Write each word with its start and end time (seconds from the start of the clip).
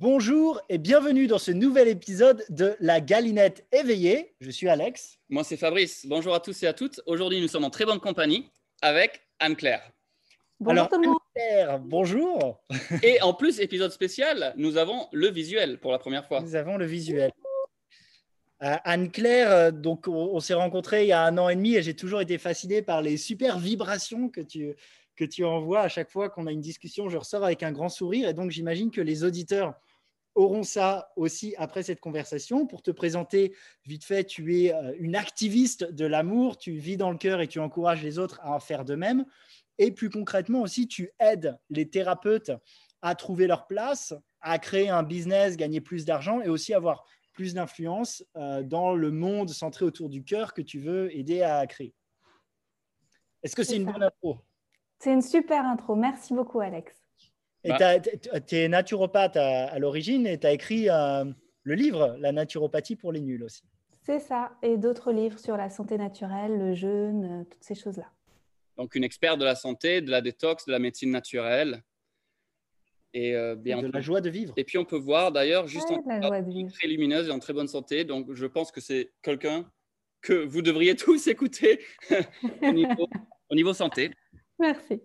Bonjour 0.00 0.60
et 0.68 0.78
bienvenue 0.78 1.28
dans 1.28 1.38
ce 1.38 1.52
nouvel 1.52 1.86
épisode 1.86 2.44
de 2.48 2.74
La 2.80 3.00
Galinette 3.00 3.64
éveillée. 3.70 4.34
Je 4.40 4.50
suis 4.50 4.68
Alex. 4.68 5.20
Moi, 5.28 5.44
c'est 5.44 5.56
Fabrice. 5.56 6.04
Bonjour 6.06 6.34
à 6.34 6.40
tous 6.40 6.64
et 6.64 6.66
à 6.66 6.72
toutes. 6.72 7.00
Aujourd'hui, 7.06 7.40
nous 7.40 7.46
sommes 7.46 7.64
en 7.64 7.70
très 7.70 7.84
bonne 7.84 8.00
compagnie 8.00 8.50
avec 8.82 9.20
Anne-Claire. 9.38 9.88
Bonjour 10.58 10.88
tout 10.88 11.00
le 11.00 11.06
monde. 11.06 11.18
Anne-Claire, 11.36 11.78
bonjour. 11.78 12.64
Et 13.04 13.22
en 13.22 13.34
plus, 13.34 13.60
épisode 13.60 13.92
spécial, 13.92 14.52
nous 14.56 14.78
avons 14.78 15.06
le 15.12 15.30
visuel 15.30 15.78
pour 15.78 15.92
la 15.92 16.00
première 16.00 16.26
fois. 16.26 16.40
Nous 16.40 16.56
avons 16.56 16.76
le 16.76 16.86
visuel. 16.86 17.30
Euh, 18.62 18.74
Anne-Claire, 18.82 19.50
euh, 19.52 19.70
donc 19.70 20.08
on, 20.08 20.30
on 20.34 20.40
s'est 20.40 20.54
rencontrés 20.54 21.04
il 21.04 21.08
y 21.08 21.12
a 21.12 21.22
un 21.22 21.38
an 21.38 21.48
et 21.48 21.54
demi 21.54 21.76
et 21.76 21.82
j'ai 21.82 21.94
toujours 21.94 22.20
été 22.20 22.38
fasciné 22.38 22.82
par 22.82 23.00
les 23.00 23.16
super 23.16 23.60
vibrations 23.60 24.28
que 24.28 24.40
tu, 24.40 24.74
que 25.14 25.24
tu 25.24 25.44
envoies 25.44 25.82
à 25.82 25.88
chaque 25.88 26.10
fois 26.10 26.30
qu'on 26.30 26.48
a 26.48 26.52
une 26.52 26.60
discussion. 26.60 27.08
Je 27.08 27.16
ressors 27.16 27.44
avec 27.44 27.62
un 27.62 27.70
grand 27.70 27.88
sourire 27.88 28.28
et 28.28 28.34
donc 28.34 28.50
j'imagine 28.50 28.90
que 28.90 29.00
les 29.00 29.22
auditeurs 29.22 29.74
auront 30.34 30.62
ça 30.62 31.12
aussi 31.16 31.54
après 31.58 31.82
cette 31.82 32.00
conversation. 32.00 32.66
Pour 32.66 32.82
te 32.82 32.90
présenter 32.90 33.54
vite 33.84 34.04
fait, 34.04 34.24
tu 34.24 34.60
es 34.60 34.74
euh, 34.74 34.94
une 34.98 35.16
activiste 35.16 35.84
de 35.84 36.06
l'amour, 36.06 36.58
tu 36.58 36.72
vis 36.72 36.96
dans 36.96 37.10
le 37.10 37.16
cœur 37.16 37.40
et 37.40 37.48
tu 37.48 37.60
encourages 37.60 38.02
les 38.02 38.18
autres 38.18 38.40
à 38.42 38.52
en 38.52 38.60
faire 38.60 38.84
de 38.84 38.94
même. 38.94 39.24
Et 39.78 39.90
plus 39.90 40.10
concrètement 40.10 40.62
aussi, 40.62 40.86
tu 40.86 41.10
aides 41.18 41.58
les 41.70 41.88
thérapeutes 41.88 42.52
à 43.02 43.14
trouver 43.14 43.46
leur 43.46 43.66
place, 43.66 44.14
à 44.40 44.58
créer 44.58 44.88
un 44.88 45.02
business, 45.02 45.56
gagner 45.56 45.80
plus 45.80 46.04
d'argent 46.04 46.40
et 46.40 46.48
aussi 46.48 46.74
avoir 46.74 47.04
plus 47.32 47.54
d'influence 47.54 48.24
euh, 48.36 48.62
dans 48.62 48.94
le 48.94 49.10
monde 49.10 49.50
centré 49.50 49.84
autour 49.84 50.08
du 50.08 50.24
cœur 50.24 50.54
que 50.54 50.62
tu 50.62 50.78
veux 50.78 51.14
aider 51.16 51.42
à 51.42 51.66
créer. 51.66 51.94
Est-ce 53.42 53.54
que 53.54 53.62
c'est 53.62 53.76
une 53.76 53.86
ça. 53.86 53.92
bonne 53.92 54.04
info 54.04 54.38
C'est 55.00 55.12
une 55.12 55.22
super 55.22 55.66
intro. 55.66 55.96
Merci 55.96 56.32
beaucoup, 56.32 56.60
Alex. 56.60 57.03
Et 57.64 57.70
Bah. 57.70 57.98
tu 58.00 58.56
es 58.56 58.68
naturopathe 58.68 59.36
à, 59.36 59.66
à 59.68 59.78
l'origine 59.78 60.26
et 60.26 60.38
tu 60.38 60.46
as 60.46 60.52
écrit 60.52 60.88
euh, 60.90 61.24
le 61.62 61.74
livre 61.74 62.16
La 62.20 62.30
naturopathie 62.32 62.94
pour 62.96 63.10
les 63.12 63.20
nuls 63.20 63.42
aussi. 63.42 63.62
C'est 64.02 64.20
ça. 64.20 64.52
Et 64.62 64.76
d'autres 64.76 65.12
livres 65.12 65.38
sur 65.38 65.56
la 65.56 65.70
santé 65.70 65.96
naturelle, 65.96 66.58
le 66.58 66.74
jeûne, 66.74 67.24
euh, 67.40 67.44
toutes 67.50 67.64
ces 67.64 67.74
choses-là. 67.74 68.10
Donc, 68.76 68.94
une 68.96 69.04
experte 69.04 69.38
de 69.38 69.44
la 69.44 69.54
santé, 69.54 70.00
de 70.02 70.10
la 70.10 70.20
détox, 70.20 70.66
de 70.66 70.72
la 70.72 70.78
médecine 70.78 71.10
naturelle. 71.10 71.82
Et, 73.14 73.34
euh, 73.36 73.54
bien, 73.54 73.76
de 73.76 73.82
on 73.82 73.86
la 73.86 73.92
peut- 73.92 74.00
joie 74.00 74.20
de 74.20 74.28
vivre. 74.28 74.52
et 74.56 74.64
puis, 74.64 74.76
on 74.76 74.84
peut 74.84 74.98
voir 74.98 75.30
d'ailleurs, 75.32 75.68
juste 75.68 75.88
Ouais, 75.88 75.96
en 75.96 76.08
la 76.08 76.20
joie 76.20 76.42
de 76.42 76.50
vivre. 76.50 76.72
très 76.72 76.88
lumineuse 76.88 77.28
et 77.28 77.30
en 77.30 77.38
très 77.38 77.52
bonne 77.52 77.68
santé. 77.68 78.04
Donc, 78.04 78.34
je 78.34 78.44
pense 78.46 78.72
que 78.72 78.80
c'est 78.80 79.12
quelqu'un 79.22 79.70
que 80.20 80.32
vous 80.32 80.60
devriez 80.62 80.96
tous 81.16 81.26
écouter 81.28 81.80
au, 82.62 82.72
niveau, 82.72 83.06
au 83.50 83.54
niveau 83.54 83.72
santé. 83.72 84.10
Merci. 84.58 85.00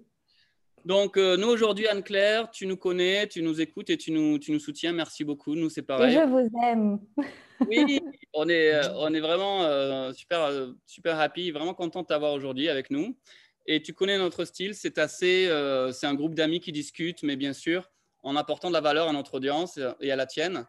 Donc, 0.86 1.18
euh, 1.18 1.38
nous, 1.38 1.48
aujourd'hui, 1.48 1.88
Anne-Claire, 1.88 2.50
tu 2.52 2.66
nous 2.66 2.78
connais, 2.78 3.28
tu 3.28 3.42
nous 3.42 3.62
écoutes 3.62 3.90
et 3.90 3.98
tu 3.98 4.12
nous, 4.12 4.40
tu 4.40 4.52
nous 4.52 4.60
soutiens. 4.60 4.94
Merci 4.94 5.24
beaucoup. 5.24 5.56
Nous, 5.56 5.70
c'est 5.70 5.82
Et 5.82 5.84
pareil. 5.84 6.14
je 6.16 6.26
vous 6.26 6.50
aime. 6.64 7.00
Oui, 7.68 8.00
on 8.34 8.48
est, 8.48 8.74
euh, 8.74 8.94
on 8.96 9.14
est 9.14 9.20
vraiment 9.20 9.64
euh, 9.64 10.14
super, 10.14 10.50
super 10.86 11.20
happy, 11.20 11.52
vraiment 11.52 11.74
content 11.74 12.04
de 12.04 12.08
t'avoir 12.08 12.32
aujourd'hui 12.32 12.70
avec 12.70 12.90
nous. 12.90 13.18
Et 13.66 13.82
tu 13.82 13.94
connais 13.94 14.18
notre 14.18 14.46
style, 14.46 14.74
c'est 14.76 14.98
assez, 14.98 15.48
euh, 15.48 15.92
c'est 15.92 16.08
un 16.08 16.14
groupe 16.14 16.36
d'amis 16.36 16.62
qui 16.62 16.72
discutent, 16.72 17.22
mais 17.22 17.36
bien 17.36 17.52
sûr, 17.52 17.92
en 18.24 18.38
apportant 18.38 18.70
de 18.70 18.74
la 18.74 18.82
valeur 18.82 19.10
à 19.10 19.14
notre 19.14 19.36
audience 19.36 19.78
et 20.00 20.10
à 20.10 20.16
la 20.16 20.26
tienne. 20.26 20.66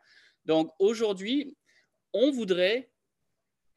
Donc 0.47 0.73
aujourd'hui, 0.81 1.57
on 2.13 2.33
voudrait, 2.33 2.91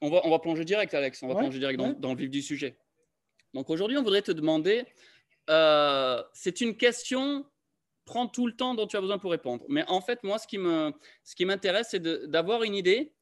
on 0.01 0.09
va, 0.09 0.21
on 0.25 0.31
va 0.31 0.39
plonger 0.39 0.65
direct, 0.65 0.93
Alex, 0.95 1.21
on 1.21 1.27
va 1.27 1.35
Ouais, 1.35 1.41
plonger 1.41 1.59
direct 1.59 1.79
dans 1.79 2.13
le 2.13 2.17
vif 2.17 2.31
du 2.31 2.41
sujet. 2.41 2.77
Donc 3.53 3.69
aujourd'hui, 3.69 3.97
on 3.97 4.03
voudrait 4.03 4.23
te 4.23 4.31
demander, 4.31 4.85
euh, 5.49 6.21
c'est 6.33 6.61
une 6.61 6.77
question, 6.77 7.45
prends 8.05 8.27
tout 8.27 8.47
le 8.47 8.55
temps 8.55 8.75
dont 8.75 8.87
tu 8.87 8.97
as 8.97 9.01
besoin 9.01 9.17
pour 9.17 9.31
répondre. 9.31 9.65
Mais 9.69 9.83
en 9.87 10.01
fait, 10.01 10.23
moi, 10.23 10.37
ce 10.37 10.47
qui 10.47 10.57
me, 10.57 10.93
ce 11.23 11.35
qui 11.35 11.45
m'intéresse, 11.45 11.87
c'est 11.91 12.01
d'avoir 12.01 12.63
une 12.63 12.75
idée. 12.75 13.13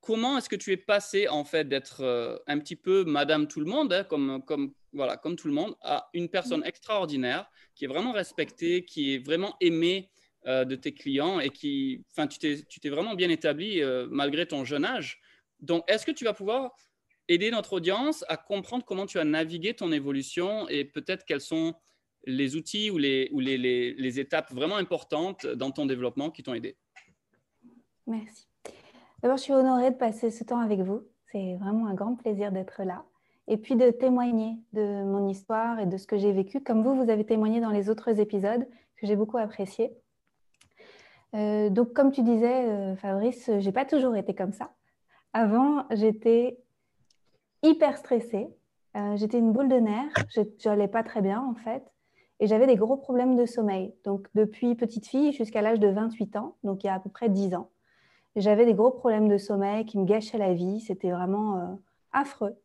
Comment 0.00 0.36
est-ce 0.36 0.50
que 0.50 0.56
tu 0.56 0.70
es 0.72 0.76
passé 0.76 1.28
en 1.28 1.44
fait 1.44 1.66
d'être 1.66 2.02
euh, 2.02 2.36
un 2.46 2.58
petit 2.58 2.76
peu 2.76 3.04
Madame 3.04 3.48
tout 3.48 3.60
le 3.60 3.66
monde, 3.66 3.92
hein, 3.92 4.04
comme, 4.04 4.44
comme, 4.44 4.74
voilà, 4.92 5.16
comme 5.16 5.34
tout 5.36 5.48
le 5.48 5.54
monde, 5.54 5.74
à 5.80 6.10
une 6.12 6.28
personne 6.28 6.62
extraordinaire 6.64 7.50
qui 7.74 7.86
est 7.86 7.88
vraiment 7.88 8.12
respectée, 8.12 8.84
qui 8.84 9.14
est 9.14 9.18
vraiment 9.18 9.56
aimée 9.60 10.10
euh, 10.46 10.66
de 10.66 10.76
tes 10.76 10.92
clients 10.92 11.40
et 11.40 11.48
qui, 11.48 12.04
enfin, 12.10 12.26
tu 12.26 12.38
t'es, 12.38 12.88
vraiment 12.90 13.14
bien 13.14 13.30
établi 13.30 13.80
malgré 14.10 14.46
ton 14.46 14.64
jeune 14.64 14.84
âge. 14.84 15.20
Donc, 15.60 15.84
est-ce 15.88 16.04
que 16.04 16.12
tu 16.12 16.24
vas 16.24 16.34
pouvoir 16.34 16.76
aider 17.28 17.50
notre 17.50 17.74
audience 17.74 18.24
à 18.28 18.36
comprendre 18.36 18.84
comment 18.84 19.06
tu 19.06 19.18
as 19.18 19.24
navigué 19.24 19.74
ton 19.74 19.92
évolution 19.92 20.68
et 20.68 20.84
peut-être 20.84 21.24
quels 21.24 21.40
sont 21.40 21.74
les 22.26 22.56
outils 22.56 22.90
ou 22.90 22.98
les, 22.98 23.28
ou 23.32 23.40
les, 23.40 23.58
les- 23.58 23.94
les 23.94 24.20
étapes 24.20 24.52
vraiment 24.52 24.76
importantes 24.76 25.46
dans 25.46 25.70
ton 25.70 25.86
développement 25.86 26.30
qui 26.30 26.42
t'ont 26.42 26.54
aidé 26.54 26.76
Merci. 28.06 28.46
D'abord, 29.22 29.38
je 29.38 29.42
suis 29.42 29.52
honorée 29.52 29.90
de 29.90 29.96
passer 29.96 30.30
ce 30.30 30.44
temps 30.44 30.60
avec 30.60 30.80
vous. 30.80 31.02
C'est 31.32 31.56
vraiment 31.56 31.86
un 31.86 31.94
grand 31.94 32.14
plaisir 32.16 32.52
d'être 32.52 32.82
là. 32.84 33.04
Et 33.48 33.56
puis 33.56 33.76
de 33.76 33.90
témoigner 33.90 34.56
de 34.72 34.82
mon 35.04 35.28
histoire 35.28 35.80
et 35.80 35.86
de 35.86 35.96
ce 35.96 36.06
que 36.06 36.16
j'ai 36.18 36.32
vécu, 36.32 36.62
comme 36.62 36.82
vous, 36.82 36.94
vous 36.94 37.10
avez 37.10 37.24
témoigné 37.24 37.60
dans 37.60 37.70
les 37.70 37.88
autres 37.90 38.20
épisodes, 38.20 38.66
que 38.96 39.06
j'ai 39.06 39.16
beaucoup 39.16 39.38
apprécié. 39.38 39.92
Euh, 41.34 41.68
donc, 41.68 41.92
comme 41.92 42.12
tu 42.12 42.22
disais, 42.22 42.64
euh, 42.68 42.96
Fabrice, 42.96 43.50
j'ai 43.58 43.72
pas 43.72 43.84
toujours 43.84 44.16
été 44.16 44.34
comme 44.34 44.52
ça. 44.52 44.72
Avant, 45.32 45.86
j'étais 45.90 46.58
hyper 47.64 47.96
stressée. 47.96 48.48
Euh, 48.96 49.16
j'étais 49.16 49.38
une 49.38 49.52
boule 49.52 49.68
de 49.68 49.76
nerfs. 49.76 50.12
Je 50.34 50.68
n'allais 50.68 50.88
pas 50.88 51.02
très 51.02 51.22
bien, 51.22 51.40
en 51.40 51.54
fait. 51.54 51.82
Et 52.40 52.46
j'avais 52.46 52.66
des 52.66 52.76
gros 52.76 52.96
problèmes 52.96 53.36
de 53.36 53.46
sommeil. 53.46 53.94
Donc, 54.04 54.28
depuis 54.34 54.74
petite 54.74 55.06
fille 55.06 55.32
jusqu'à 55.32 55.62
l'âge 55.62 55.80
de 55.80 55.88
28 55.88 56.36
ans, 56.36 56.56
donc 56.62 56.84
il 56.84 56.88
y 56.88 56.90
a 56.90 56.94
à 56.94 57.00
peu 57.00 57.10
près 57.10 57.28
10 57.28 57.54
ans, 57.54 57.70
j'avais 58.36 58.66
des 58.66 58.74
gros 58.74 58.90
problèmes 58.90 59.28
de 59.28 59.38
sommeil 59.38 59.86
qui 59.86 59.98
me 59.98 60.04
gâchaient 60.04 60.38
la 60.38 60.52
vie. 60.52 60.80
C'était 60.80 61.10
vraiment 61.10 61.58
euh, 61.58 61.74
affreux. 62.12 62.56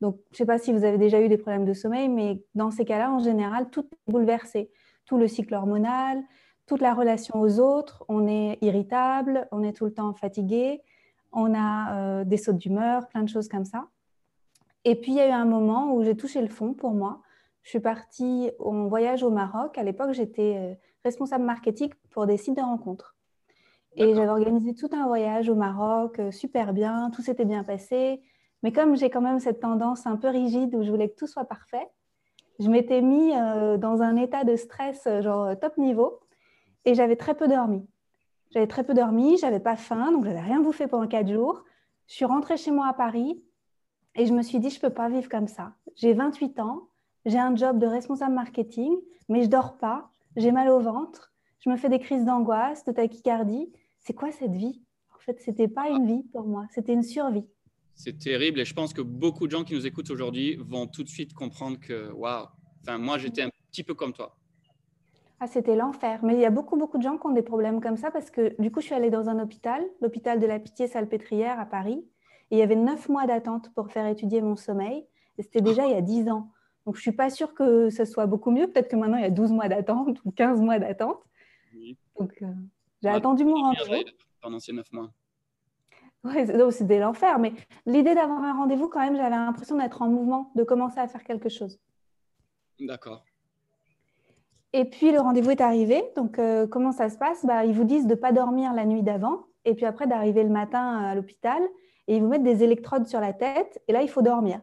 Donc, 0.00 0.16
je 0.30 0.34
ne 0.34 0.36
sais 0.38 0.46
pas 0.46 0.58
si 0.58 0.72
vous 0.72 0.84
avez 0.84 0.96
déjà 0.96 1.20
eu 1.20 1.28
des 1.28 1.36
problèmes 1.36 1.66
de 1.66 1.74
sommeil, 1.74 2.08
mais 2.08 2.42
dans 2.54 2.70
ces 2.70 2.86
cas-là, 2.86 3.12
en 3.12 3.18
général, 3.18 3.68
tout 3.70 3.86
est 3.92 4.10
bouleversé. 4.10 4.70
Tout 5.04 5.18
le 5.18 5.28
cycle 5.28 5.54
hormonal, 5.54 6.22
toute 6.66 6.80
la 6.80 6.94
relation 6.94 7.38
aux 7.38 7.60
autres. 7.60 8.04
On 8.08 8.26
est 8.26 8.58
irritable, 8.62 9.46
on 9.52 9.62
est 9.62 9.74
tout 9.74 9.84
le 9.84 9.92
temps 9.92 10.14
fatigué, 10.14 10.80
on 11.32 11.52
a 11.54 11.94
euh, 11.94 12.24
des 12.24 12.38
sautes 12.38 12.58
d'humeur, 12.58 13.06
plein 13.08 13.22
de 13.22 13.28
choses 13.28 13.48
comme 13.48 13.66
ça. 13.66 13.88
Et 14.84 14.94
puis, 14.94 15.12
il 15.12 15.16
y 15.16 15.20
a 15.20 15.28
eu 15.28 15.32
un 15.32 15.44
moment 15.44 15.94
où 15.94 16.02
j'ai 16.02 16.16
touché 16.16 16.40
le 16.40 16.48
fond 16.48 16.72
pour 16.72 16.92
moi. 16.92 17.20
Je 17.62 17.70
suis 17.70 17.80
partie 17.80 18.50
en 18.58 18.86
voyage 18.86 19.22
au 19.22 19.30
Maroc. 19.30 19.76
À 19.76 19.82
l'époque, 19.82 20.12
j'étais 20.12 20.56
euh, 20.56 20.74
responsable 21.04 21.44
marketing 21.44 21.90
pour 22.10 22.26
des 22.26 22.36
sites 22.36 22.56
de 22.56 22.62
rencontres. 22.62 23.16
Et 23.96 24.14
j'avais 24.14 24.28
organisé 24.28 24.74
tout 24.74 24.88
un 24.92 25.06
voyage 25.06 25.48
au 25.48 25.56
Maroc, 25.56 26.18
euh, 26.20 26.30
super 26.30 26.72
bien, 26.72 27.10
tout 27.10 27.22
s'était 27.22 27.44
bien 27.44 27.64
passé. 27.64 28.22
Mais 28.62 28.72
comme 28.72 28.96
j'ai 28.96 29.10
quand 29.10 29.20
même 29.20 29.40
cette 29.40 29.60
tendance 29.60 30.06
un 30.06 30.16
peu 30.16 30.28
rigide 30.28 30.74
où 30.74 30.82
je 30.82 30.90
voulais 30.90 31.10
que 31.10 31.16
tout 31.16 31.26
soit 31.26 31.44
parfait, 31.44 31.88
je 32.60 32.68
m'étais 32.68 33.02
mis 33.02 33.34
euh, 33.34 33.78
dans 33.78 34.00
un 34.02 34.16
état 34.16 34.44
de 34.44 34.54
stress 34.54 35.08
genre 35.22 35.58
top 35.58 35.76
niveau 35.76 36.20
et 36.84 36.94
j'avais 36.94 37.16
très 37.16 37.34
peu 37.34 37.48
dormi. 37.48 37.86
J'avais 38.52 38.66
très 38.66 38.84
peu 38.84 38.94
dormi, 38.94 39.38
j'avais 39.38 39.60
pas 39.60 39.76
faim, 39.76 40.12
donc 40.12 40.24
j'avais 40.24 40.40
rien 40.40 40.60
bouffé 40.60 40.86
pendant 40.86 41.08
quatre 41.08 41.28
jours. 41.28 41.64
Je 42.06 42.14
suis 42.14 42.24
rentrée 42.24 42.56
chez 42.56 42.70
moi 42.70 42.86
à 42.88 42.92
Paris 42.92 43.42
et 44.14 44.26
je 44.26 44.32
me 44.32 44.42
suis 44.42 44.58
dit 44.58 44.70
je 44.70 44.80
peux 44.80 44.90
pas 44.90 45.08
vivre 45.08 45.28
comme 45.28 45.48
ça. 45.48 45.72
J'ai 45.96 46.12
28 46.12 46.60
ans, 46.60 46.88
j'ai 47.26 47.38
un 47.38 47.54
job 47.54 47.78
de 47.78 47.86
responsable 47.86 48.34
marketing, 48.34 48.96
mais 49.28 49.42
je 49.42 49.48
dors 49.48 49.76
pas, 49.76 50.10
j'ai 50.36 50.52
mal 50.52 50.68
au 50.68 50.80
ventre, 50.80 51.32
je 51.60 51.70
me 51.70 51.76
fais 51.76 51.88
des 51.88 51.98
crises 51.98 52.24
d'angoisse, 52.24 52.84
de 52.84 52.92
tachycardie. 52.92 53.70
C'est 53.98 54.14
quoi 54.14 54.32
cette 54.32 54.54
vie? 54.54 54.80
En 55.14 55.18
fait, 55.18 55.38
c'était 55.40 55.68
pas 55.68 55.88
une 55.88 56.06
vie 56.06 56.22
pour 56.32 56.46
moi, 56.46 56.66
c'était 56.70 56.92
une 56.92 57.02
survie. 57.02 57.46
C'est 57.94 58.18
terrible 58.18 58.60
et 58.60 58.64
je 58.64 58.72
pense 58.72 58.94
que 58.94 59.02
beaucoup 59.02 59.46
de 59.46 59.52
gens 59.52 59.64
qui 59.64 59.74
nous 59.74 59.86
écoutent 59.86 60.10
aujourd'hui 60.10 60.56
vont 60.56 60.86
tout 60.86 61.02
de 61.02 61.08
suite 61.08 61.34
comprendre 61.34 61.78
que, 61.78 62.10
waouh, 62.12 62.46
enfin, 62.82 62.96
moi 62.96 63.18
j'étais 63.18 63.42
un 63.42 63.50
petit 63.70 63.82
peu 63.82 63.94
comme 63.94 64.12
toi. 64.12 64.36
Ah, 65.42 65.46
c'était 65.46 65.74
l'enfer. 65.74 66.20
Mais 66.22 66.34
il 66.34 66.40
y 66.40 66.44
a 66.44 66.50
beaucoup, 66.50 66.76
beaucoup 66.76 66.98
de 66.98 67.02
gens 67.02 67.16
qui 67.16 67.26
ont 67.26 67.32
des 67.32 67.42
problèmes 67.42 67.80
comme 67.80 67.96
ça 67.96 68.10
parce 68.10 68.30
que 68.30 68.54
du 68.60 68.70
coup, 68.70 68.80
je 68.80 68.86
suis 68.86 68.94
allée 68.94 69.08
dans 69.08 69.30
un 69.30 69.38
hôpital, 69.38 69.82
l'hôpital 70.02 70.38
de 70.38 70.46
la 70.46 70.58
Pitié-Salpêtrière 70.58 71.58
à 71.58 71.64
Paris. 71.64 72.04
Et 72.50 72.56
il 72.56 72.58
y 72.58 72.62
avait 72.62 72.76
neuf 72.76 73.08
mois 73.08 73.26
d'attente 73.26 73.72
pour 73.74 73.90
faire 73.90 74.06
étudier 74.06 74.40
mon 74.42 74.56
sommeil. 74.56 75.06
Et 75.38 75.42
c'était 75.42 75.60
déjà 75.60 75.86
il 75.86 75.92
y 75.92 75.96
a 75.96 76.00
dix 76.00 76.28
ans. 76.28 76.50
Donc, 76.86 76.94
je 76.96 77.00
ne 77.00 77.02
suis 77.02 77.12
pas 77.12 77.30
sûre 77.30 77.54
que 77.54 77.90
ce 77.90 78.04
soit 78.04 78.26
beaucoup 78.26 78.50
mieux. 78.50 78.66
Peut-être 78.66 78.88
que 78.88 78.96
maintenant, 78.96 79.18
il 79.18 79.22
y 79.22 79.26
a 79.26 79.30
12 79.30 79.52
mois 79.52 79.68
d'attente 79.68 80.18
ou 80.24 80.30
15 80.32 80.60
mois 80.60 80.78
d'attente. 80.78 81.22
Oui. 81.74 81.96
Donc, 82.18 82.32
euh, 82.42 82.46
j'ai 83.02 83.08
Ouais, 83.08 83.14
attendu 83.14 83.44
mon 83.44 83.54
rendez-vous. 83.54 84.10
Pendant 84.40 84.58
ces 84.58 84.72
neuf 84.72 84.90
mois. 84.92 85.10
Donc, 86.24 86.72
c'était 86.72 86.98
l'enfer. 86.98 87.38
Mais 87.38 87.52
l'idée 87.86 88.14
d'avoir 88.14 88.42
un 88.42 88.54
rendez-vous, 88.54 88.88
quand 88.88 89.00
même, 89.00 89.16
j'avais 89.16 89.30
l'impression 89.30 89.76
d'être 89.76 90.02
en 90.02 90.08
mouvement, 90.08 90.50
de 90.54 90.64
commencer 90.64 90.98
à 90.98 91.06
faire 91.06 91.22
quelque 91.22 91.48
chose. 91.48 91.78
D'accord. 92.80 93.24
Et 94.72 94.84
puis 94.84 95.10
le 95.10 95.20
rendez-vous 95.20 95.50
est 95.50 95.60
arrivé. 95.60 96.02
Donc 96.16 96.38
euh, 96.38 96.66
comment 96.66 96.92
ça 96.92 97.10
se 97.10 97.18
passe? 97.18 97.44
Bah, 97.44 97.64
Ils 97.64 97.74
vous 97.74 97.84
disent 97.84 98.06
de 98.06 98.14
ne 98.14 98.20
pas 98.20 98.32
dormir 98.32 98.72
la 98.72 98.86
nuit 98.86 99.02
d'avant 99.02 99.44
et 99.64 99.74
puis 99.74 99.84
après 99.84 100.06
d'arriver 100.06 100.44
le 100.44 100.48
matin 100.48 100.98
à 100.98 101.14
l'hôpital 101.14 101.60
et 102.10 102.16
ils 102.16 102.22
vous 102.22 102.28
mettent 102.28 102.42
des 102.42 102.64
électrodes 102.64 103.06
sur 103.06 103.20
la 103.20 103.32
tête 103.32 103.80
et 103.86 103.92
là 103.92 104.02
il 104.02 104.08
faut 104.08 104.20
dormir. 104.20 104.60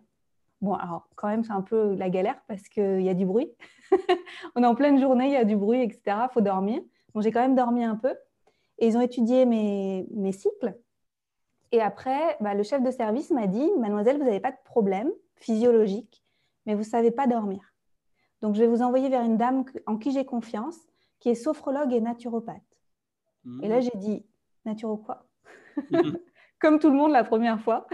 Bon 0.59 0.73
alors 0.73 1.07
quand 1.15 1.29
même 1.29 1.45
c'est 1.45 1.53
un 1.53 1.61
peu 1.61 1.95
la 1.95 2.09
galère 2.09 2.39
parce 2.47 2.67
qu'il 2.67 3.01
y 3.01 3.09
a 3.09 3.13
du 3.13 3.25
bruit. 3.25 3.49
On 4.55 4.63
est 4.63 4.67
en 4.67 4.75
pleine 4.75 4.99
journée, 4.99 5.27
il 5.27 5.33
y 5.33 5.37
a 5.37 5.45
du 5.45 5.55
bruit, 5.55 5.81
etc. 5.81 6.01
Il 6.05 6.33
faut 6.33 6.41
dormir. 6.41 6.81
Bon 7.13 7.21
j'ai 7.21 7.31
quand 7.31 7.39
même 7.39 7.55
dormi 7.55 7.85
un 7.85 7.95
peu. 7.95 8.13
Et 8.79 8.87
ils 8.87 8.97
ont 8.97 9.01
étudié 9.01 9.45
mes, 9.45 10.05
mes 10.11 10.33
cycles. 10.33 10.77
Et 11.71 11.81
après, 11.81 12.37
bah, 12.41 12.53
le 12.53 12.63
chef 12.63 12.83
de 12.83 12.91
service 12.91 13.31
m'a 13.31 13.47
dit, 13.47 13.69
mademoiselle, 13.79 14.17
vous 14.17 14.23
n'avez 14.23 14.39
pas 14.39 14.51
de 14.51 14.57
problème 14.63 15.11
physiologique, 15.35 16.23
mais 16.65 16.73
vous 16.73 16.81
ne 16.81 16.85
savez 16.85 17.09
pas 17.09 17.25
dormir. 17.25 17.73
Donc, 18.41 18.53
je 18.53 18.61
vais 18.61 18.67
vous 18.67 18.83
envoyer 18.83 19.09
vers 19.09 19.23
une 19.23 19.37
dame 19.37 19.65
en 19.87 19.97
qui 19.97 20.11
j'ai 20.11 20.25
confiance, 20.25 20.77
qui 21.19 21.29
est 21.29 21.35
sophrologue 21.35 21.91
et 21.91 22.01
naturopathe. 22.01 22.61
Mmh. 23.45 23.63
Et 23.63 23.67
là, 23.67 23.79
j'ai 23.81 23.95
dit, 23.95 24.23
naturo 24.63 24.97
quoi? 24.97 25.25
Comme 26.59 26.79
tout 26.79 26.89
le 26.89 26.95
monde 26.95 27.11
la 27.11 27.23
première 27.23 27.59
fois. 27.59 27.87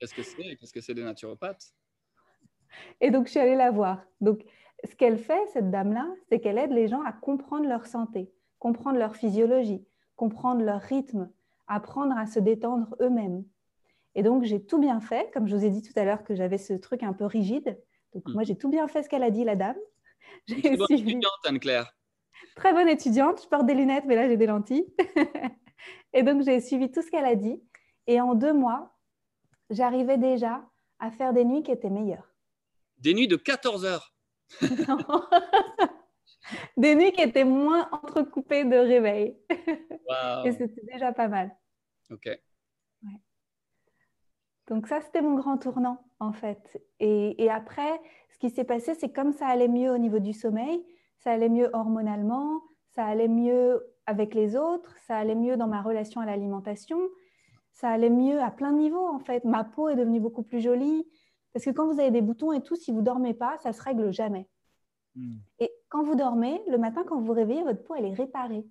Qu'est-ce 0.00 0.14
que 0.14 0.22
c'est 0.22 0.56
Qu'est-ce 0.56 0.72
que 0.72 0.80
c'est 0.80 0.94
des 0.94 1.04
naturopathes? 1.04 1.72
Et 3.00 3.10
donc, 3.10 3.26
je 3.26 3.32
suis 3.32 3.40
allée 3.40 3.54
la 3.54 3.70
voir. 3.70 4.04
Donc, 4.20 4.44
ce 4.84 4.94
qu'elle 4.96 5.18
fait, 5.18 5.40
cette 5.52 5.70
dame-là, 5.70 6.06
c'est 6.28 6.40
qu'elle 6.40 6.58
aide 6.58 6.72
les 6.72 6.88
gens 6.88 7.02
à 7.02 7.12
comprendre 7.12 7.68
leur 7.68 7.86
santé, 7.86 8.30
comprendre 8.58 8.98
leur 8.98 9.16
physiologie, 9.16 9.86
comprendre 10.16 10.62
leur 10.62 10.80
rythme, 10.80 11.30
apprendre 11.66 12.16
à 12.16 12.26
se 12.26 12.38
détendre 12.38 12.94
eux-mêmes. 13.00 13.44
Et 14.14 14.22
donc, 14.22 14.44
j'ai 14.44 14.64
tout 14.64 14.78
bien 14.78 15.00
fait, 15.00 15.30
comme 15.32 15.48
je 15.48 15.56
vous 15.56 15.64
ai 15.64 15.70
dit 15.70 15.82
tout 15.82 15.98
à 15.98 16.04
l'heure 16.04 16.22
que 16.24 16.34
j'avais 16.34 16.58
ce 16.58 16.74
truc 16.74 17.02
un 17.02 17.12
peu 17.12 17.24
rigide. 17.24 17.80
Donc, 18.12 18.24
moi, 18.28 18.44
j'ai 18.44 18.56
tout 18.56 18.68
bien 18.68 18.86
fait 18.86 19.02
ce 19.02 19.08
qu'elle 19.08 19.24
a 19.24 19.30
dit, 19.30 19.44
la 19.44 19.56
dame. 19.56 19.76
Très 20.48 20.76
bonne 20.76 20.92
étudiante, 20.92 21.32
Anne-Claire. 21.44 21.96
Très 22.54 22.72
bonne 22.72 22.88
étudiante. 22.88 23.42
Je 23.42 23.48
porte 23.48 23.66
des 23.66 23.74
lunettes, 23.74 24.04
mais 24.06 24.14
là, 24.14 24.28
j'ai 24.28 24.36
des 24.36 24.46
lentilles. 24.46 24.86
et 26.12 26.22
donc, 26.22 26.42
j'ai 26.42 26.60
suivi 26.60 26.90
tout 26.90 27.02
ce 27.02 27.10
qu'elle 27.10 27.24
a 27.24 27.34
dit. 27.34 27.60
Et 28.06 28.20
en 28.20 28.34
deux 28.34 28.52
mois, 28.52 28.94
j'arrivais 29.70 30.18
déjà 30.18 30.62
à 30.98 31.10
faire 31.10 31.32
des 31.32 31.44
nuits 31.44 31.62
qui 31.62 31.70
étaient 31.70 31.90
meilleures. 31.90 32.34
Des 32.98 33.14
nuits 33.14 33.28
de 33.28 33.36
14 33.36 33.84
heures 33.84 34.14
Des 36.76 36.94
nuits 36.94 37.12
qui 37.12 37.22
étaient 37.22 37.44
moins 37.44 37.88
entrecoupées 37.90 38.64
de 38.64 38.76
réveil. 38.76 39.38
Et 40.44 40.52
c'était 40.52 40.84
déjà 40.92 41.12
pas 41.12 41.28
mal. 41.28 41.56
OK. 42.10 42.28
Donc 44.66 44.86
ça, 44.86 45.00
c'était 45.00 45.22
mon 45.22 45.34
grand 45.34 45.58
tournant, 45.58 46.02
en 46.20 46.32
fait. 46.32 46.82
Et, 47.00 47.50
après, 47.50 48.00
ce 48.30 48.38
qui 48.38 48.50
s'est 48.50 48.64
passé, 48.64 48.94
c'est 48.94 49.12
comme 49.12 49.32
ça 49.32 49.46
allait 49.46 49.68
mieux 49.68 49.90
au 49.90 49.98
niveau 49.98 50.18
du 50.18 50.32
sommeil, 50.32 50.84
ça 51.18 51.32
allait 51.32 51.48
mieux 51.48 51.68
hormonalement, 51.72 52.62
ça 52.94 53.04
allait 53.04 53.28
mieux 53.28 53.84
avec 54.06 54.34
les 54.34 54.56
autres, 54.56 54.94
ça 55.06 55.16
allait 55.16 55.34
mieux 55.34 55.56
dans 55.56 55.66
ma 55.66 55.82
relation 55.82 56.20
à 56.20 56.26
l'alimentation, 56.26 56.98
ça 57.74 57.90
allait 57.90 58.10
mieux 58.10 58.40
à 58.40 58.50
plein 58.50 58.72
de 58.72 58.78
niveaux, 58.78 59.06
en 59.06 59.18
fait. 59.18 59.44
Ma 59.44 59.64
peau 59.64 59.88
est 59.88 59.96
devenue 59.96 60.20
beaucoup 60.20 60.44
plus 60.44 60.60
jolie. 60.60 61.06
Parce 61.52 61.64
que 61.64 61.70
quand 61.70 61.92
vous 61.92 62.00
avez 62.00 62.10
des 62.10 62.22
boutons 62.22 62.52
et 62.52 62.62
tout, 62.62 62.76
si 62.76 62.92
vous 62.92 63.02
dormez 63.02 63.34
pas, 63.34 63.58
ça 63.58 63.72
se 63.72 63.82
règle 63.82 64.12
jamais. 64.12 64.48
Hmm. 65.16 65.36
Et 65.58 65.70
quand 65.88 66.02
vous 66.02 66.14
dormez, 66.14 66.62
le 66.68 66.78
matin, 66.78 67.04
quand 67.06 67.18
vous 67.18 67.26
vous 67.26 67.32
réveillez, 67.32 67.62
votre 67.62 67.82
peau, 67.82 67.94
elle 67.96 68.06
est 68.06 68.14
réparée. 68.14 68.64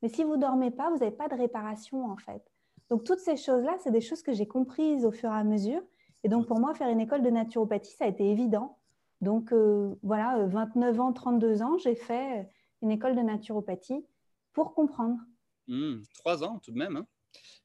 Mais 0.00 0.08
si 0.08 0.22
vous 0.24 0.36
dormez 0.36 0.70
pas, 0.70 0.90
vous 0.90 0.98
n'avez 0.98 1.14
pas 1.14 1.28
de 1.28 1.34
réparation, 1.34 2.04
en 2.04 2.16
fait. 2.16 2.42
Donc, 2.88 3.02
toutes 3.04 3.18
ces 3.18 3.36
choses-là, 3.36 3.76
c'est 3.80 3.90
des 3.90 4.00
choses 4.00 4.22
que 4.22 4.32
j'ai 4.32 4.46
comprises 4.46 5.04
au 5.04 5.10
fur 5.10 5.30
et 5.30 5.36
à 5.36 5.44
mesure. 5.44 5.82
Et 6.22 6.28
donc, 6.28 6.46
pour 6.46 6.60
moi, 6.60 6.72
faire 6.74 6.88
une 6.88 7.00
école 7.00 7.22
de 7.22 7.30
naturopathie, 7.30 7.94
ça 7.96 8.04
a 8.04 8.08
été 8.08 8.30
évident. 8.30 8.78
Donc, 9.20 9.52
euh, 9.52 9.94
voilà, 10.02 10.46
29 10.46 10.96
euh, 10.96 11.02
ans, 11.02 11.12
32 11.12 11.62
ans, 11.62 11.78
j'ai 11.78 11.96
fait 11.96 12.48
une 12.82 12.92
école 12.92 13.16
de 13.16 13.22
naturopathie 13.22 14.04
pour 14.52 14.72
comprendre. 14.72 15.18
Hmm, 15.66 16.00
trois 16.18 16.44
ans 16.44 16.60
tout 16.60 16.70
de 16.70 16.78
même. 16.78 16.96
Hein. 16.96 17.06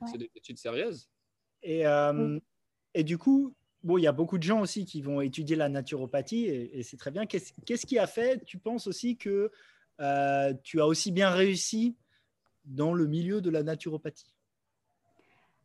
C'est 0.06 0.18
des 0.18 0.30
études 0.36 0.58
sérieuses. 0.58 1.10
Et, 1.64 1.86
euh, 1.86 2.40
et 2.94 3.04
du 3.04 3.18
coup, 3.18 3.56
bon, 3.84 3.98
il 3.98 4.04
y 4.04 4.08
a 4.08 4.12
beaucoup 4.12 4.38
de 4.38 4.44
gens 4.44 4.62
aussi 4.62 4.86
qui 4.86 5.02
vont 5.02 5.22
étudier 5.22 5.56
la 5.56 5.70
naturopathie 5.70 6.46
et, 6.46 6.84
c'est 6.84 6.98
très 6.98 7.12
bien. 7.12 7.26
Qu'est-ce 7.26 7.86
qui 7.86 8.00
a 8.00 8.08
fait, 8.08 8.44
tu 8.46 8.58
penses 8.58 8.88
aussi 8.88 9.18
que 9.18 9.52
tu 10.64 10.82
as 10.82 10.88
aussi 10.88 11.12
bien 11.12 11.30
réussi 11.30 11.96
dans 12.66 12.94
le 12.94 13.08
milieu 13.08 13.42
de 13.42 13.50
la 13.50 13.64
naturopathie? 13.64 14.36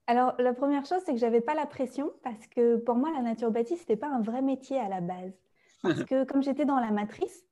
Alors, 0.08 0.34
la 0.38 0.54
première 0.54 0.86
chose, 0.86 1.00
c'est 1.04 1.12
que 1.12 1.18
je 1.18 1.24
n'avais 1.24 1.40
pas 1.40 1.54
la 1.54 1.66
pression 1.66 2.12
parce 2.22 2.46
que 2.46 2.76
pour 2.76 2.94
moi, 2.94 3.10
la 3.12 3.22
naturopathie, 3.22 3.76
ce 3.76 3.82
n'était 3.82 3.96
pas 3.96 4.08
un 4.08 4.22
vrai 4.22 4.40
métier 4.40 4.78
à 4.78 4.88
la 4.88 5.00
base. 5.00 5.32
Parce 5.82 6.04
que 6.04 6.24
comme 6.24 6.42
j'étais 6.42 6.64
dans 6.64 6.80
la 6.80 6.90
matrice, 6.90 7.44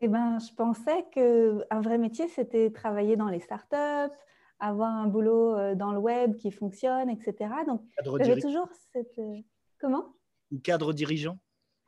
eh 0.00 0.08
ben, 0.08 0.38
je 0.38 0.54
pensais 0.54 1.04
qu'un 1.12 1.80
vrai 1.80 1.98
métier, 1.98 2.28
c'était 2.28 2.70
travailler 2.70 3.16
dans 3.16 3.28
les 3.28 3.40
startups, 3.40 4.14
avoir 4.58 4.90
un 4.90 5.06
boulot 5.06 5.54
euh, 5.54 5.74
dans 5.74 5.92
le 5.92 5.98
web 5.98 6.36
qui 6.36 6.50
fonctionne, 6.50 7.10
etc. 7.10 7.50
Donc, 7.66 7.82
j'avais 8.04 8.40
toujours 8.40 8.68
cette... 8.92 9.18
Euh, 9.18 9.36
comment? 9.78 10.14
Ou 10.52 10.58
cadre 10.58 10.92
dirigeant 10.92 11.38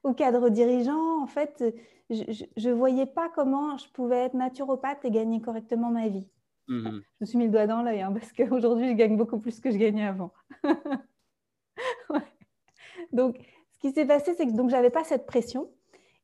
Ou 0.04 0.12
cadre 0.12 0.48
dirigeant, 0.48 1.22
en 1.22 1.26
fait, 1.26 1.64
je 2.10 2.68
ne 2.68 2.72
voyais 2.72 3.06
pas 3.06 3.30
comment 3.34 3.76
je 3.76 3.88
pouvais 3.90 4.24
être 4.24 4.34
naturopathe 4.34 5.04
et 5.04 5.10
gagner 5.10 5.40
correctement 5.40 5.90
ma 5.90 6.08
vie. 6.08 6.28
Mhm. 6.68 7.02
Je 7.20 7.20
me 7.20 7.26
suis 7.26 7.38
mis 7.38 7.46
le 7.46 7.50
doigt 7.50 7.66
dans 7.66 7.82
l'œil 7.82 8.02
hein, 8.02 8.12
parce 8.12 8.32
qu'aujourd'hui, 8.32 8.88
je 8.88 8.94
gagne 8.94 9.16
beaucoup 9.16 9.38
plus 9.38 9.58
que 9.58 9.70
je 9.70 9.78
gagnais 9.78 10.06
avant. 10.06 10.32
Donc, 13.12 13.38
ce 13.72 13.78
qui 13.78 13.92
s'est 13.92 14.04
passé, 14.04 14.34
c'est 14.34 14.46
que 14.46 14.52
je 14.52 14.62
n'avais 14.62 14.90
pas 14.90 15.04
cette 15.04 15.24
pression 15.24 15.70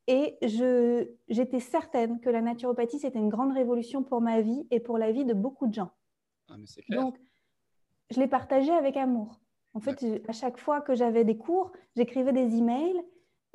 et 0.06 0.36
j'étais 1.28 1.60
certaine 1.60 2.20
que 2.20 2.28
la 2.28 2.42
naturopathie, 2.42 2.98
c'était 2.98 3.18
une 3.18 3.30
grande 3.30 3.52
révolution 3.52 4.02
pour 4.02 4.20
ma 4.20 4.42
vie 4.42 4.66
et 4.70 4.80
pour 4.80 4.98
la 4.98 5.12
vie 5.12 5.24
de 5.24 5.32
beaucoup 5.32 5.66
de 5.66 5.74
gens. 5.74 5.92
Ah, 6.48 6.56
Donc, 6.90 7.16
je 8.10 8.20
l'ai 8.20 8.28
partagé 8.28 8.72
avec 8.72 8.96
amour. 8.96 9.40
En 9.72 9.80
fait, 9.80 10.04
à 10.28 10.32
chaque 10.32 10.58
fois 10.58 10.80
que 10.80 10.94
j'avais 10.94 11.24
des 11.24 11.36
cours, 11.36 11.72
j'écrivais 11.96 12.32
des 12.32 12.56
emails 12.56 13.02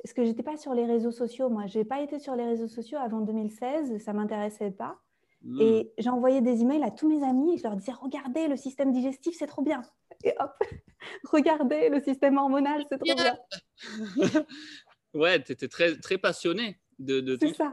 parce 0.02 0.12
que 0.12 0.24
j'étais 0.24 0.42
pas 0.42 0.56
sur 0.56 0.74
les 0.74 0.84
réseaux 0.84 1.10
sociaux. 1.10 1.48
Moi, 1.48 1.66
j'ai 1.66 1.84
pas 1.84 2.00
été 2.00 2.18
sur 2.18 2.34
les 2.34 2.44
réseaux 2.44 2.68
sociaux 2.68 2.98
avant 2.98 3.20
2016, 3.20 3.98
ça 4.02 4.12
m'intéressait 4.12 4.70
pas. 4.70 4.98
Hmm. 5.42 5.60
Et 5.60 5.92
j'envoyais 5.98 6.42
des 6.42 6.60
emails 6.60 6.82
à 6.82 6.90
tous 6.90 7.08
mes 7.08 7.24
amis 7.24 7.54
et 7.54 7.56
je 7.56 7.62
leur 7.62 7.76
disais 7.76 7.92
Regardez, 7.92 8.48
le 8.48 8.56
système 8.56 8.92
digestif, 8.92 9.34
c'est 9.38 9.46
trop 9.46 9.62
bien. 9.62 9.82
Et 10.24 10.34
hop, 10.38 10.52
regardez, 11.24 11.88
le 11.88 12.00
système 12.00 12.36
hormonal, 12.36 12.84
c'est 12.90 12.98
trop 12.98 13.14
bien. 13.14 13.38
ouais, 15.14 15.42
tu 15.42 15.52
étais 15.52 15.68
très, 15.68 15.96
très 15.96 16.18
passionné 16.18 16.78
de, 16.98 17.20
de 17.20 17.36
ton 17.36 17.54
ça. 17.54 17.72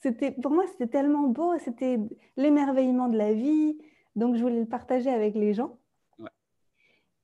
C'était, 0.00 0.32
pour 0.32 0.52
moi, 0.52 0.64
c'était 0.66 0.88
tellement 0.88 1.28
beau, 1.28 1.56
c'était 1.58 1.98
l'émerveillement 2.36 3.08
de 3.08 3.18
la 3.18 3.32
vie. 3.32 3.78
Donc, 4.16 4.36
je 4.36 4.42
voulais 4.42 4.60
le 4.60 4.66
partager 4.66 5.10
avec 5.10 5.34
les 5.34 5.54
gens. 5.54 5.78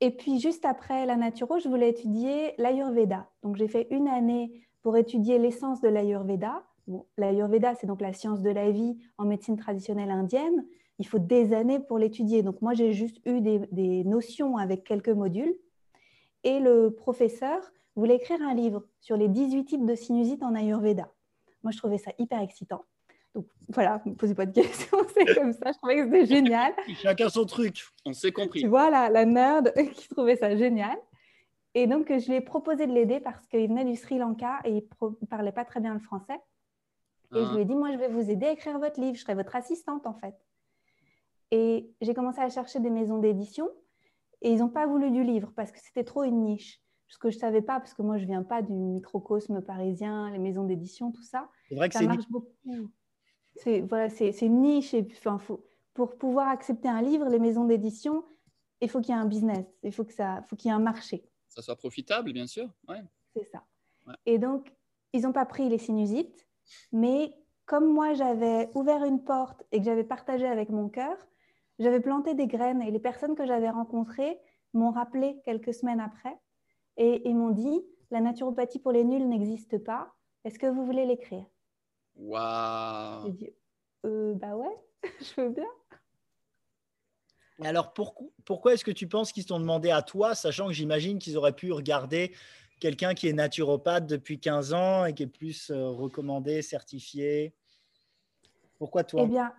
Et 0.01 0.11
puis, 0.11 0.39
juste 0.39 0.65
après 0.65 1.07
la 1.07 1.17
naturo, 1.17 1.59
je 1.59 1.69
voulais 1.69 1.91
étudier 1.91 2.55
l'Ayurveda. 2.59 3.29
Donc, 3.43 3.57
j'ai 3.57 3.69
fait 3.69 3.89
une 3.91 4.09
année 4.09 4.53
pour 4.83 4.97
étudier 4.97 5.39
l'essence 5.39 5.81
de 5.81 5.89
l'Ayurveda. 5.89 6.63
L'Ayurveda, 7.17 7.75
c'est 7.75 7.87
donc 7.87 8.01
la 8.01 8.13
science 8.13 8.43
de 8.43 8.51
la 8.51 8.71
vie 8.71 8.99
en 9.17 9.25
médecine 9.25 9.57
traditionnelle 9.57 10.11
indienne. 10.11 10.67
Il 10.99 11.07
faut 11.07 11.19
des 11.19 11.55
années 11.55 11.79
pour 11.79 11.99
l'étudier. 11.99 12.43
Donc 12.43 12.61
moi, 12.61 12.75
j'ai 12.75 12.93
juste 12.93 13.19
eu 13.25 13.41
des, 13.41 14.05
notions 14.05 14.57
avec 14.57 14.85
quelques 14.85 15.09
modules. 15.09 15.55
Et 16.45 16.61
le 16.61 16.91
professeur 16.91 17.61
voulait 17.95 18.17
écrire 18.17 18.43
un 18.43 18.55
livre 18.55 18.85
sur 19.01 19.17
les 19.17 19.29
18 19.29 19.65
types 19.65 19.87
de 19.87 19.95
sinusite 19.95 20.43
en 20.43 20.55
Ayurveda. 20.55 21.09
Moi, 21.63 21.71
je 21.71 21.79
trouvais 21.79 21.99
ça 21.99 22.11
hyper 22.19 22.41
excitant. 22.41 22.85
Donc 23.35 23.47
voilà, 23.69 24.03
ne 24.05 24.11
me 24.11 24.17
posez 24.17 24.35
pas 24.35 24.47
de 24.47 24.53
questions, 24.53 24.99
c'est 25.15 25.35
comme 25.35 25.53
ça. 25.53 25.73
Je 25.73 25.79
trouvais 25.79 25.97
que 25.97 26.05
c'était 26.05 26.27
génial. 26.27 26.73
Chacun 27.03 27.29
son 27.29 27.47
truc. 27.47 27.83
On 28.05 28.13
s'est 28.13 28.33
compris. 28.33 28.61
Tu 28.61 28.69
vois, 28.69 28.91
la, 28.91 29.09
la 29.09 29.25
nerd 29.25 29.73
qui 29.95 30.09
trouvait 30.09 30.37
ça 30.37 30.57
génial. 30.57 30.97
Et 31.75 31.87
donc, 31.87 32.09
je 32.09 32.27
lui 32.27 32.35
ai 32.35 32.41
proposé 32.41 32.87
de 32.87 32.93
l'aider 32.93 33.21
parce 33.21 33.47
qu'il 33.47 33.67
venait 33.69 33.85
du 33.85 33.97
Sri 33.97 34.19
Lanka 34.19 34.61
et 34.65 34.71
il 34.71 34.85
ne 35.01 35.27
parlait 35.27 35.53
pas 35.53 35.65
très 35.65 35.81
bien 35.81 35.95
le 35.95 36.01
français. 36.01 36.39
Et 37.35 37.39
je 37.39 37.49
ah. 37.51 37.55
lui 37.55 37.63
ai 37.63 37.65
dit, 37.65 37.75
moi, 37.75 37.91
je 37.93 37.97
vais 37.97 38.09
vous 38.09 38.31
aider 38.31 38.47
à 38.47 38.53
écrire 38.53 38.79
votre 38.79 39.01
livre. 39.01 39.17
Je 39.17 39.23
serai 39.23 39.35
votre 39.35 39.57
assistante, 39.57 40.07
en 40.07 40.13
fait. 40.13 40.35
Et 41.51 41.91
j'ai 42.03 42.13
commencé 42.13 42.41
à 42.41 42.51
chercher 42.51 42.81
des 42.81 42.91
maisons 42.91 43.19
d'édition. 43.19 43.71
Et 44.43 44.51
ils 44.51 44.59
n'ont 44.59 44.69
pas 44.69 44.87
voulu 44.87 45.11
du 45.11 45.23
livre 45.23 45.51
parce 45.57 45.73
que 45.73 45.79
c'était 45.81 46.05
trop 46.05 46.25
une 46.25 46.45
niche. 46.45 46.83
Ce 47.09 47.19
que 47.19 47.31
je 47.31 47.37
ne 47.37 47.41
savais 47.41 47.63
pas, 47.63 47.79
parce 47.79 47.95
que 47.95 48.03
moi, 48.03 48.19
je 48.19 48.23
ne 48.23 48.29
viens 48.29 48.43
pas 48.43 48.61
du 48.61 48.73
microcosme 48.73 49.63
parisien, 49.63 50.31
les 50.31 50.39
maisons 50.39 50.65
d'édition, 50.65 51.11
tout 51.13 51.23
ça. 51.23 51.49
C'est 51.69 51.75
vrai 51.75 51.89
que 51.89 51.95
ça 51.95 52.03
marche 52.03 52.29
beaucoup. 52.29 52.49
C'est 53.57 53.81
voilà, 53.81 54.09
une 54.41 54.63
niche. 54.63 54.95
Et 54.95 55.07
enfin, 55.11 55.39
faut, 55.39 55.65
pour 55.95 56.17
pouvoir 56.17 56.49
accepter 56.49 56.89
un 56.89 57.03
livre, 57.03 57.29
les 57.29 57.39
maisons 57.39 57.65
d'édition, 57.65 58.25
il 58.81 58.89
faut 58.89 59.01
qu'il 59.01 59.15
y 59.15 59.19
ait 59.19 59.21
un 59.21 59.27
business. 59.27 59.67
Il 59.83 59.93
faut 59.93 60.05
qu'il 60.05 60.25
faut 60.49 60.57
qu'il 60.57 60.71
y 60.71 60.73
ait 60.73 60.77
un 60.77 60.81
marché. 60.81 61.25
Ça 61.49 61.63
soit 61.63 61.77
profitable, 61.77 62.33
bien 62.33 62.47
sûr. 62.47 62.69
Ouais. 62.89 63.03
C'est 63.35 63.45
ça. 63.45 63.65
Et 64.27 64.39
donc, 64.39 64.75
ils 65.13 65.23
n'ont 65.23 65.33
pas 65.33 65.47
pris 65.47 65.69
les 65.69 65.79
sinusites. 65.79 66.47
Mais 66.93 67.35
comme 67.67 67.93
moi, 67.93 68.15
j'avais 68.15 68.71
ouvert 68.75 69.05
une 69.05 69.23
porte 69.23 69.65
et 69.71 69.79
que 69.79 69.85
j'avais 69.85 70.05
partagé 70.05 70.47
avec 70.47 70.71
mon 70.71 70.89
cœur, 70.89 71.17
j'avais 71.79 72.01
planté 72.01 72.35
des 72.35 72.47
graines 72.47 72.83
et 72.83 72.91
les 72.91 72.99
personnes 72.99 73.35
que 73.35 73.47
j'avais 73.47 73.71
rencontrées 73.71 74.39
m'ont 74.73 74.91
rappelé 74.91 75.41
quelques 75.45 75.75
semaines 75.75 76.01
après 76.01 76.37
et 76.97 77.33
m'ont 77.33 77.51
dit 77.51 77.83
la 78.11 78.21
naturopathie 78.21 78.79
pour 78.79 78.93
les 78.93 79.05
nuls 79.05 79.27
n'existe 79.27 79.79
pas. 79.79 80.13
Est-ce 80.45 80.59
que 80.59 80.67
vous 80.67 80.85
voulez 80.85 81.07
l'écrire? 81.07 81.47
Waouh 82.17 83.27
J'ai 83.27 83.33
dit 83.33 83.51
euh, 84.05 84.35
bah 84.35 84.57
ouais, 84.57 84.77
je 85.21 85.41
veux 85.41 85.51
bien. 85.51 85.69
Alors 87.63 87.93
pourquoi, 87.93 88.27
pourquoi 88.45 88.75
est-ce 88.75 88.85
que 88.85 88.91
tu 88.91 89.07
penses 89.07 89.33
qu'ils 89.33 89.47
t'ont 89.47 89.61
demandé 89.61 89.91
à 89.91 90.03
toi, 90.03 90.35
sachant 90.35 90.67
que 90.67 90.73
j'imagine 90.73 91.19
qu'ils 91.19 91.37
auraient 91.37 91.55
pu 91.55 91.71
regarder 91.73 92.35
quelqu'un 92.81 93.15
qui 93.15 93.29
est 93.29 93.33
naturopathe 93.33 94.07
depuis 94.07 94.41
15 94.41 94.75
ans 94.75 95.05
et 95.05 95.15
qui 95.15 95.23
est 95.23 95.29
plus 95.29 95.71
euh, 95.71 95.89
recommandé, 95.89 96.63
certifié? 96.63 97.55
Pourquoi 98.79 99.05
toi? 99.05 99.23
Eh 99.23 99.27
bien, 99.29 99.55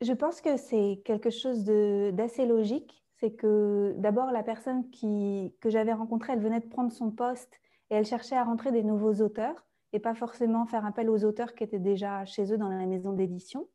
Je 0.00 0.12
pense 0.12 0.40
que 0.40 0.56
c'est 0.56 1.02
quelque 1.04 1.30
chose 1.30 1.64
d'assez 1.64 2.46
logique. 2.46 3.04
C'est 3.18 3.32
que 3.32 3.94
d'abord, 3.96 4.30
la 4.30 4.42
personne 4.42 4.90
qui, 4.90 5.54
que 5.60 5.70
j'avais 5.70 5.92
rencontrée, 5.92 6.34
elle 6.34 6.42
venait 6.42 6.60
de 6.60 6.68
prendre 6.68 6.92
son 6.92 7.10
poste 7.10 7.52
et 7.90 7.96
elle 7.96 8.04
cherchait 8.04 8.36
à 8.36 8.44
rentrer 8.44 8.70
des 8.70 8.82
nouveaux 8.84 9.14
auteurs 9.22 9.64
et 9.94 10.00
pas 10.00 10.14
forcément 10.14 10.66
faire 10.66 10.84
appel 10.84 11.08
aux 11.08 11.24
auteurs 11.24 11.54
qui 11.54 11.62
étaient 11.62 11.78
déjà 11.78 12.24
chez 12.24 12.52
eux 12.52 12.58
dans 12.58 12.68
la 12.68 12.84
maison 12.84 13.12
d'édition. 13.12 13.68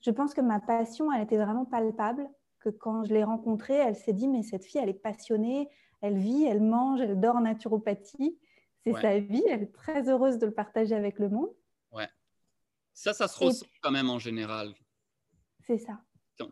Je 0.00 0.12
pense 0.12 0.32
que 0.34 0.40
ma 0.40 0.60
passion, 0.60 1.12
elle 1.12 1.22
était 1.22 1.36
vraiment 1.36 1.64
palpable, 1.64 2.28
que 2.60 2.68
quand 2.68 3.04
je 3.04 3.12
l'ai 3.12 3.24
rencontrée, 3.24 3.74
elle 3.74 3.96
s'est 3.96 4.12
dit, 4.12 4.28
mais 4.28 4.44
cette 4.44 4.64
fille, 4.64 4.80
elle 4.80 4.88
est 4.88 4.94
passionnée, 4.94 5.68
elle 6.00 6.16
vit, 6.16 6.44
elle 6.44 6.62
mange, 6.62 7.00
elle 7.00 7.18
dort 7.18 7.36
en 7.36 7.40
naturopathie. 7.40 8.38
C'est 8.84 8.92
sa 8.92 9.18
vie, 9.18 9.42
elle 9.48 9.64
est 9.64 9.74
très 9.74 10.08
heureuse 10.08 10.38
de 10.38 10.46
le 10.46 10.54
partager 10.54 10.94
avec 10.94 11.18
le 11.18 11.28
monde. 11.28 11.50
Ouais. 11.90 12.08
Ça, 12.94 13.12
ça 13.12 13.26
se 13.26 13.36
ressent 13.36 13.66
quand 13.82 13.90
même 13.90 14.10
en 14.10 14.20
général. 14.20 14.74
C'est 15.58 15.78
ça. 15.78 16.00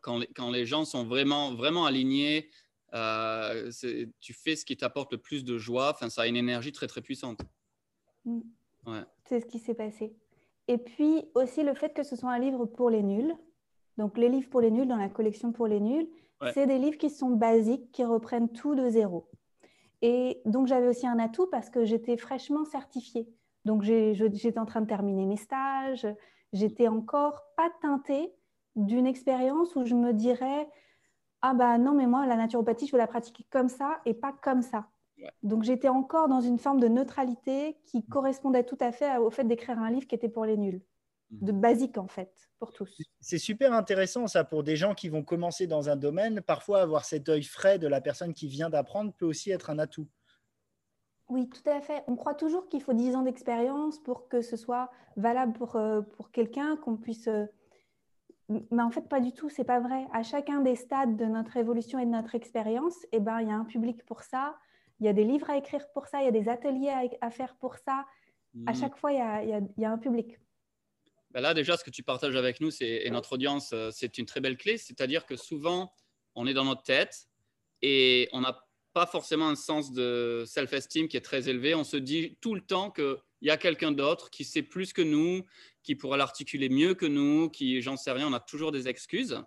Quand, 0.03 0.21
quand, 0.35 0.51
les, 0.51 0.67
gens 0.67 0.85
sont 0.85 1.05
vraiment, 1.05 1.55
vraiment 1.55 1.87
alignés, 1.87 2.51
euh, 2.93 3.71
tu 4.19 4.33
fais 4.33 4.57
ce 4.57 4.65
qui 4.65 4.77
t'apporte 4.77 5.13
le 5.13 5.19
plus 5.19 5.45
de 5.45 5.59
joie. 5.59 5.93
Enfin, 5.95 6.11
ça 6.11 6.23
a 6.23 6.27
une 6.27 6.37
énergie 6.37 6.73
très, 6.73 6.89
très 6.89 7.03
puissante. 7.03 7.39
Mm. 8.25 8.41
Ouais. 8.87 9.03
C'est 9.25 9.41
ce 9.41 9.47
qui 9.47 9.59
s'est 9.59 9.75
passé. 9.75 10.17
Et 10.69 10.79
puis 10.79 11.29
aussi 11.35 11.63
le 11.63 11.75
fait 11.75 11.93
que 11.93 12.03
ce 12.03 12.17
soit 12.17 12.31
un 12.31 12.39
livre 12.39 12.65
pour 12.67 12.91
les 12.91 13.03
nuls. 13.03 13.35
Donc 13.99 14.19
les 14.19 14.29
livres 14.29 14.49
pour 14.51 14.61
les 14.61 14.71
nuls 14.71 14.89
dans 14.89 14.97
la 14.97 15.09
collection 15.09 15.53
pour 15.53 15.67
les 15.67 15.81
nuls, 15.81 16.09
c'est 16.53 16.67
des 16.67 16.79
livres 16.79 16.99
qui 16.99 17.09
sont 17.09 17.31
basiques, 17.31 17.91
qui 17.93 18.05
reprennent 18.05 18.51
tout 18.51 18.75
de 18.75 18.91
zéro. 18.91 19.31
Et 20.03 20.43
donc 20.45 20.67
j'avais 20.67 20.89
aussi 20.89 21.07
un 21.07 21.19
atout 21.19 21.47
parce 21.47 21.71
que 21.71 21.85
j'étais 21.85 22.17
fraîchement 22.17 22.65
certifiée. 22.65 23.33
Donc 23.65 23.83
j'étais 23.83 24.59
en 24.59 24.67
train 24.67 24.83
de 24.83 24.87
terminer 24.87 25.25
mes 25.25 25.39
stages, 25.39 26.07
j'étais 26.53 26.89
encore 26.89 27.43
pas 27.57 27.71
teintée 27.81 28.35
d'une 28.77 29.07
expérience 29.07 29.75
où 29.77 29.85
je 29.85 29.95
me 29.95 30.13
dirais 30.13 30.69
ah 31.41 31.55
bah 31.55 31.79
non 31.79 31.95
mais 31.95 32.07
moi 32.07 32.27
la 32.27 32.37
naturopathie 32.37 32.87
je 32.87 32.93
veux 32.93 32.99
la 32.99 33.07
pratiquer 33.07 33.45
comme 33.51 33.69
ça 33.69 34.01
et 34.05 34.15
pas 34.15 34.33
comme 34.33 34.63
ça. 34.63 34.89
Donc 35.43 35.63
j'étais 35.63 35.89
encore 35.89 36.29
dans 36.29 36.41
une 36.41 36.59
forme 36.59 36.81
de 36.81 36.89
neutralité 36.89 37.77
qui 37.85 37.99
mm. 37.99 38.03
correspondait 38.11 38.65
tout 38.65 38.79
à 38.81 38.93
fait 38.93 39.17
au 39.19 39.31
fait 39.31 39.45
d'écrire 39.45 39.79
un 39.79 39.91
livre 39.91 40.07
qui 40.07 40.15
était 40.15 40.29
pour 40.29 40.45
les 40.45 40.57
nuls, 40.57 40.83
de 41.31 41.53
mm. 41.53 41.61
basique 41.61 41.99
en 41.99 42.09
fait, 42.09 42.33
pour 42.59 42.73
tous. 42.73 42.97
C'est 43.21 43.39
super 43.39 43.73
intéressant 43.73 44.27
ça 44.27 44.45
pour 44.45 44.63
des 44.63 44.77
gens 44.77 44.95
qui 44.95 45.09
vont 45.09 45.23
commencer 45.23 45.67
dans 45.67 45.89
un 45.89 45.97
domaine. 45.97 46.41
Parfois 46.41 46.81
avoir 46.81 47.05
cet 47.05 47.29
œil 47.29 47.43
frais 47.43 47.79
de 47.79 47.87
la 47.87 48.01
personne 48.01 48.35
qui 48.35 48.49
vient 48.49 48.71
d'apprendre 48.71 49.13
peut 49.13 49.27
aussi 49.27 49.51
être 49.51 49.71
un 49.71 49.79
atout. 49.79 50.09
Oui, 51.29 51.49
tout 51.49 51.69
à 51.69 51.81
fait. 51.81 52.05
On 52.07 52.17
croit 52.17 52.35
toujours 52.35 52.69
qu'il 52.69 52.83
faut 52.83 52.93
10 52.93 53.17
ans 53.17 53.23
d'expérience 53.23 53.99
pour 53.99 54.29
que 54.29 54.43
ce 54.43 54.57
soit 54.57 54.91
valable 55.17 55.53
pour, 55.55 55.77
euh, 55.77 56.03
pour 56.03 56.31
quelqu'un, 56.31 56.77
qu'on 56.77 56.97
puisse... 56.97 57.29
Euh, 57.29 57.47
mais 58.49 58.83
en 58.83 58.91
fait, 58.91 59.09
pas 59.09 59.21
du 59.21 59.33
tout, 59.33 59.49
c'est 59.49 59.65
pas 59.65 59.81
vrai. 59.81 60.07
À 60.13 60.23
chacun 60.23 60.61
des 60.61 60.77
stades 60.77 61.17
de 61.17 61.25
notre 61.25 61.57
évolution 61.57 61.99
et 61.99 62.05
de 62.05 62.11
notre 62.11 62.35
expérience, 62.35 62.95
eh 63.13 63.21
ben, 63.21 63.41
il 63.41 63.49
y 63.49 63.51
a 63.51 63.55
un 63.55 63.65
public 63.65 64.05
pour 64.05 64.23
ça, 64.23 64.59
il 65.01 65.07
y 65.07 65.09
a 65.09 65.13
des 65.13 65.25
livres 65.25 65.51
à 65.51 65.57
écrire 65.57 65.87
pour 65.93 66.07
ça, 66.07 66.21
il 66.21 66.25
y 66.25 66.29
a 66.29 66.31
des 66.31 66.49
ateliers 66.49 67.11
à, 67.21 67.31
faire 67.31 67.57
pour 67.57 67.77
ça. 67.77 68.07
À 68.67 68.73
hmm. 68.73 68.75
chaque 68.77 68.97
fois, 68.97 69.13
il 69.13 69.19
y 69.77 69.85
a, 69.85 69.91
un 69.91 69.99
public. 69.99 70.39
Ben 71.31 71.41
là, 71.41 71.53
déjà, 71.53 71.77
ce 71.77 71.83
que 71.83 71.91
tu 71.91 72.05
partages 72.05 72.37
avec 72.37 72.61
nous 72.61 72.71
et 72.81 73.11
notre 73.11 73.33
audience, 73.33 73.73
euh, 73.73 73.91
c'est 73.93 74.19
une 74.19 74.27
très 74.27 74.41
belle 74.41 74.57
clé. 74.57 74.79
C'est-à-dire 74.79 75.27
que 75.27 75.35
souvent, 75.35 75.93
on 76.37 76.47
est 76.47 76.55
dans 76.55 76.65
notre 76.65 76.85
tête 76.85 77.27
et 77.83 78.29
on 78.33 78.41
n'a 78.41 78.65
pas 78.93 79.07
forcément 79.07 79.49
un 79.49 79.57
sens 79.57 79.93
de 79.93 80.45
self-esteem 80.47 81.09
qui 81.09 81.17
est 81.17 81.25
très 81.25 81.49
élevé. 81.49 81.75
On 81.75 81.83
se 81.83 81.97
dit 81.97 82.39
tout 82.41 82.55
le 82.55 82.61
temps 82.61 82.93
qu'il 82.93 83.17
y 83.43 83.51
a 83.51 83.57
quelqu'un 83.57 83.91
d'autre 83.91 84.31
qui 84.31 84.45
sait 84.45 84.63
plus 84.63 84.93
que 84.93 85.03
nous, 85.03 85.45
qui 85.83 85.97
pourra 85.97 86.17
l'articuler 86.17 86.69
mieux 86.69 86.95
que 86.95 87.05
nous, 87.05 87.51
qui, 87.51 87.83
j'en 87.83 87.97
sais 87.97 88.13
rien, 88.13 88.29
on 88.29 88.33
a 88.33 88.41
toujours 88.41 88.71
des 88.71 88.87
excuses. 88.87 89.43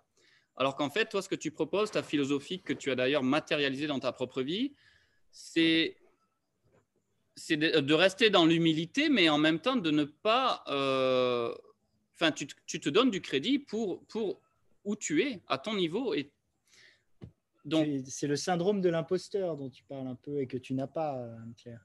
Alors 0.56 0.76
qu'en 0.76 0.90
fait, 0.90 1.06
toi, 1.06 1.22
ce 1.22 1.28
que 1.28 1.34
tu 1.34 1.50
proposes, 1.50 1.90
ta 1.90 2.02
philosophie 2.02 2.62
que 2.62 2.74
tu 2.74 2.90
as 2.90 2.94
d'ailleurs 2.94 3.22
matérialisée 3.22 3.86
dans 3.86 4.00
ta 4.00 4.12
propre 4.12 4.42
vie, 4.42 4.74
c'est 5.30 5.96
de, 7.50 7.94
rester 7.94 8.30
dans 8.30 8.46
l'humilité, 8.46 9.08
mais 9.08 9.28
en 9.28 9.38
même 9.38 9.60
temps 9.60 9.76
de 9.76 9.90
ne 9.90 10.04
pas... 10.04 10.64
Euh, 10.68 11.54
enfin, 12.14 12.32
tu, 12.32 12.46
te 12.46 12.88
donnes 12.88 13.10
du 13.10 13.20
crédit 13.20 13.58
pour, 13.58 14.04
pour 14.06 14.40
où 14.84 14.96
tu 14.96 15.22
es, 15.22 15.40
à 15.48 15.58
ton 15.58 15.74
niveau. 15.74 16.14
Et 16.14 16.32
donc, 17.64 17.86
c'est 18.06 18.26
le 18.26 18.36
syndrome 18.36 18.80
de 18.80 18.88
l'imposteur 18.88 19.56
dont 19.56 19.70
tu 19.70 19.84
parles 19.84 20.06
un 20.06 20.14
peu 20.14 20.40
et 20.40 20.46
que 20.46 20.56
tu 20.56 20.74
n'as 20.74 20.86
pas, 20.86 21.18
Claire. 21.60 21.84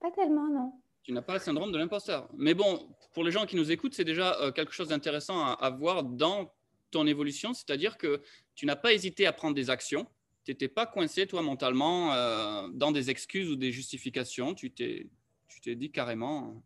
Pas 0.00 0.10
tellement, 0.10 0.48
non. 0.48 0.72
Tu 1.02 1.12
n'as 1.12 1.22
pas 1.22 1.34
le 1.34 1.40
syndrome 1.40 1.70
de 1.70 1.78
l'imposteur. 1.78 2.28
Mais 2.34 2.54
bon, 2.54 2.88
pour 3.12 3.24
les 3.24 3.30
gens 3.30 3.44
qui 3.44 3.56
nous 3.56 3.70
écoutent, 3.70 3.94
c'est 3.94 4.04
déjà 4.04 4.40
euh, 4.40 4.52
quelque 4.52 4.72
chose 4.72 4.88
d'intéressant 4.88 5.38
à, 5.44 5.52
à, 5.52 5.70
voir 5.70 6.02
dans 6.02 6.52
ton 6.90 7.06
évolution, 7.06 7.52
c'est-à-dire 7.52 7.98
que 7.98 8.22
tu 8.54 8.64
n'as 8.64 8.76
pas 8.76 8.92
hésité 8.92 9.26
à 9.26 9.32
prendre 9.32 9.54
des 9.54 9.68
actions 9.68 10.06
tu 10.44 10.50
n'étais 10.50 10.68
pas 10.68 10.86
coincé, 10.86 11.26
toi, 11.26 11.42
mentalement, 11.42 12.12
euh, 12.12 12.68
dans 12.72 12.92
des 12.92 13.10
excuses 13.10 13.50
ou 13.50 13.56
des 13.56 13.72
justifications? 13.72 14.54
Tu 14.54 14.70
t'es, 14.70 15.08
tu 15.48 15.60
t'es 15.60 15.74
dit 15.74 15.90
carrément, 15.90 16.62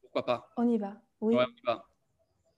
pourquoi 0.00 0.24
pas? 0.24 0.52
On 0.56 0.68
y 0.68 0.78
va, 0.78 1.00
oui. 1.20 1.36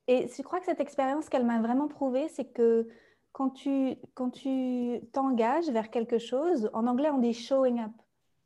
Et 0.09 0.29
je 0.29 0.43
crois 0.43 0.61
que 0.61 0.67
cette 0.67 0.81
expérience 0.81 1.29
qu'elle 1.29 1.45
m'a 1.45 1.61
vraiment 1.61 1.89
prouvé, 1.89 2.29
c'est 2.29 2.53
que 2.53 2.89
quand 3.33 3.51
tu, 3.51 3.97
quand 4.15 4.31
tu 4.31 5.01
t'engages 5.13 5.69
vers 5.69 5.91
quelque 5.91 6.19
chose, 6.19 6.71
en 6.73 6.87
anglais 6.87 7.11
on 7.11 7.19
dit 7.19 7.33
showing 7.33 7.81
up. 7.81 7.93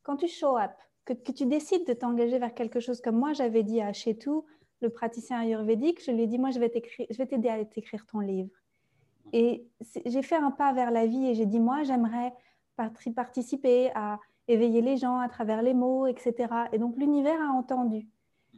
Quand 0.03 0.17
tu 0.17 0.27
show 0.27 0.57
up, 0.57 0.73
que, 1.05 1.13
que 1.13 1.33
tu 1.33 1.47
décides 1.47 1.87
de 1.87 1.93
t'engager 1.93 2.39
vers 2.39 2.55
quelque 2.55 2.81
chose, 2.81 3.01
comme 3.01 3.17
moi 3.17 3.33
j'avais 3.35 3.63
dit 3.63 3.81
à 3.81 3.93
Chetou, 3.93 4.47
le 4.81 4.89
praticien 4.89 5.41
ayurvédique, 5.41 6.03
je 6.05 6.11
lui 6.11 6.23
ai 6.23 6.27
dit, 6.27 6.39
moi 6.39 6.51
je 6.51 6.59
vais, 6.59 6.73
je 7.11 7.17
vais 7.17 7.27
t'aider 7.27 7.49
à 7.49 7.63
t'écrire 7.65 8.07
ton 8.07 8.21
livre. 8.21 8.51
Et 9.33 9.67
j'ai 10.07 10.23
fait 10.23 10.37
un 10.37 10.51
pas 10.51 10.73
vers 10.73 10.91
la 10.91 11.07
vie 11.07 11.27
et 11.27 11.35
j'ai 11.35 11.47
dit, 11.47 11.61
moi, 11.61 11.83
j'aimerais 11.83 12.33
participer 13.15 13.91
à 13.95 14.19
éveiller 14.49 14.81
les 14.81 14.97
gens 14.97 15.19
à 15.19 15.29
travers 15.29 15.63
les 15.63 15.75
mots, 15.75 16.07
etc. 16.07 16.49
Et 16.73 16.79
donc 16.79 16.97
l'univers 16.97 17.41
a 17.41 17.53
entendu. 17.53 18.09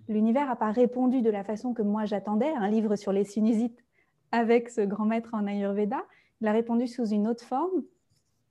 L'univers 0.09 0.47
n'a 0.47 0.57
pas 0.57 0.71
répondu 0.71 1.23
de 1.23 1.31
la 1.31 1.45
façon 1.45 1.75
que 1.75 1.83
moi 1.83 2.05
j'attendais, 2.05 2.51
un 2.51 2.69
livre 2.69 2.97
sur 2.97 3.13
les 3.13 3.25
sinusites 3.25 3.85
avec 4.31 4.71
ce 4.71 4.81
grand 4.81 5.05
maître 5.05 5.31
en 5.35 5.47
Ayurveda. 5.47 6.03
Il 6.41 6.47
a 6.49 6.53
répondu 6.53 6.87
sous 6.87 7.07
une 7.07 7.29
autre 7.29 7.45
forme. 7.45 7.85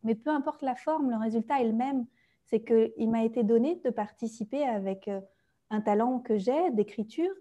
Mais 0.03 0.15
peu 0.15 0.29
importe 0.29 0.61
la 0.61 0.75
forme, 0.75 1.09
le 1.09 1.17
résultat 1.17 1.61
est 1.61 1.67
le 1.67 1.73
même. 1.73 2.05
C'est 2.45 2.63
qu'il 2.63 3.09
m'a 3.09 3.23
été 3.23 3.43
donné 3.43 3.75
de 3.83 3.89
participer 3.89 4.63
avec 4.63 5.07
euh, 5.07 5.21
un 5.69 5.81
talent 5.81 6.19
que 6.19 6.37
j'ai 6.37 6.71
d'écriture 6.71 7.31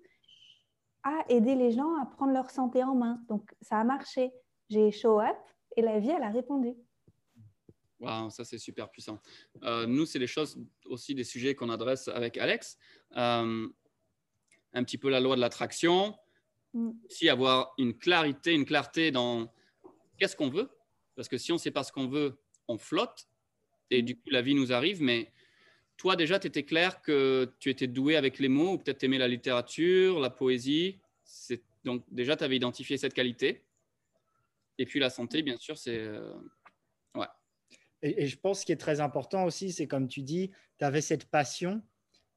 à 1.02 1.24
aider 1.28 1.54
les 1.54 1.70
gens 1.72 1.94
à 2.00 2.06
prendre 2.06 2.32
leur 2.32 2.50
santé 2.50 2.84
en 2.84 2.94
main. 2.94 3.20
Donc 3.28 3.54
ça 3.60 3.78
a 3.78 3.84
marché 3.84 4.32
j'ai 4.70 4.90
show 4.90 5.20
up 5.20 5.36
et 5.76 5.82
la 5.82 5.98
vie, 5.98 6.10
elle 6.10 6.22
a 6.22 6.30
répondu. 6.30 6.74
Wow, 8.00 8.30
ça 8.30 8.44
c'est 8.44 8.58
super 8.58 8.90
puissant. 8.90 9.20
Euh, 9.62 9.86
nous, 9.86 10.06
c'est 10.06 10.18
les 10.18 10.26
choses 10.26 10.58
aussi 10.86 11.14
des 11.14 11.24
sujets 11.24 11.54
qu'on 11.54 11.68
adresse 11.68 12.08
avec 12.08 12.38
Alex. 12.38 12.78
Euh, 13.16 13.68
un 14.72 14.84
petit 14.84 14.96
peu 14.96 15.10
la 15.10 15.20
loi 15.20 15.36
de 15.36 15.40
l'attraction, 15.40 16.16
mm. 16.72 16.90
si 17.08 17.28
avoir 17.28 17.74
une 17.76 17.98
clarité, 17.98 18.54
une 18.54 18.64
clarté 18.64 19.10
dans 19.10 19.52
qu'est-ce 20.18 20.36
qu'on 20.36 20.48
veut, 20.48 20.70
parce 21.14 21.28
que 21.28 21.36
si 21.36 21.52
on 21.52 21.56
ne 21.56 21.60
sait 21.60 21.70
pas 21.70 21.84
ce 21.84 21.92
qu'on 21.92 22.08
veut, 22.08 22.40
on 22.68 22.78
flotte 22.78 23.28
et 23.90 24.02
du 24.02 24.16
coup 24.16 24.30
la 24.30 24.40
vie 24.40 24.54
nous 24.54 24.72
arrive. 24.72 25.02
Mais 25.02 25.32
toi 25.98 26.16
déjà, 26.16 26.38
tu 26.38 26.46
étais 26.46 26.62
clair 26.62 27.02
que 27.02 27.52
tu 27.58 27.68
étais 27.68 27.86
doué 27.86 28.16
avec 28.16 28.38
les 28.38 28.48
mots 28.48 28.74
ou 28.74 28.78
peut-être 28.78 28.98
tu 28.98 29.06
aimais 29.06 29.18
la 29.18 29.28
littérature, 29.28 30.20
la 30.20 30.30
poésie. 30.30 30.98
Donc 31.84 32.04
déjà, 32.10 32.36
tu 32.36 32.44
avais 32.44 32.56
identifié 32.56 32.96
cette 32.96 33.12
qualité. 33.12 33.64
Et 34.80 34.86
puis 34.86 34.98
la 34.98 35.10
santé, 35.10 35.42
bien 35.42 35.58
sûr, 35.58 35.76
c'est. 35.76 35.98
Euh, 35.98 36.32
ouais. 37.14 37.26
Et, 38.00 38.26
je 38.26 38.38
pense 38.38 38.60
ce 38.60 38.66
qui 38.66 38.72
est 38.72 38.80
très 38.80 39.00
important 39.00 39.44
aussi, 39.44 39.72
c'est 39.72 39.86
comme 39.86 40.08
tu 40.08 40.22
dis, 40.22 40.50
tu 40.78 40.86
avais 40.86 41.02
cette 41.02 41.26
passion 41.26 41.82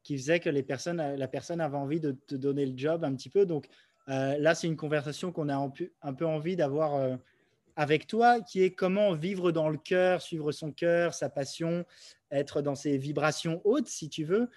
qui 0.04 0.18
faisait 0.18 0.42
que 0.42 0.50
les 0.50 0.62
personnes, 0.62 0.98
la 0.98 1.28
personne 1.30 1.62
avait 1.62 1.78
envie 1.78 2.02
de 2.02 2.12
te 2.12 2.36
donner 2.36 2.66
le 2.66 2.78
job 2.78 3.06
un 3.06 3.16
petit 3.16 3.30
peu. 3.30 3.46
Donc 3.46 3.68
euh, 4.10 4.38
là, 4.40 4.56
c'est 4.56 4.68
une 4.68 4.76
conversation 4.76 5.32
qu'on 5.32 5.48
a 5.48 5.56
un 5.56 6.14
peu 6.14 6.26
envie 6.26 6.58
d'avoir 6.58 6.96
euh, 6.96 7.16
avec 7.78 8.08
toi, 8.08 8.42
qui 8.42 8.62
est 8.62 8.72
comment 8.72 9.14
vivre 9.14 9.54
dans 9.54 9.70
le 9.70 9.78
cœur, 9.78 10.22
suivre 10.22 10.52
son 10.52 10.74
cœur, 10.74 11.14
sa 11.14 11.30
passion, 11.30 11.86
être 12.30 12.62
dans 12.62 12.76
ses 12.76 12.98
vibrations 12.98 13.62
hautes, 13.64 13.88
si 13.88 14.10
tu 14.10 14.26
veux. 14.26 14.50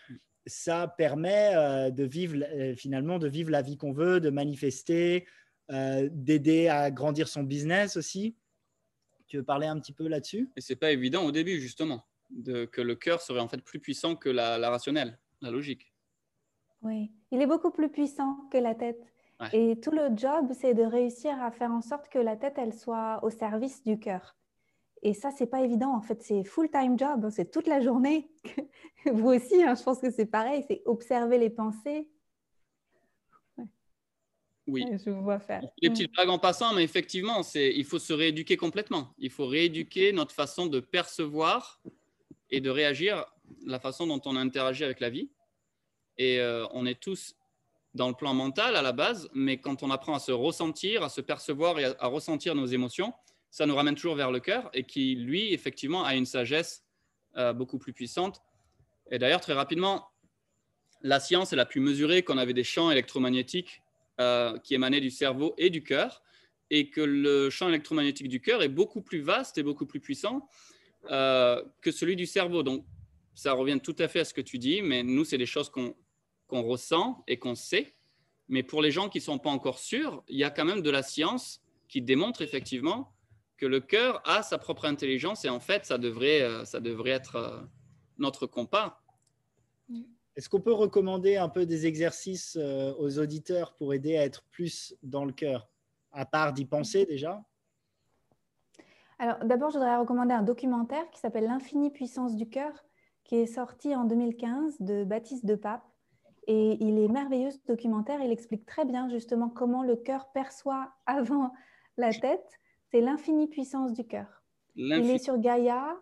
Ça 0.44 0.88
permet 0.88 1.92
de 1.92 2.04
vivre 2.04 2.44
finalement 2.76 3.20
de 3.20 3.28
vivre 3.28 3.50
la 3.50 3.62
vie 3.62 3.76
qu'on 3.76 3.92
veut, 3.92 4.18
de 4.20 4.30
manifester, 4.30 5.24
euh, 5.70 6.08
d'aider 6.12 6.68
à 6.68 6.90
grandir 6.90 7.28
son 7.28 7.42
business 7.42 7.96
aussi. 7.96 8.36
Tu 9.26 9.36
veux 9.36 9.42
parler 9.42 9.66
un 9.66 9.78
petit 9.80 9.92
peu 9.92 10.06
là-dessus? 10.06 10.48
Et 10.56 10.60
c'est 10.60 10.76
pas 10.76 10.92
évident 10.92 11.24
au 11.24 11.32
début, 11.32 11.60
justement, 11.60 12.06
de, 12.30 12.64
que 12.64 12.80
le 12.80 12.94
cœur 12.94 13.20
serait 13.20 13.40
en 13.40 13.48
fait 13.48 13.62
plus 13.62 13.80
puissant 13.80 14.14
que 14.14 14.28
la, 14.28 14.70
rationnelle, 14.70 15.18
la 15.40 15.50
logique. 15.50 15.92
Oui, 16.82 17.10
il 17.32 17.42
est 17.42 17.46
beaucoup 17.46 17.72
plus 17.72 17.88
puissant 17.88 18.48
que 18.52 18.58
la 18.58 18.74
tête. 18.74 19.02
Et 19.52 19.78
tout 19.80 19.90
le 19.90 20.16
job, 20.16 20.52
c'est 20.58 20.72
de 20.72 20.82
réussir 20.82 21.42
à 21.42 21.50
faire 21.50 21.70
en 21.70 21.82
sorte 21.82 22.08
que 22.08 22.18
la 22.18 22.36
tête, 22.36 22.54
elle 22.56 22.72
soit 22.72 23.20
au 23.22 23.28
service 23.28 23.82
du 23.84 23.98
cœur. 23.98 24.34
Et 25.02 25.12
ça, 25.12 25.30
c'est 25.30 25.46
pas 25.46 25.60
évident. 25.60 25.94
En 25.94 26.00
fait, 26.00 26.22
c'est 26.22 26.42
full-time 26.44 26.98
job. 26.98 27.24
Hein. 27.24 27.30
C'est 27.30 27.50
toute 27.50 27.66
la 27.66 27.80
journée. 27.80 28.30
Vous 29.12 29.28
aussi, 29.28 29.62
hein, 29.62 29.74
je 29.74 29.82
pense 29.82 30.00
que 30.00 30.10
c'est 30.10 30.26
pareil. 30.26 30.64
C'est 30.68 30.82
observer 30.86 31.38
les 31.38 31.50
pensées, 31.50 32.08
Oui. 34.66 34.84
Je 35.04 35.10
vous 35.10 35.22
vois 35.22 35.38
faire. 35.38 35.62
Des 35.80 35.90
petites 35.90 36.12
blagues 36.12 36.28
en 36.28 36.38
passant, 36.38 36.74
mais 36.74 36.82
effectivement, 36.82 37.42
c'est, 37.42 37.72
il 37.74 37.84
faut 37.84 37.98
se 37.98 38.12
rééduquer 38.12 38.56
complètement. 38.56 39.14
Il 39.18 39.30
faut 39.30 39.46
rééduquer 39.46 40.12
notre 40.12 40.32
façon 40.32 40.66
de 40.66 40.80
percevoir 40.80 41.80
et 42.50 42.60
de 42.60 42.70
réagir, 42.70 43.24
la 43.64 43.78
façon 43.78 44.06
dont 44.06 44.20
on 44.24 44.36
interagit 44.36 44.84
avec 44.84 45.00
la 45.00 45.10
vie. 45.10 45.30
Et 46.18 46.40
euh, 46.40 46.66
on 46.72 46.86
est 46.86 47.00
tous 47.00 47.36
dans 47.94 48.08
le 48.08 48.14
plan 48.14 48.34
mental 48.34 48.76
à 48.76 48.82
la 48.82 48.92
base, 48.92 49.28
mais 49.34 49.58
quand 49.58 49.82
on 49.82 49.90
apprend 49.90 50.14
à 50.14 50.18
se 50.18 50.32
ressentir, 50.32 51.02
à 51.02 51.08
se 51.08 51.20
percevoir 51.20 51.78
et 51.78 51.84
à, 51.84 52.06
ressentir 52.06 52.54
nos 52.54 52.66
émotions, 52.66 53.14
ça 53.50 53.66
nous 53.66 53.74
ramène 53.74 53.94
toujours 53.94 54.16
vers 54.16 54.30
le 54.30 54.40
cœur 54.40 54.68
et 54.74 54.84
qui, 54.84 55.14
lui, 55.14 55.52
effectivement, 55.52 56.04
a 56.04 56.14
une 56.14 56.26
sagesse 56.26 56.84
euh, 57.36 57.52
beaucoup 57.52 57.78
plus 57.78 57.92
puissante. 57.92 58.42
Et 59.10 59.18
d'ailleurs, 59.18 59.40
très 59.40 59.54
rapidement, 59.54 60.08
la 61.02 61.20
science, 61.20 61.52
elle 61.52 61.60
a 61.60 61.66
pu 61.66 61.80
mesurer 61.80 62.22
qu'on 62.22 62.38
avait 62.38 62.52
des 62.54 62.64
champs 62.64 62.90
électromagnétiques 62.90 63.82
euh, 64.20 64.58
qui 64.58 64.74
émanaient 64.74 65.00
du 65.00 65.10
cerveau 65.10 65.54
et 65.58 65.70
du 65.70 65.82
cœur, 65.82 66.22
et 66.70 66.90
que 66.90 67.00
le 67.00 67.50
champ 67.50 67.68
électromagnétique 67.68 68.28
du 68.28 68.40
cœur 68.40 68.62
est 68.62 68.68
beaucoup 68.68 69.02
plus 69.02 69.20
vaste 69.20 69.58
et 69.58 69.62
beaucoup 69.62 69.86
plus 69.86 70.00
puissant 70.00 70.48
euh, 71.10 71.62
que 71.80 71.90
celui 71.90 72.16
du 72.16 72.26
cerveau. 72.26 72.62
Donc, 72.62 72.84
ça 73.34 73.52
revient 73.52 73.78
tout 73.82 73.94
à 73.98 74.08
fait 74.08 74.20
à 74.20 74.24
ce 74.24 74.34
que 74.34 74.40
tu 74.40 74.58
dis, 74.58 74.82
mais 74.82 75.02
nous, 75.02 75.24
c'est 75.24 75.38
des 75.38 75.46
choses 75.46 75.70
qu'on 75.70 76.62
ressent 76.62 77.22
et 77.26 77.38
qu'on 77.38 77.54
sait. 77.54 77.94
Mais 78.48 78.62
pour 78.62 78.80
les 78.80 78.90
gens 78.90 79.08
qui 79.08 79.18
ne 79.18 79.24
sont 79.24 79.38
pas 79.38 79.50
encore 79.50 79.78
sûrs, 79.78 80.24
il 80.28 80.38
y 80.38 80.44
a 80.44 80.50
quand 80.50 80.64
même 80.64 80.80
de 80.80 80.90
la 80.90 81.02
science 81.02 81.60
qui 81.88 82.00
démontre 82.00 82.42
effectivement 82.42 83.12
que 83.56 83.66
le 83.66 83.80
cœur 83.80 84.22
a 84.24 84.42
sa 84.42 84.58
propre 84.58 84.86
intelligence 84.86 85.44
et 85.44 85.48
en 85.48 85.60
fait, 85.60 85.84
ça 85.84 85.98
devrait, 85.98 86.42
euh, 86.42 86.64
ça 86.64 86.80
devrait 86.80 87.10
être 87.10 87.68
notre 88.18 88.46
compas. 88.46 89.02
Est-ce 90.36 90.50
qu'on 90.50 90.60
peut 90.60 90.72
recommander 90.72 91.36
un 91.36 91.48
peu 91.48 91.64
des 91.64 91.86
exercices 91.86 92.58
euh, 92.60 92.92
aux 92.98 93.18
auditeurs 93.18 93.74
pour 93.74 93.94
aider 93.94 94.18
à 94.18 94.24
être 94.24 94.44
plus 94.50 94.94
dans 95.02 95.24
le 95.24 95.32
cœur, 95.32 95.70
à 96.12 96.26
part 96.26 96.52
d'y 96.52 96.66
penser 96.66 97.06
déjà? 97.06 97.42
Alors 99.18 99.38
d'abord, 99.42 99.70
je 99.70 99.78
voudrais 99.78 99.96
recommander 99.96 100.34
un 100.34 100.42
documentaire 100.42 101.10
qui 101.10 101.20
s'appelle 101.20 101.44
L'infinie 101.44 101.90
puissance 101.90 102.36
du 102.36 102.50
cœur, 102.50 102.84
qui 103.24 103.36
est 103.36 103.46
sorti 103.46 103.96
en 103.96 104.04
2015 104.04 104.76
de 104.80 105.04
Baptiste 105.04 105.46
de 105.46 105.54
Pape. 105.54 105.84
Et 106.46 106.76
il 106.84 106.98
est 106.98 107.08
merveilleux 107.08 107.50
ce 107.50 107.58
documentaire, 107.66 108.20
il 108.20 108.30
explique 108.30 108.66
très 108.66 108.84
bien 108.84 109.08
justement 109.08 109.48
comment 109.48 109.82
le 109.82 109.96
cœur 109.96 110.30
perçoit 110.32 110.92
avant 111.06 111.50
la 111.96 112.12
tête. 112.12 112.46
C'est 112.90 113.00
l'infinie 113.00 113.48
puissance 113.48 113.94
du 113.94 114.06
cœur. 114.06 114.44
Il 114.76 115.10
est 115.10 115.18
sur 115.18 115.38
Gaïa, 115.38 115.98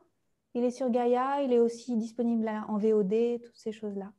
il 0.54 0.64
est 0.64 0.70
sur 0.70 0.90
Gaïa, 0.90 1.40
il 1.42 1.52
est 1.52 1.60
aussi 1.60 1.96
disponible 1.96 2.50
en 2.68 2.78
VOD, 2.78 3.40
toutes 3.42 3.56
ces 3.56 3.72
choses-là. 3.72 4.12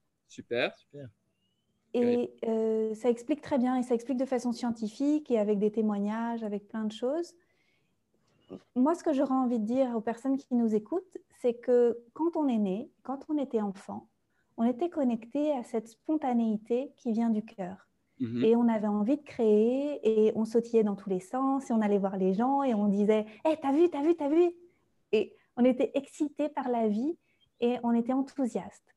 Super. 0.78 1.10
Et 1.94 2.30
euh, 2.46 2.94
ça 2.94 3.10
explique 3.10 3.42
très 3.42 3.58
bien, 3.58 3.78
et 3.78 3.84
ça 3.84 3.96
explique 3.96 4.18
de 4.18 4.26
façon 4.26 4.52
scientifique 4.52 5.32
et 5.32 5.40
avec 5.40 5.60
des 5.60 5.72
témoignages, 5.72 6.44
avec 6.44 6.68
plein 6.68 6.84
de 6.84 6.92
choses. 6.92 7.34
Moi, 8.76 8.96
ce 8.96 9.04
que 9.04 9.14
j'aurais 9.14 9.34
envie 9.34 9.60
de 9.60 9.66
dire 9.66 9.96
aux 9.96 10.02
personnes 10.02 10.38
qui 10.38 10.56
nous 10.56 10.76
écoutent, 10.76 11.18
c'est 11.42 11.54
que 11.54 11.98
quand 12.14 12.36
on 12.36 12.48
est 12.48 12.58
né, 12.58 12.92
quand 13.04 13.20
on 13.30 13.38
était 13.38 13.62
enfant, 13.62 14.10
on 14.58 14.66
était 14.66 14.90
connecté 14.90 15.54
à 15.54 15.64
cette 15.64 15.88
spontanéité 15.88 16.92
qui 16.98 17.12
vient 17.14 17.30
du 17.30 17.44
cœur. 17.44 17.88
Mhm. 18.20 18.44
Et 18.44 18.56
on 18.56 18.68
avait 18.68 18.88
envie 18.88 19.18
de 19.18 19.24
créer 19.24 20.00
et 20.04 20.32
on 20.36 20.46
sautillait 20.46 20.84
dans 20.84 20.96
tous 20.96 21.10
les 21.10 21.20
sens 21.20 21.70
et 21.70 21.74
on 21.74 21.82
allait 21.82 21.98
voir 21.98 22.18
les 22.18 22.34
gens 22.34 22.64
et 22.64 22.74
on 22.74 22.88
disait 22.88 23.26
Hé, 23.44 23.50
hey, 23.50 23.58
t'as 23.62 23.74
vu, 23.74 23.90
t'as 23.90 24.02
vu, 24.02 24.16
t'as 24.16 24.30
vu 24.30 24.52
Et 25.12 25.36
on 25.58 25.66
était 25.66 25.92
excité 25.96 26.50
par 26.50 26.70
la 26.70 26.88
vie 26.88 27.18
et 27.60 27.78
on 27.84 27.94
était 27.94 28.14
enthousiaste. 28.14 28.95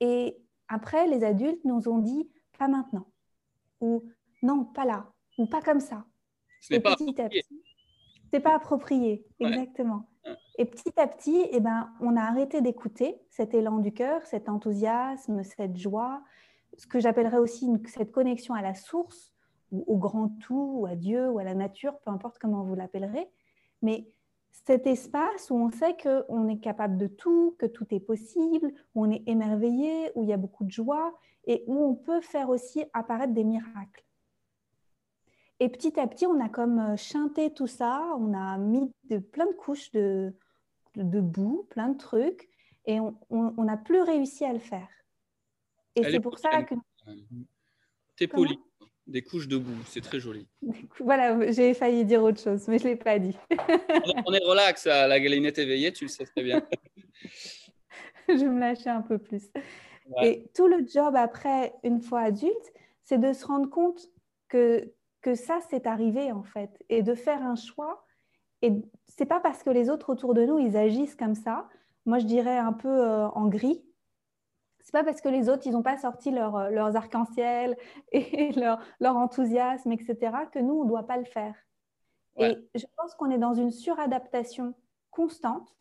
Et 0.00 0.38
après, 0.68 1.06
les 1.06 1.24
adultes 1.24 1.64
nous 1.64 1.88
ont 1.88 1.98
dit 1.98 2.30
pas 2.58 2.68
maintenant, 2.68 3.06
ou 3.80 4.04
non, 4.42 4.64
pas 4.64 4.84
là, 4.84 5.12
ou 5.38 5.46
pas 5.46 5.62
comme 5.62 5.80
ça. 5.80 6.04
Ce 6.60 6.74
n'est 6.74 6.80
pas 6.80 6.92
approprié. 6.92 7.44
C'est 8.30 8.40
pas 8.40 8.54
approprié, 8.54 9.26
exactement. 9.40 10.08
Et 10.58 10.64
petit 10.64 10.92
à 10.98 11.06
petit, 11.06 11.46
eh 11.50 11.60
ben, 11.60 11.90
on 12.00 12.16
a 12.16 12.22
arrêté 12.22 12.60
d'écouter 12.60 13.20
cet 13.30 13.54
élan 13.54 13.78
du 13.78 13.92
cœur, 13.92 14.26
cet 14.26 14.48
enthousiasme, 14.48 15.42
cette 15.44 15.76
joie, 15.76 16.22
ce 16.76 16.86
que 16.86 17.00
j'appellerais 17.00 17.38
aussi 17.38 17.70
cette 17.86 18.12
connexion 18.12 18.54
à 18.54 18.60
la 18.60 18.74
source, 18.74 19.32
ou 19.70 19.84
au 19.86 19.96
grand 19.96 20.28
tout, 20.40 20.80
ou 20.80 20.86
à 20.86 20.96
Dieu, 20.96 21.30
ou 21.30 21.38
à 21.38 21.44
la 21.44 21.54
nature, 21.54 21.98
peu 22.00 22.10
importe 22.10 22.38
comment 22.38 22.64
vous 22.64 22.74
l'appellerez. 22.74 23.30
Mais 23.82 24.10
cet 24.66 24.86
espace 24.86 25.50
où 25.50 25.56
on 25.56 25.70
sait 25.70 25.96
qu'on 25.96 26.48
est 26.48 26.58
capable 26.58 26.96
de 26.96 27.06
tout, 27.06 27.56
que 27.58 27.66
tout 27.66 27.86
est 27.90 28.00
possible, 28.00 28.72
où 28.94 29.04
on 29.04 29.10
est 29.10 29.22
émerveillé, 29.26 30.10
où 30.14 30.22
il 30.22 30.28
y 30.28 30.32
a 30.32 30.36
beaucoup 30.36 30.64
de 30.64 30.70
joie 30.70 31.18
et 31.46 31.64
où 31.66 31.82
on 31.84 31.94
peut 31.94 32.20
faire 32.20 32.50
aussi 32.50 32.84
apparaître 32.92 33.32
des 33.32 33.44
miracles. 33.44 34.04
Et 35.60 35.68
petit 35.68 35.98
à 35.98 36.06
petit, 36.06 36.26
on 36.26 36.38
a 36.40 36.48
comme 36.48 36.78
euh, 36.78 36.96
chanté 36.96 37.52
tout 37.52 37.66
ça, 37.66 38.14
on 38.18 38.32
a 38.34 38.58
mis 38.58 38.92
de, 39.04 39.18
plein 39.18 39.46
de 39.46 39.54
couches 39.54 39.90
de, 39.92 40.34
de, 40.94 41.20
boue, 41.20 41.66
plein 41.70 41.88
de 41.88 41.96
trucs, 41.96 42.48
et 42.86 43.00
on 43.00 43.64
n'a 43.64 43.76
plus 43.76 44.00
réussi 44.00 44.46
à 44.46 44.52
le 44.52 44.60
faire. 44.60 44.88
Et 45.94 46.04
c'est 46.04 46.20
pour 46.20 46.38
ça 46.38 46.62
que... 46.62 46.74
T'es 48.16 48.26
poli 48.26 48.58
des 49.08 49.22
couches 49.22 49.48
de 49.48 49.56
boue. 49.56 49.82
C'est 49.86 50.02
très 50.02 50.20
joli. 50.20 50.46
Voilà, 51.00 51.50
j'ai 51.50 51.74
failli 51.74 52.04
dire 52.04 52.22
autre 52.22 52.40
chose, 52.40 52.68
mais 52.68 52.78
je 52.78 52.84
ne 52.84 52.90
l'ai 52.90 52.96
pas 52.96 53.18
dit. 53.18 53.36
on 54.26 54.32
est 54.32 54.44
relax, 54.44 54.86
la 54.86 55.18
galinette 55.18 55.58
éveillée, 55.58 55.92
tu 55.92 56.04
le 56.04 56.10
sais 56.10 56.26
très 56.26 56.42
bien. 56.42 56.62
je 58.28 58.44
me 58.44 58.60
lâchais 58.60 58.90
un 58.90 59.02
peu 59.02 59.18
plus. 59.18 59.50
Et 60.22 60.44
tout 60.54 60.68
le 60.68 60.86
job 60.86 61.14
après, 61.16 61.74
une 61.82 62.00
fois 62.00 62.20
adulte, 62.20 62.72
c'est 63.04 63.18
de 63.18 63.32
se 63.32 63.46
rendre 63.46 63.68
compte 63.68 64.00
que, 64.48 64.92
que 65.22 65.34
ça, 65.34 65.58
c'est 65.70 65.86
arrivé 65.86 66.32
en 66.32 66.42
fait, 66.42 66.70
et 66.88 67.02
de 67.02 67.14
faire 67.14 67.42
un 67.42 67.56
choix. 67.56 68.04
Et 68.62 68.72
c'est 69.06 69.26
pas 69.26 69.40
parce 69.40 69.62
que 69.62 69.70
les 69.70 69.90
autres 69.90 70.10
autour 70.10 70.34
de 70.34 70.44
nous, 70.44 70.58
ils 70.58 70.76
agissent 70.76 71.14
comme 71.14 71.34
ça. 71.34 71.68
Moi, 72.06 72.18
je 72.18 72.26
dirais 72.26 72.56
un 72.56 72.72
peu 72.72 72.88
euh, 72.88 73.28
en 73.28 73.48
gris, 73.48 73.82
c'est 74.88 74.92
pas 74.92 75.04
parce 75.04 75.20
que 75.20 75.28
les 75.28 75.50
autres, 75.50 75.66
ils 75.66 75.72
n'ont 75.72 75.82
pas 75.82 75.98
sorti 75.98 76.30
leur, 76.30 76.56
euh, 76.56 76.70
leurs 76.70 76.96
arcs-en-ciel 76.96 77.76
et 78.12 78.52
leur, 78.52 78.80
leur, 79.00 79.18
enthousiasme, 79.18 79.92
etc., 79.92 80.32
que 80.50 80.58
nous, 80.58 80.80
on 80.80 80.84
ne 80.84 80.88
doit 80.88 81.06
pas 81.06 81.18
le 81.18 81.26
faire. 81.26 81.54
Et 82.38 82.56
je 82.74 82.86
pense 82.96 83.14
qu'on 83.16 83.30
est 83.30 83.36
dans 83.36 83.52
une 83.52 83.70
suradaptation 83.70 84.72
constante 85.10 85.76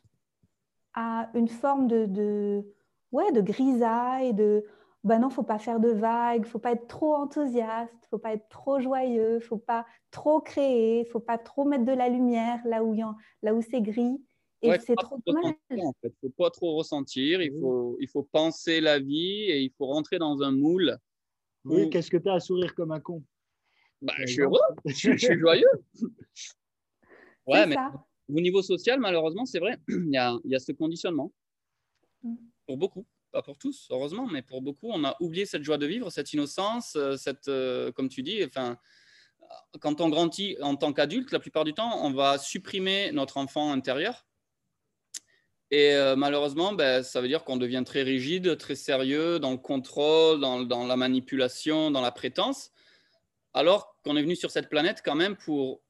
à 0.94 1.30
une 1.36 1.48
forme 1.48 1.88
de, 1.88 2.06
de, 2.06 2.66
ouais, 3.14 3.32
de 3.32 3.40
grisaille, 3.40 4.34
de 4.34 4.66
ben 5.06 5.20
non, 5.20 5.30
faut 5.30 5.44
pas 5.44 5.60
faire 5.60 5.80
de 5.80 5.90
vagues, 5.90 6.46
faut 6.46 6.60
pas 6.60 6.74
être 6.74 6.88
trop 6.88 7.16
enthousiaste, 7.16 7.94
faut 8.10 8.18
pas 8.18 8.34
être 8.34 8.50
trop 8.50 8.82
joyeux, 8.82 9.40
faut 9.40 9.58
pas 9.58 9.86
trop 10.12 10.42
créer, 10.42 11.06
faut 11.06 11.22
pas 11.22 11.38
trop 11.38 11.64
mettre 11.64 11.86
de 11.86 11.94
la 11.94 12.10
lumière 12.10 12.60
là 12.66 12.84
où, 12.84 12.94
là 13.42 13.54
où 13.54 13.62
c'est 13.62 13.82
gris. 13.82 14.22
Et 14.62 14.80
c'est 14.80 14.96
trop 14.96 15.20
dommage. 15.26 15.54
Il 15.70 15.78
ne 15.78 16.10
faut 16.22 16.30
pas 16.30 16.50
trop 16.50 16.76
ressentir, 16.76 17.42
il 17.42 17.52
faut, 17.60 17.98
il 18.00 18.08
faut 18.08 18.24
penser 18.24 18.82
la 18.82 19.00
vie 19.00 19.44
et 19.44 19.62
il 19.62 19.72
faut 19.78 19.86
rentrer 19.86 20.18
dans 20.18 20.42
un 20.42 20.52
moule. 20.52 20.98
Oui, 21.64 21.90
qu'est-ce 21.90 22.10
que 22.10 22.18
tu 22.18 22.30
as 22.30 22.34
à 22.34 22.40
sourire 22.40 22.74
comme 22.74 22.92
un 22.92 23.00
con? 23.00 23.24
Bah, 24.02 24.14
Je 24.20 24.26
suis 24.26 24.42
heureux, 24.42 24.60
je, 24.86 25.16
suis 25.18 25.40
joyeux. 25.40 25.68
ouais, 27.48 27.66
mais 27.66 27.76
au 28.30 28.40
niveau 28.40 28.62
social, 28.62 29.00
malheureusement, 29.00 29.46
c'est 29.46 29.60
vrai, 29.60 29.78
il 29.88 30.10
y 30.12 30.18
a, 30.18 30.38
il 30.44 30.52
y 30.52 30.56
a 30.56 30.60
ce 30.60 30.72
conditionnement. 30.72 31.32
Mm. 32.24 32.36
Pour 32.66 32.78
beaucoup, 32.78 33.06
pas 33.32 33.42
pour 33.42 33.58
tous, 33.58 33.88
heureusement, 33.92 34.28
mais 34.28 34.42
pour 34.42 34.62
beaucoup, 34.62 34.90
on 34.90 35.04
a 35.04 35.16
oublié 35.20 35.46
cette 35.46 35.64
joie 35.64 35.78
de 35.78 35.86
vivre, 35.86 36.10
cette 36.10 36.34
innocence, 36.34 36.96
euh, 36.96 37.16
cette, 37.16 37.48
euh, 37.48 37.92
comme 37.92 38.10
tu 38.10 38.24
dis, 38.24 38.44
enfin, 38.44 38.78
quand 39.80 40.02
on 40.02 40.10
grandit 40.10 40.58
en 40.62 40.76
tant 40.76 40.94
qu'adulte, 40.94 41.32
la 41.32 41.40
plupart 41.40 41.64
du 41.64 41.74
temps, 41.74 42.06
on 42.06 42.12
va 42.12 42.38
supprimer 42.38 43.12
notre 43.12 43.38
enfant 43.38 43.72
intérieur 43.72 44.28
et 45.70 45.94
euh, 45.94 46.16
malheureusement, 46.16 46.74
ben, 46.74 47.04
ça 47.04 47.20
veut 47.20 47.28
dire 47.28 47.44
qu'on 47.44 47.58
devient 47.58 47.84
très 47.86 48.04
rigide, 48.04 48.58
très 48.58 48.76
sérieux 48.76 49.40
dans 49.40 49.52
le 49.52 49.58
contrôle, 49.58 50.40
dans, 50.40 50.62
dans, 50.62 50.86
la 50.86 50.96
manipulation, 50.96 51.92
dans 51.92 52.02
la 52.02 52.12
prétence, 52.12 52.72
alors 53.54 53.98
qu'on 54.04 54.16
est 54.16 54.22
venu 54.22 54.36
sur 54.36 54.50
cette 54.52 54.70
planète 54.70 55.02
quand 55.04 55.16
même 55.16 55.36
pour, 55.36 55.82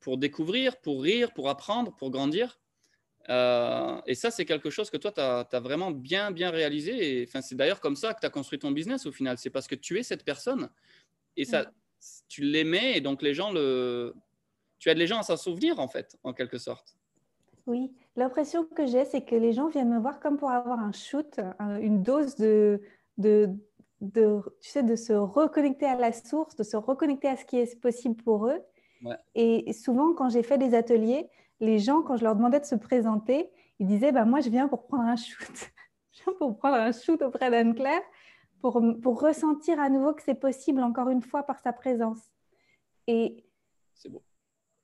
pour 0.00 0.16
découvrir, 0.16 0.80
pour 0.80 1.02
rire, 1.02 1.32
pour 1.34 1.50
apprendre, 1.50 1.94
pour 1.94 2.10
grandir. 2.10 2.58
Euh, 3.28 4.00
et 4.06 4.14
ça, 4.14 4.30
c'est 4.30 4.46
quelque 4.46 4.70
chose 4.70 4.90
que 4.90 4.96
toi, 4.96 5.12
tu 5.12 5.20
as, 5.20 5.60
vraiment 5.60 5.90
bien, 5.90 6.30
bien 6.30 6.50
réalisé. 6.50 7.20
Et, 7.20 7.26
enfin, 7.26 7.42
c'est 7.42 7.54
d'ailleurs 7.54 7.80
comme 7.80 7.96
ça 7.96 8.14
que 8.14 8.20
tu 8.20 8.26
as 8.26 8.30
construit 8.30 8.58
ton 8.58 8.70
business 8.70 9.04
au 9.04 9.12
final. 9.12 9.36
C'est 9.36 9.50
parce 9.50 9.66
que 9.66 9.74
tu 9.74 9.98
es 9.98 10.02
cette 10.02 10.24
personne 10.24 10.70
et 11.36 11.44
ça, 11.44 11.70
tu 12.28 12.42
l'aimais 12.42 12.96
et 12.96 13.00
donc 13.00 13.22
les 13.22 13.34
gens 13.34 13.52
le... 13.52 14.14
Tu 14.78 14.88
aides 14.88 14.98
les 14.98 15.06
gens 15.06 15.20
à 15.20 15.22
s'en 15.22 15.36
souvenir 15.36 15.78
en 15.78 15.86
fait, 15.86 16.16
en 16.24 16.32
quelque 16.32 16.58
sorte. 16.58 16.96
Oui, 17.66 17.92
l'impression 18.16 18.64
que 18.64 18.86
j'ai, 18.86 19.04
c'est 19.04 19.24
que 19.24 19.34
les 19.34 19.52
gens 19.52 19.68
viennent 19.68 19.90
me 19.90 19.98
voir 19.98 20.20
comme 20.20 20.36
pour 20.36 20.50
avoir 20.50 20.78
un 20.78 20.92
shoot, 20.92 21.40
une 21.80 22.02
dose 22.02 22.36
de, 22.36 22.80
de, 23.18 23.50
tu 24.60 24.70
sais, 24.70 24.82
de 24.82 24.96
se 24.96 25.12
reconnecter 25.12 25.86
à 25.86 25.96
la 25.96 26.12
source, 26.12 26.56
de 26.56 26.62
se 26.62 26.76
reconnecter 26.76 27.28
à 27.28 27.36
ce 27.36 27.44
qui 27.44 27.58
est 27.58 27.80
possible 27.80 28.16
pour 28.22 28.48
eux. 28.48 28.60
Et 29.34 29.72
souvent, 29.72 30.14
quand 30.14 30.28
j'ai 30.28 30.42
fait 30.42 30.58
des 30.58 30.74
ateliers, 30.74 31.28
les 31.60 31.78
gens, 31.78 32.02
quand 32.02 32.16
je 32.16 32.24
leur 32.24 32.36
demandais 32.36 32.60
de 32.60 32.64
se 32.64 32.74
présenter, 32.74 33.50
ils 33.78 33.86
disaient 33.86 34.12
bah, 34.12 34.24
Moi, 34.24 34.40
je 34.40 34.50
viens 34.50 34.68
pour 34.68 34.86
prendre 34.86 35.04
un 35.04 35.16
shoot. 35.16 35.70
je 36.12 36.22
viens 36.24 36.32
pour 36.34 36.56
prendre 36.56 36.76
un 36.76 36.92
shoot 36.92 37.20
auprès 37.22 37.50
d'Anne-Claire 37.50 38.02
pour, 38.60 38.80
pour 39.02 39.20
ressentir 39.20 39.80
à 39.80 39.88
nouveau 39.88 40.14
que 40.14 40.22
c'est 40.22 40.36
possible, 40.36 40.82
encore 40.82 41.08
une 41.08 41.22
fois, 41.22 41.42
par 41.42 41.58
sa 41.58 41.72
présence. 41.72 42.20
Et 43.08 43.44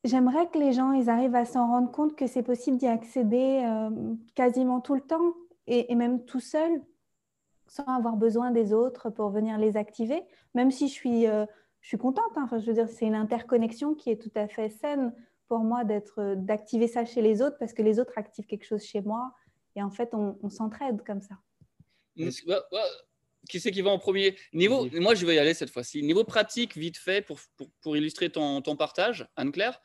j'aimerais 0.09 0.49
que 0.49 0.59
les 0.59 0.73
gens 0.73 0.93
ils 0.93 1.09
arrivent 1.09 1.35
à 1.35 1.45
s'en 1.45 1.67
rendre 1.67 1.91
compte 1.91 2.17
que 2.17 2.27
c'est 2.27 2.43
possible 2.43 2.77
d'y 2.77 2.87
accéder 2.87 3.63
euh, 3.65 3.91
quasiment 4.35 4.81
tout 4.81 4.95
le 4.95 5.01
temps 5.01 5.35
et, 5.67 5.95
même 5.95 6.25
tout 6.25 6.41
seul, 6.41 6.83
sans 7.67 7.85
avoir 7.85 8.17
besoin 8.17 8.51
des 8.51 8.73
autres 8.73 9.11
pour 9.11 9.29
venir 9.29 9.59
les 9.59 9.77
activer, 9.77 10.23
même 10.55 10.71
si 10.71 10.89
je 10.89 10.93
suis, 10.95 11.27
euh, 11.27 11.45
je 11.83 11.89
suis 11.89 11.99
contente. 11.99 12.33
Hein. 12.37 12.45
Enfin, 12.45 12.59
je 12.59 12.67
veux 12.67 12.73
dire, 12.73 12.89
c'est 12.89 13.05
une 13.05 13.15
interconnexion 13.15 13.95
qui 13.95 14.11
est 14.11 14.17
tout 14.17 14.33
à 14.35 14.49
fait 14.49 14.71
saine 14.71 15.13
pour 15.47 15.59
moi 15.59 15.85
d'être, 15.85 16.35
d'activer 16.37 16.89
ça 16.89 17.05
chez 17.05 17.21
les 17.21 17.43
autres 17.43 17.59
parce 17.59 17.75
que 17.75 17.83
les 17.83 18.01
autres 18.01 18.17
activent 18.17 18.47
quelque 18.47 18.65
chose 18.65 18.83
chez 18.83 19.03
moi 19.03 19.35
et 19.79 19.83
en 19.83 19.91
fait, 19.91 20.13
on, 20.13 20.49
s'entraide 20.49 21.05
comme 21.05 21.21
ça. 21.21 21.37
Qui 23.49 23.61
c'est 23.61 23.71
qui 23.71 23.83
va 23.83 23.91
en 23.91 23.99
premier 23.99 24.37
Niveau, 24.53 24.89
moi, 24.95 25.15
je 25.15 25.25
vais 25.27 25.35
y 25.35 25.39
aller 25.39 25.55
cette 25.55 25.71
fois-ci. 25.71 26.03
Niveau 26.03 26.25
pratique, 26.25 26.77
vite 26.77 26.97
fait, 26.97 27.23
pour, 27.23 27.39
pour, 27.81 27.97
illustrer 27.97 28.31
ton, 28.31 28.61
ton 28.63 28.77
partage, 28.77 29.27
Anne-Claire, 29.37 29.81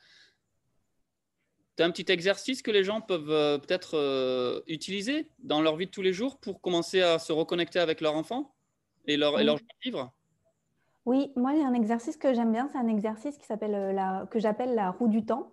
tu 1.76 1.84
as 1.84 1.86
un 1.86 1.92
petit 1.92 2.12
exercice 2.12 2.62
que 2.62 2.72
les 2.72 2.84
gens 2.84 3.02
peuvent 3.02 3.32
euh, 3.32 3.58
peut-être 3.58 3.98
euh, 3.98 4.62
utiliser 4.68 5.30
dans 5.40 5.62
leur 5.62 5.76
vie 5.76 5.88
de 5.88 5.92
tous 5.92 6.02
les 6.02 6.14
jours 6.14 6.38
pour 6.38 6.62
commencer 6.62 7.02
à 7.02 7.20
se 7.20 7.32
reconnecter 7.32 7.80
avec 7.80 8.02
leur 8.02 8.16
enfant 8.16 8.54
et 9.06 9.18
leur, 9.18 9.40
et 9.40 9.44
leur 9.44 9.58
vivre? 9.84 10.14
Oui, 11.06 11.32
moi, 11.36 11.54
il 11.54 11.62
y 11.62 11.64
a 11.64 11.68
un 11.68 11.74
exercice 11.74 12.16
que 12.16 12.34
j'aime 12.34 12.52
bien. 12.52 12.70
C'est 12.72 12.78
un 12.78 12.88
exercice 12.88 13.38
qui 13.38 13.46
s'appelle 13.46 13.76
euh, 13.76 13.92
la, 13.92 14.28
que 14.30 14.40
j'appelle 14.40 14.76
la 14.76 14.92
roue 14.92 15.08
du 15.08 15.26
temps 15.26 15.52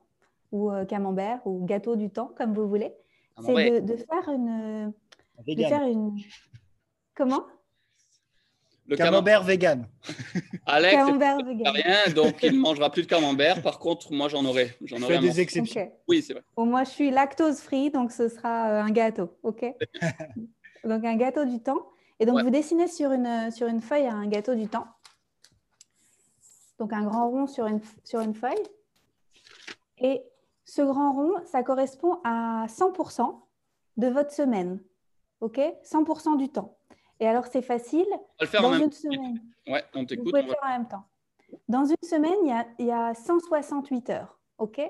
ou 0.53 0.73
camembert 0.89 1.41
ou 1.47 1.65
gâteau 1.65 1.95
du 1.95 2.11
temps, 2.11 2.33
comme 2.37 2.55
vous 2.55 2.69
voulez. 2.69 2.93
C'est 3.41 3.81
de, 3.81 3.97
faire 3.97 4.29
une, 4.29 4.93
de 5.47 5.63
faire 5.63 5.85
une. 5.85 6.19
Comment? 7.15 7.45
Le 8.91 8.97
camembert 8.97 9.45
vegan. 9.45 9.87
Alex, 10.67 10.95
camembert 10.95 11.39
vegan. 11.45 11.73
rien, 11.73 12.13
donc 12.15 12.43
il 12.43 12.53
ne 12.53 12.59
mangera 12.59 12.91
plus 12.91 13.03
de 13.03 13.07
camembert. 13.07 13.63
Par 13.63 13.79
contre, 13.79 14.13
moi, 14.13 14.29
j'en 14.29 14.45
aurai. 14.45 14.77
J'en 14.83 15.01
aurai 15.01 15.19
des 15.19 15.41
exceptions. 15.41 15.93
Oui, 16.09 16.23
c'est 16.23 16.35
vrai. 16.35 16.43
moi, 16.57 16.85
je 16.85 16.91
suis 16.91 17.11
lactose 17.11 17.61
free, 17.61 17.91
donc 17.91 18.11
ce 18.11 18.29
sera 18.29 18.71
euh, 18.71 18.83
un 18.83 18.91
gâteau, 18.91 19.37
ok? 19.43 19.65
Donc 20.85 21.05
un 21.05 21.17
gâteau 21.17 21.45
du 21.45 21.61
temps. 21.61 21.91
Et 22.21 22.27
donc 22.27 22.43
vous 22.43 22.49
dessinez 22.49 22.89
sur 22.89 23.13
une 23.13 23.51
sur 23.51 23.67
une 23.67 23.83
feuille 23.83 24.07
un 24.07 24.27
gâteau 24.27 24.55
du 24.55 24.67
temps. 24.67 24.87
Donc 26.79 26.95
un 26.95 27.05
grand 27.05 27.29
rond 27.29 27.47
sur 27.47 27.67
une 27.67 27.81
sur 28.03 28.21
une 28.21 28.35
feuille. 28.35 28.63
Et 29.99 30.23
ce 30.65 30.81
grand 30.81 31.13
rond, 31.13 31.35
ça 31.45 31.63
correspond 31.63 32.19
à 32.25 32.65
100% 32.67 33.41
de 33.99 34.07
votre 34.07 34.33
semaine. 34.33 34.81
OK? 35.41 35.61
100% 35.85 36.39
du 36.39 36.49
temps. 36.49 36.79
Et 37.21 37.29
alors, 37.29 37.47
c'est 37.47 37.63
facile. 37.63 38.07
On 38.11 38.17
va 38.17 38.27
le 38.41 38.47
faire 38.47 38.65
en 38.65 38.71
même 38.71 38.93
semaine. 38.93 39.41
Ouais, 39.67 39.85
on 39.95 40.05
t'écoute. 40.05 40.25
Vous 40.25 40.31
pouvez 40.31 40.43
le 40.43 40.49
faire 40.49 40.65
en 40.65 40.69
même 40.71 40.89
temps. 40.89 41.05
Dans 41.69 41.85
une 41.85 41.97
semaine, 42.03 42.37
il 42.45 42.49
y 42.49 42.53
a, 42.53 42.67
il 42.79 42.87
y 42.87 42.93
a 42.93 43.15
168 43.15 44.11
heures. 44.11 44.39
OK? 44.59 44.81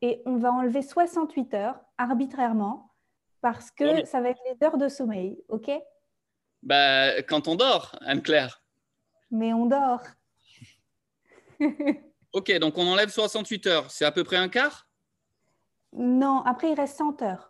Et 0.00 0.22
on 0.26 0.36
va 0.36 0.52
enlever 0.52 0.82
68 0.82 1.54
heures 1.54 1.80
arbitrairement 1.96 2.92
parce 3.40 3.70
que 3.70 4.04
ça 4.04 4.20
va 4.20 4.30
être 4.30 4.40
les 4.46 4.64
heures 4.66 4.78
de 4.78 4.88
sommeil. 4.88 5.42
OK? 5.48 5.70
Bah, 6.62 7.22
Quand 7.22 7.48
on 7.48 7.56
dort, 7.56 7.96
Anne-Claire. 8.02 8.62
Mais 9.30 9.52
on 9.52 9.66
dort. 9.66 10.02
Ok, 12.34 12.52
donc 12.58 12.76
on 12.76 12.86
enlève 12.86 13.08
68 13.08 13.66
heures. 13.68 13.90
C'est 13.90 14.04
à 14.04 14.12
peu 14.12 14.22
près 14.22 14.36
un 14.36 14.50
quart? 14.50 14.86
Non, 15.94 16.42
après 16.44 16.70
il 16.70 16.74
reste 16.74 16.98
100 16.98 17.22
heures. 17.22 17.47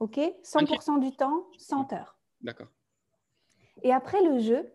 Ok? 0.00 0.18
100% 0.18 0.98
du 0.98 1.12
temps, 1.12 1.44
100 1.58 1.92
heures. 1.92 2.18
D'accord. 2.40 2.68
Et 3.82 3.92
après 3.92 4.22
le 4.22 4.38
jeu, 4.38 4.72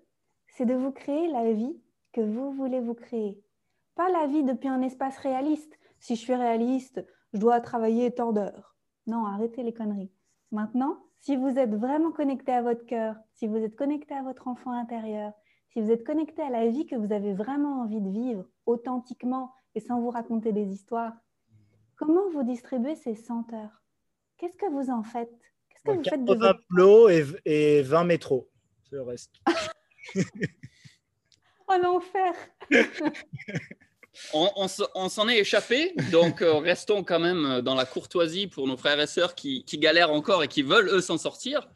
c'est 0.47 0.65
de 0.65 0.73
vous 0.73 0.91
créer 0.91 1.27
la 1.27 1.51
vie 1.51 1.79
que 2.13 2.21
vous 2.21 2.51
voulez 2.53 2.79
vous 2.79 2.93
créer. 2.93 3.43
Pas 3.95 4.09
la 4.09 4.27
vie 4.27 4.43
depuis 4.43 4.69
un 4.69 4.81
espace 4.81 5.17
réaliste. 5.17 5.77
Si 5.99 6.15
je 6.15 6.21
suis 6.21 6.35
réaliste, 6.35 7.05
je 7.33 7.39
dois 7.39 7.59
travailler 7.59 8.11
tant 8.11 8.31
d'heures. 8.31 8.75
Non, 9.07 9.25
arrêtez 9.25 9.63
les 9.63 9.73
conneries. 9.73 10.11
Maintenant, 10.51 10.97
si 11.19 11.35
vous 11.35 11.57
êtes 11.57 11.73
vraiment 11.73 12.11
connecté 12.11 12.51
à 12.51 12.61
votre 12.61 12.85
cœur, 12.85 13.15
si 13.33 13.47
vous 13.47 13.57
êtes 13.57 13.75
connecté 13.75 14.13
à 14.13 14.23
votre 14.23 14.47
enfant 14.47 14.71
intérieur, 14.71 15.33
si 15.69 15.81
vous 15.81 15.91
êtes 15.91 16.05
connecté 16.05 16.41
à 16.41 16.49
la 16.49 16.67
vie 16.67 16.85
que 16.85 16.95
vous 16.95 17.11
avez 17.11 17.33
vraiment 17.33 17.81
envie 17.81 18.01
de 18.01 18.09
vivre 18.09 18.45
authentiquement 18.65 19.51
et 19.73 19.79
sans 19.79 19.99
vous 19.99 20.09
raconter 20.09 20.53
des 20.53 20.71
histoires, 20.71 21.13
comment 21.97 22.29
vous 22.31 22.43
distribuez 22.43 22.95
ces 22.95 23.15
100 23.15 23.53
heures? 23.53 23.84
Qu'est-ce 24.45 24.57
que 24.57 24.71
vous 24.71 24.91
en 24.91 25.01
faites? 25.01 25.31
Qu'est-ce 25.69 25.83
que 25.83 25.97
vous 25.97 26.03
faites 26.03 26.23
de 26.23 26.35
votre... 26.35 26.63
plots 26.67 27.09
et, 27.09 27.25
et 27.45 27.81
20 27.81 28.03
métros. 28.03 28.47
C'est 28.87 28.95
le 28.95 29.01
reste. 29.01 29.31
oh 31.67 31.73
l'enfer 31.81 32.33
On, 34.33 35.09
s'en 35.09 35.27
est 35.27 35.39
échappé, 35.39 35.95
donc 36.11 36.43
euh, 36.43 36.59
restons 36.59 37.03
quand 37.03 37.19
même 37.19 37.61
dans 37.61 37.73
la 37.73 37.85
courtoisie 37.85 38.45
pour 38.45 38.67
nos 38.67 38.77
frères 38.77 38.99
et 38.99 39.07
sœurs 39.07 39.33
qui, 39.33 39.65
qui 39.65 39.79
galèrent 39.79 40.11
encore 40.11 40.43
et 40.43 40.47
qui 40.47 40.61
veulent 40.61 40.89
eux 40.89 41.01
s'en 41.01 41.17
sortir. 41.17 41.67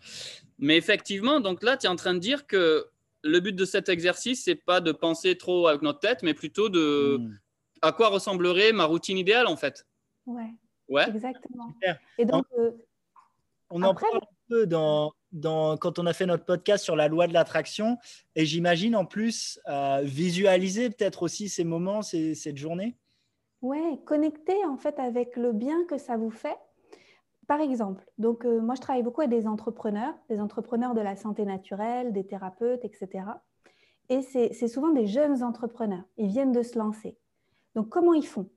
Mais 0.59 0.77
effectivement, 0.77 1.39
donc 1.39 1.63
là, 1.63 1.75
tu 1.75 1.87
es 1.87 1.89
en 1.89 1.95
train 1.95 2.13
de 2.13 2.19
dire 2.19 2.45
que 2.45 2.87
le 3.23 3.39
but 3.39 3.55
de 3.55 3.65
cet 3.65 3.89
exercice, 3.89 4.43
c'est 4.43 4.53
pas 4.53 4.79
de 4.79 4.91
penser 4.91 5.39
trop 5.39 5.67
avec 5.67 5.81
notre 5.81 6.01
tête, 6.01 6.21
mais 6.21 6.35
plutôt 6.35 6.69
de 6.69 7.17
hmm. 7.19 7.39
à 7.81 7.93
quoi 7.93 8.09
ressemblerait 8.09 8.73
ma 8.73 8.85
routine 8.85 9.17
idéale 9.17 9.47
en 9.47 9.57
fait. 9.57 9.87
Ouais. 10.27 10.53
Ouais. 10.89 11.07
Exactement. 11.07 11.73
Et 12.17 12.25
donc, 12.25 12.45
euh, 12.57 12.71
on 13.69 13.81
en 13.83 13.93
parle 13.93 14.17
un 14.17 14.27
peu 14.49 14.65
dans, 14.65 15.13
dans, 15.31 15.77
quand 15.77 15.99
on 15.99 16.05
a 16.05 16.13
fait 16.13 16.25
notre 16.25 16.45
podcast 16.45 16.83
sur 16.83 16.95
la 16.95 17.07
loi 17.07 17.27
de 17.27 17.33
l'attraction, 17.33 17.97
et 18.35 18.45
j'imagine 18.45 18.95
en 18.95 19.05
plus 19.05 19.59
euh, 19.67 20.01
visualiser 20.03 20.89
peut-être 20.89 21.23
aussi 21.23 21.49
ces 21.49 21.63
moments, 21.63 22.01
cette 22.01 22.57
journée. 22.57 22.97
Ouais, 23.61 23.99
connecter 24.05 24.65
en 24.65 24.77
fait 24.77 24.97
avec 24.99 25.35
le 25.35 25.51
bien 25.53 25.85
que 25.85 25.97
ça 25.97 26.17
vous 26.17 26.31
fait 26.31 26.57
par 27.49 27.61
exemple, 27.61 28.05
donc 28.19 28.45
euh, 28.45 28.61
moi 28.61 28.75
je 28.75 28.81
travaille 28.81 29.01
beaucoup 29.01 29.21
avec 29.21 29.31
des 29.31 29.47
entrepreneurs, 29.47 30.13
des 30.29 30.39
entrepreneurs 30.39 30.93
de 30.93 31.01
la 31.01 31.15
santé 31.15 31.45
naturelle, 31.45 32.13
des 32.13 32.23
thérapeutes, 32.23 32.85
etc. 32.85 33.25
Et 34.09 34.21
c'est 34.21 34.67
souvent 34.67 34.89
des 34.89 35.07
jeunes 35.07 35.41
entrepreneurs. 35.41 36.03
Ils 36.17 36.27
viennent 36.27 36.51
de 36.51 36.61
se 36.61 36.77
lancer. 36.77 37.17
Donc 37.73 37.89
comment 37.89 38.13
ils 38.13 38.25
font? 38.25 38.51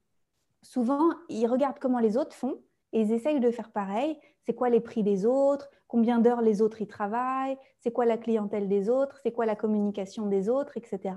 Souvent, 0.63 1.11
ils 1.29 1.47
regardent 1.47 1.79
comment 1.79 1.99
les 1.99 2.17
autres 2.17 2.35
font 2.35 2.63
et 2.93 3.03
ils 3.03 3.13
essayent 3.13 3.41
de 3.41 3.51
faire 3.51 3.71
pareil. 3.71 4.19
C'est 4.45 4.55
quoi 4.55 4.71
les 4.71 4.81
prix 4.81 5.03
des 5.03 5.27
autres? 5.27 5.69
Combien 5.89 6.19
d'heures 6.19 6.41
les 6.41 6.63
autres 6.63 6.81
y 6.81 6.87
travaillent? 6.87 7.57
C'est 7.79 7.93
quoi 7.93 8.07
la 8.07 8.17
clientèle 8.17 8.69
des 8.69 8.89
autres? 8.89 9.19
C'est 9.23 9.33
quoi 9.33 9.47
la 9.47 9.57
communication 9.57 10.27
des 10.27 10.49
autres, 10.49 10.77
etc. 10.77 11.15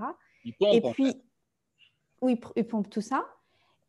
et 0.61 0.81
puis, 0.91 1.23
oui, 2.21 2.39
ils 2.55 2.67
pompent 2.67 2.89
tout 2.89 3.01
ça. 3.01 3.25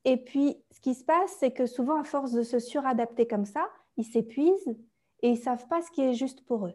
Et 0.04 0.16
puis, 0.16 0.62
ce 0.70 0.80
qui 0.80 0.94
se 0.94 1.04
passe, 1.04 1.36
c'est 1.40 1.50
que 1.50 1.66
souvent, 1.66 2.00
à 2.00 2.04
force 2.04 2.32
de 2.32 2.42
se 2.42 2.58
suradapter 2.58 3.26
comme 3.26 3.44
ça, 3.44 3.68
ils 3.96 4.04
s'épuisent 4.04 4.76
et 5.22 5.30
ils 5.30 5.38
ne 5.38 5.42
savent 5.42 5.66
pas 5.68 5.82
ce 5.82 5.90
qui 5.90 6.02
est 6.02 6.14
juste 6.14 6.44
pour 6.44 6.66
eux. 6.66 6.74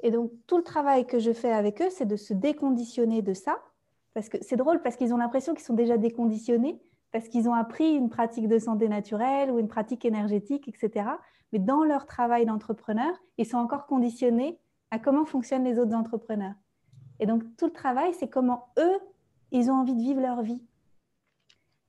Et 0.00 0.10
donc, 0.10 0.32
tout 0.46 0.56
le 0.56 0.62
travail 0.62 1.06
que 1.06 1.18
je 1.18 1.32
fais 1.32 1.52
avec 1.52 1.82
eux, 1.82 1.90
c'est 1.90 2.06
de 2.06 2.16
se 2.16 2.32
déconditionner 2.32 3.22
de 3.22 3.34
ça. 3.34 3.58
Parce 4.16 4.30
que 4.30 4.38
c'est 4.40 4.56
drôle, 4.56 4.80
parce 4.80 4.96
qu'ils 4.96 5.12
ont 5.12 5.18
l'impression 5.18 5.52
qu'ils 5.52 5.66
sont 5.66 5.74
déjà 5.74 5.98
déconditionnés, 5.98 6.80
parce 7.12 7.28
qu'ils 7.28 7.50
ont 7.50 7.52
appris 7.52 7.92
une 7.92 8.08
pratique 8.08 8.48
de 8.48 8.58
santé 8.58 8.88
naturelle 8.88 9.50
ou 9.50 9.58
une 9.58 9.68
pratique 9.68 10.06
énergétique, 10.06 10.68
etc. 10.68 11.10
Mais 11.52 11.58
dans 11.58 11.84
leur 11.84 12.06
travail 12.06 12.46
d'entrepreneur, 12.46 13.12
ils 13.36 13.44
sont 13.44 13.58
encore 13.58 13.84
conditionnés 13.84 14.58
à 14.90 14.98
comment 14.98 15.26
fonctionnent 15.26 15.64
les 15.64 15.78
autres 15.78 15.94
entrepreneurs. 15.94 16.54
Et 17.20 17.26
donc, 17.26 17.42
tout 17.58 17.66
le 17.66 17.72
travail, 17.72 18.14
c'est 18.14 18.28
comment 18.28 18.68
eux, 18.78 18.98
ils 19.52 19.70
ont 19.70 19.74
envie 19.74 19.94
de 19.94 20.00
vivre 20.00 20.22
leur 20.22 20.40
vie. 20.40 20.64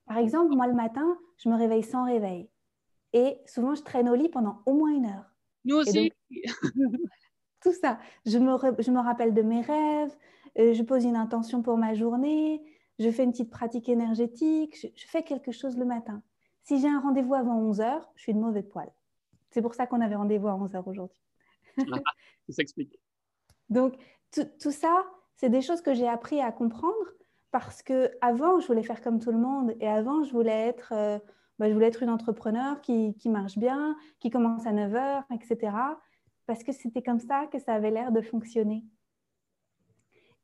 Par 0.04 0.18
exemple, 0.18 0.54
moi, 0.54 0.66
le 0.66 0.74
matin, 0.74 1.16
je 1.38 1.48
me 1.48 1.56
réveille 1.56 1.82
sans 1.82 2.04
réveil. 2.04 2.50
Et 3.14 3.38
souvent, 3.46 3.74
je 3.74 3.80
traîne 3.80 4.10
au 4.10 4.14
lit 4.14 4.28
pendant 4.28 4.60
au 4.66 4.74
moins 4.74 4.90
une 4.90 5.06
heure. 5.06 5.32
Nous 5.64 5.76
aussi. 5.76 6.12
tout 7.62 7.72
ça. 7.72 7.98
Je 8.26 8.38
me, 8.38 8.54
je 8.82 8.90
me, 8.90 9.00
rappelle 9.00 9.34
de 9.34 9.42
mes 9.42 9.62
rêves, 9.62 10.14
je 10.56 10.82
pose 10.82 11.04
une 11.04 11.16
intention 11.16 11.62
pour 11.62 11.76
ma 11.76 11.94
journée, 11.94 12.62
je 12.98 13.10
fais 13.10 13.24
une 13.24 13.30
petite 13.30 13.50
pratique 13.50 13.88
énergétique, 13.88 14.76
je, 14.76 15.06
fais 15.06 15.22
quelque 15.22 15.52
chose 15.52 15.76
le 15.76 15.84
matin. 15.84 16.22
Si 16.62 16.80
j'ai 16.80 16.88
un 16.88 17.00
rendez-vous 17.00 17.34
avant 17.34 17.58
11 17.58 17.80
heures, 17.80 18.10
je 18.16 18.22
suis 18.22 18.34
de 18.34 18.38
mauvais 18.38 18.62
poil. 18.62 18.90
C'est 19.50 19.62
pour 19.62 19.74
ça 19.74 19.86
qu'on 19.86 20.00
avait 20.00 20.16
rendez-vous 20.16 20.48
à 20.48 20.54
11 20.54 20.74
heures 20.74 20.88
aujourd'hui. 20.88 21.22
Ah, 21.78 21.98
ça 22.48 22.54
s'explique. 22.56 22.98
Donc, 23.70 23.94
tout 24.32 24.70
ça, 24.70 25.04
c'est 25.36 25.48
des 25.48 25.62
choses 25.62 25.80
que 25.80 25.94
j'ai 25.94 26.08
appris 26.08 26.40
à 26.40 26.52
comprendre 26.52 26.94
parce 27.50 27.82
que 27.82 28.10
avant 28.20 28.60
je 28.60 28.66
voulais 28.66 28.82
faire 28.82 29.00
comme 29.00 29.20
tout 29.20 29.32
le 29.32 29.38
monde 29.38 29.74
et 29.80 29.88
avant 29.88 30.22
je 30.24 30.32
voulais 30.32 30.68
être, 30.68 30.92
euh, 30.92 31.18
bah, 31.58 31.68
je 31.68 31.72
voulais 31.72 31.86
être 31.86 32.02
une 32.02 32.10
entrepreneur 32.10 32.80
qui, 32.82 33.14
qui, 33.16 33.28
marche 33.28 33.56
bien, 33.56 33.96
qui 34.18 34.30
commence 34.30 34.66
à 34.66 34.72
9 34.72 34.94
heures, 34.94 35.24
etc. 35.32 35.72
Parce 36.46 36.62
que 36.62 36.72
c'était 36.72 37.02
comme 37.02 37.20
ça 37.20 37.46
que 37.46 37.58
ça 37.58 37.74
avait 37.74 37.90
l'air 37.90 38.12
de 38.12 38.20
fonctionner. 38.20 38.84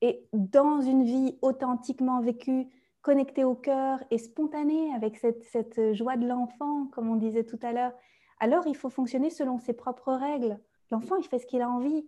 Et 0.04 0.28
dans 0.34 0.82
une 0.82 1.04
vie 1.04 1.38
authentiquement 1.40 2.20
vécue, 2.20 2.66
connectée 3.00 3.44
au 3.44 3.54
cœur 3.54 3.98
et 4.10 4.18
spontanée 4.18 4.92
avec 4.94 5.16
cette, 5.16 5.42
cette 5.44 5.94
joie 5.94 6.16
de 6.16 6.26
l'enfant, 6.26 6.88
comme 6.92 7.08
on 7.08 7.16
disait 7.16 7.44
tout 7.44 7.58
à 7.62 7.72
l'heure, 7.72 7.92
alors 8.38 8.66
il 8.66 8.76
faut 8.76 8.90
fonctionner 8.90 9.30
selon 9.30 9.58
ses 9.58 9.72
propres 9.72 10.12
règles, 10.12 10.58
L'enfant, 10.90 11.16
il 11.16 11.26
fait 11.26 11.38
ce 11.38 11.46
qu'il 11.46 11.60
a 11.60 11.68
envie. 11.68 12.06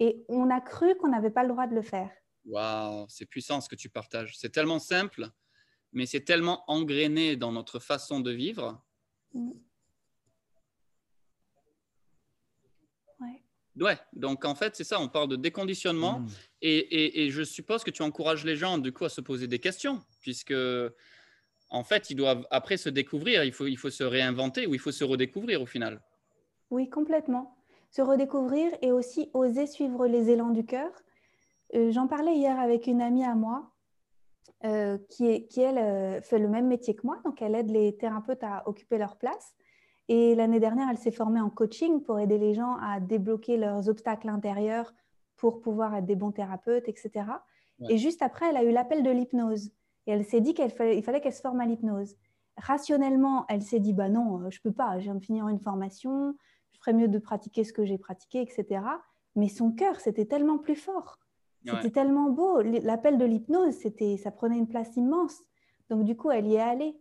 Et 0.00 0.24
on 0.28 0.50
a 0.50 0.60
cru 0.60 0.96
qu'on 0.96 1.08
n'avait 1.08 1.30
pas 1.30 1.42
le 1.42 1.48
droit 1.48 1.66
de 1.66 1.74
le 1.74 1.82
faire. 1.82 2.10
Waouh, 2.44 3.06
c'est 3.08 3.26
puissant 3.26 3.60
ce 3.60 3.68
que 3.68 3.76
tu 3.76 3.88
partages. 3.88 4.36
C'est 4.36 4.50
tellement 4.50 4.78
simple, 4.78 5.28
mais 5.92 6.06
c'est 6.06 6.22
tellement 6.22 6.62
engrainé 6.70 7.36
dans 7.36 7.52
notre 7.52 7.78
façon 7.78 8.20
de 8.20 8.30
vivre. 8.30 8.84
Mm. 9.32 9.52
Ouais, 13.80 13.98
donc 14.12 14.44
en 14.44 14.54
fait, 14.54 14.76
c'est 14.76 14.84
ça, 14.84 15.00
on 15.00 15.08
parle 15.08 15.28
de 15.28 15.36
déconditionnement 15.36 16.20
Mm. 16.20 16.26
et, 16.62 16.76
et- 16.78 17.24
et 17.24 17.30
je 17.30 17.42
suppose 17.42 17.82
que 17.82 17.90
tu 17.90 18.02
encourages 18.02 18.44
les 18.44 18.54
gens 18.56 18.78
du 18.78 18.92
coup 18.92 19.04
à 19.04 19.08
se 19.08 19.20
poser 19.20 19.48
des 19.48 19.58
questions, 19.58 20.00
puisque 20.20 20.54
en 21.70 21.82
fait, 21.82 22.08
ils 22.10 22.14
doivent 22.14 22.46
après 22.50 22.76
se 22.76 22.88
découvrir, 22.88 23.42
il 23.42 23.52
faut, 23.52 23.66
il 23.66 23.76
faut 23.76 23.90
se 23.90 24.04
réinventer 24.04 24.66
ou 24.68 24.74
il 24.74 24.78
faut 24.80 24.92
se 24.92 25.02
redécouvrir 25.02 25.60
au 25.60 25.66
final. 25.66 26.00
Oui, 26.70 26.88
complètement. 26.88 27.56
Se 27.90 28.00
redécouvrir 28.02 28.70
et 28.80 28.92
aussi 28.92 29.30
oser 29.34 29.66
suivre 29.66 30.06
les 30.06 30.30
élans 30.30 30.50
du 30.50 30.64
cœur. 30.64 30.90
Euh, 31.74 31.90
J'en 31.90 32.06
parlais 32.06 32.34
hier 32.36 32.58
avec 32.60 32.86
une 32.86 33.00
amie 33.02 33.24
à 33.24 33.34
moi 33.34 33.70
euh, 34.64 34.98
qui, 35.10 35.26
est- 35.26 35.46
qui, 35.48 35.60
elle, 35.60 35.78
euh, 35.78 36.20
fait 36.22 36.38
le 36.38 36.48
même 36.48 36.68
métier 36.68 36.94
que 36.94 37.04
moi. 37.06 37.20
Donc, 37.24 37.42
elle 37.42 37.54
aide 37.54 37.70
les 37.70 37.96
thérapeutes 37.96 38.42
à 38.42 38.62
occuper 38.68 38.98
leur 38.98 39.16
place. 39.16 39.54
Et 40.08 40.34
l'année 40.34 40.60
dernière, 40.60 40.88
elle 40.90 40.98
s'est 40.98 41.10
formée 41.10 41.40
en 41.40 41.50
coaching 41.50 42.02
pour 42.02 42.18
aider 42.18 42.38
les 42.38 42.54
gens 42.54 42.76
à 42.76 43.00
débloquer 43.00 43.56
leurs 43.56 43.88
obstacles 43.88 44.28
intérieurs 44.28 44.92
pour 45.36 45.60
pouvoir 45.60 45.94
être 45.94 46.04
des 46.06 46.14
bons 46.16 46.32
thérapeutes, 46.32 46.88
etc. 46.88 47.10
Ouais. 47.80 47.94
Et 47.94 47.98
juste 47.98 48.22
après, 48.22 48.50
elle 48.50 48.56
a 48.56 48.64
eu 48.64 48.70
l'appel 48.70 49.02
de 49.02 49.10
l'hypnose. 49.10 49.70
Et 50.06 50.12
elle 50.12 50.24
s'est 50.24 50.40
dit 50.42 50.52
qu'il 50.54 50.70
fallait, 50.70 51.20
qu'elle 51.20 51.32
se 51.32 51.40
forme 51.40 51.60
à 51.60 51.66
l'hypnose. 51.66 52.14
Rationnellement, 52.58 53.46
elle 53.48 53.62
s'est 53.62 53.80
dit, 53.80 53.92
bah 53.94 54.08
non, 54.08 54.40
euh, 54.42 54.50
je 54.50 54.60
peux 54.60 54.72
pas, 54.72 54.98
je 54.98 55.04
viens 55.04 55.14
de 55.14 55.24
finir 55.24 55.48
une 55.48 55.58
formation, 55.58 56.36
je 56.72 56.78
ferais 56.78 56.92
mieux 56.92 57.08
de 57.08 57.18
pratiquer 57.18 57.64
ce 57.64 57.72
que 57.72 57.84
j'ai 57.84 57.98
pratiqué, 57.98 58.40
etc. 58.42 58.84
Mais 59.34 59.48
son 59.48 59.72
cœur, 59.72 59.98
c'était 60.00 60.26
tellement 60.26 60.58
plus 60.58 60.76
fort. 60.76 61.18
C'était 61.64 61.84
Ouais. 61.84 61.90
tellement 61.90 62.28
beau. 62.28 62.60
L'appel 62.60 63.16
de 63.16 63.24
l'hypnose, 63.24 63.72
c'était, 63.74 64.18
ça 64.18 64.30
prenait 64.30 64.58
une 64.58 64.68
place 64.68 64.94
immense. 64.96 65.40
Donc, 65.88 66.04
du 66.04 66.14
coup, 66.14 66.30
elle 66.30 66.46
y 66.46 66.56
est 66.56 66.60
allée. 66.60 66.94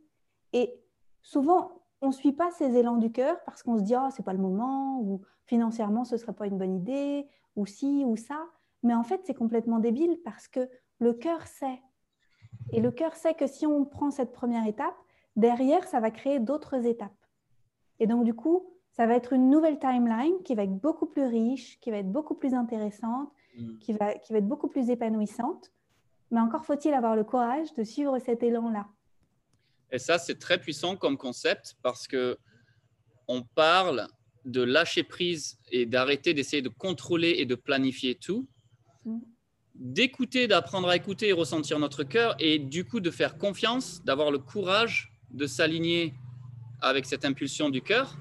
Et 0.53 0.73
souvent, 1.21 1.82
on 2.03 2.07
ne 2.07 2.13
suit 2.13 2.33
pas 2.33 2.51
ces 2.51 2.75
élans 2.75 2.97
du 2.97 3.11
cœur 3.11 3.37
parce 3.45 3.63
qu'on 3.63 3.77
se 3.77 3.83
dit, 3.83 3.95
oh, 3.97 4.09
c'est 4.11 4.23
pas 4.23 4.33
le 4.33 4.39
moment, 4.39 4.99
ou 5.01 5.21
financièrement, 5.45 6.05
ce 6.05 6.15
ne 6.15 6.19
serait 6.19 6.33
pas 6.33 6.45
une 6.45 6.57
bonne 6.57 6.75
idée, 6.75 7.27
ou 7.55 7.65
ci, 7.65 8.03
ou 8.05 8.15
ça. 8.15 8.45
Mais 8.83 8.93
en 8.93 9.03
fait, 9.03 9.21
c'est 9.25 9.33
complètement 9.33 9.79
débile 9.79 10.19
parce 10.23 10.47
que 10.47 10.69
le 10.99 11.13
cœur 11.13 11.47
sait. 11.47 11.81
Et 12.71 12.81
le 12.81 12.91
cœur 12.91 13.15
sait 13.15 13.33
que 13.33 13.47
si 13.47 13.65
on 13.65 13.85
prend 13.85 14.11
cette 14.11 14.31
première 14.31 14.67
étape, 14.67 14.95
derrière, 15.35 15.87
ça 15.87 15.99
va 15.99 16.11
créer 16.11 16.39
d'autres 16.39 16.85
étapes. 16.85 17.11
Et 17.99 18.07
donc, 18.07 18.23
du 18.23 18.33
coup, 18.33 18.65
ça 18.91 19.07
va 19.07 19.15
être 19.15 19.33
une 19.33 19.49
nouvelle 19.49 19.79
timeline 19.79 20.35
qui 20.45 20.53
va 20.53 20.63
être 20.63 20.77
beaucoup 20.77 21.07
plus 21.07 21.25
riche, 21.25 21.79
qui 21.79 21.89
va 21.89 21.97
être 21.97 22.11
beaucoup 22.11 22.35
plus 22.35 22.53
intéressante, 22.53 23.31
Mm. 23.57 23.77
qui 23.79 23.93
va, 23.93 24.13
qui 24.15 24.33
va 24.33 24.39
être 24.39 24.47
beaucoup 24.47 24.67
plus 24.67 24.89
épanouissante. 24.89 25.71
Mais 26.31 26.39
encore 26.39 26.65
faut-il 26.65 26.93
avoir 26.93 27.15
le 27.15 27.23
courage 27.23 27.73
de 27.75 27.83
suivre 27.83 28.17
cet 28.19 28.41
élan-là. 28.43 28.87
Et 29.93 29.99
ça, 29.99 30.17
c'est 30.17 30.39
très 30.39 30.59
puissant 30.59 30.97
comme 30.97 31.17
concept 31.17 31.75
parce 31.81 32.07
que 32.07 32.37
on 33.29 33.43
parle 33.43 34.07
de 34.43 34.61
lâcher 34.61 35.03
prise 35.03 35.57
et 35.71 35.85
d'arrêter 35.85 36.33
d'essayer 36.33 36.61
de 36.61 36.67
contrôler 36.67 37.35
et 37.37 37.45
de 37.45 37.55
planifier 37.55 38.15
tout, 38.15 38.49
Mm. 39.05 39.19
d'écouter, 39.75 40.47
d'apprendre 40.47 40.87
à 40.87 40.95
écouter 40.95 41.29
et 41.29 41.33
ressentir 41.33 41.79
notre 41.79 42.03
cœur 42.03 42.35
et 42.39 42.59
du 42.59 42.85
coup 42.85 42.99
de 42.99 43.11
faire 43.11 43.37
confiance, 43.37 44.03
d'avoir 44.05 44.31
le 44.31 44.39
courage 44.39 45.11
de 45.31 45.45
s'aligner 45.45 46.13
avec 46.79 47.05
cette 47.05 47.25
impulsion 47.25 47.69
du 47.69 47.81
cœur 47.81 48.15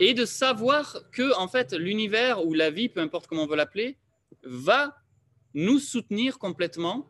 et 0.00 0.14
de 0.14 0.24
savoir 0.24 0.98
que 1.10 1.36
en 1.38 1.48
fait 1.48 1.72
l'univers 1.72 2.46
ou 2.46 2.54
la 2.54 2.70
vie, 2.70 2.88
peu 2.88 3.00
importe 3.00 3.26
comment 3.26 3.44
on 3.44 3.46
veut 3.46 3.56
l'appeler, 3.56 3.98
va 4.44 4.96
nous 5.54 5.78
soutenir 5.78 6.38
complètement 6.38 7.06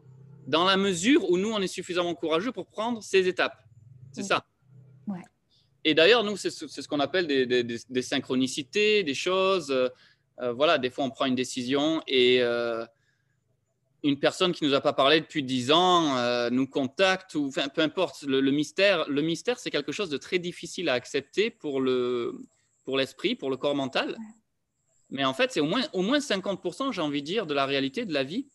dans 0.46 0.64
la 0.64 0.76
mesure 0.76 1.28
où 1.30 1.36
nous 1.36 1.50
on 1.50 1.60
est 1.60 1.66
suffisamment 1.66 2.14
courageux 2.14 2.52
pour 2.52 2.66
prendre 2.66 3.02
ces 3.02 3.28
étapes. 3.28 3.58
C'est 4.12 4.22
ça. 4.22 4.44
Ouais. 5.06 5.20
Et 5.84 5.94
d'ailleurs, 5.94 6.22
nous, 6.24 6.36
c'est 6.36 6.50
ce, 6.50 6.86
qu'on 6.88 7.00
appelle 7.00 7.26
des, 7.26 7.46
des- 7.46 7.64
des- 7.64 7.80
des 7.88 8.02
synchronicités, 8.02 9.02
des 9.02 9.14
choses. 9.14 9.70
euh, 9.70 9.88
euh, 10.40 10.52
voilà, 10.52 10.78
des 10.78 10.90
fois, 10.90 11.04
on 11.04 11.10
prend 11.10 11.24
une 11.26 11.34
décision 11.34 12.02
et 12.06 12.40
euh, 12.40 12.84
une 14.04 14.18
personne 14.18 14.52
qui 14.52 14.64
nous 14.64 14.74
a 14.74 14.80
pas 14.80 14.92
parlé 14.92 15.20
depuis 15.20 15.42
dix 15.42 15.70
ans 15.70 16.16
euh, 16.16 16.50
nous 16.50 16.66
contacte 16.66 17.34
ou 17.34 17.46
enfin, 17.46 17.68
peu 17.68 17.80
importe. 17.82 18.22
Le, 18.22 18.40
le 18.40 18.50
mystère, 18.50 19.08
le 19.08 19.22
mystère, 19.22 19.58
c'est 19.58 19.70
quelque 19.70 19.92
chose 19.92 20.08
de 20.10 20.16
très 20.16 20.38
difficile 20.38 20.88
à 20.88 20.94
accepter 20.94 21.50
pour 21.50 21.80
le 21.80 22.40
pour 22.84 22.96
l'esprit, 22.98 23.36
pour 23.36 23.48
le 23.50 23.56
corps 23.56 23.76
mental. 23.76 24.16
Mais 25.10 25.24
en 25.24 25.34
fait, 25.34 25.52
c'est 25.52 25.60
au 25.60 25.66
moins 25.66 25.82
au 25.92 26.02
moins 26.02 26.18
50%, 26.18 26.90
j'ai 26.92 27.00
envie 27.02 27.20
de 27.22 27.26
dire, 27.26 27.46
de 27.46 27.54
la 27.54 27.66
réalité 27.66 28.04
de 28.06 28.12
la 28.12 28.24
vie. 28.24 28.46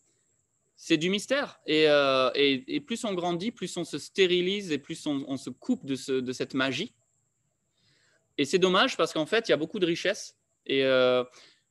C'est 0.80 0.96
du 0.96 1.10
mystère. 1.10 1.58
Et, 1.66 1.88
euh, 1.88 2.30
et, 2.36 2.76
et 2.76 2.80
plus 2.80 3.04
on 3.04 3.12
grandit, 3.12 3.50
plus 3.50 3.76
on 3.76 3.82
se 3.84 3.98
stérilise 3.98 4.70
et 4.70 4.78
plus 4.78 5.06
on, 5.06 5.24
on 5.26 5.36
se 5.36 5.50
coupe 5.50 5.84
de, 5.84 5.96
ce, 5.96 6.12
de 6.12 6.32
cette 6.32 6.54
magie. 6.54 6.94
Et 8.38 8.44
c'est 8.44 8.60
dommage 8.60 8.96
parce 8.96 9.12
qu'en 9.12 9.26
fait, 9.26 9.48
il 9.48 9.50
y 9.50 9.54
a 9.54 9.56
beaucoup 9.56 9.80
de 9.80 9.86
richesse. 9.86 10.36
Et 10.66 10.84
euh, 10.84 11.24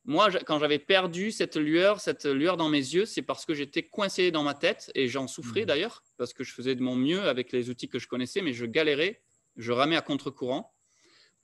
moi, 0.04 0.30
quand 0.44 0.58
j'avais 0.58 0.78
perdu 0.78 1.30
cette 1.32 1.56
lueur, 1.56 2.00
cette 2.00 2.26
lueur 2.26 2.58
dans 2.58 2.68
mes 2.68 2.76
yeux, 2.78 3.06
c'est 3.06 3.22
parce 3.22 3.46
que 3.46 3.54
j'étais 3.54 3.82
coincé 3.82 4.30
dans 4.30 4.42
ma 4.42 4.52
tête 4.52 4.90
et 4.94 5.08
j'en 5.08 5.26
souffrais 5.26 5.60
Mhm. 5.62 5.66
d'ailleurs 5.66 6.02
parce 6.18 6.34
que 6.34 6.44
je 6.44 6.52
faisais 6.52 6.74
de 6.74 6.82
mon 6.82 6.94
mieux 6.94 7.22
avec 7.22 7.50
les 7.50 7.70
outils 7.70 7.88
que 7.88 7.98
je 7.98 8.08
connaissais, 8.08 8.42
mais 8.42 8.52
je 8.52 8.66
galérais, 8.66 9.22
je 9.56 9.72
ramais 9.72 9.96
à 9.96 10.02
contre-courant. 10.02 10.74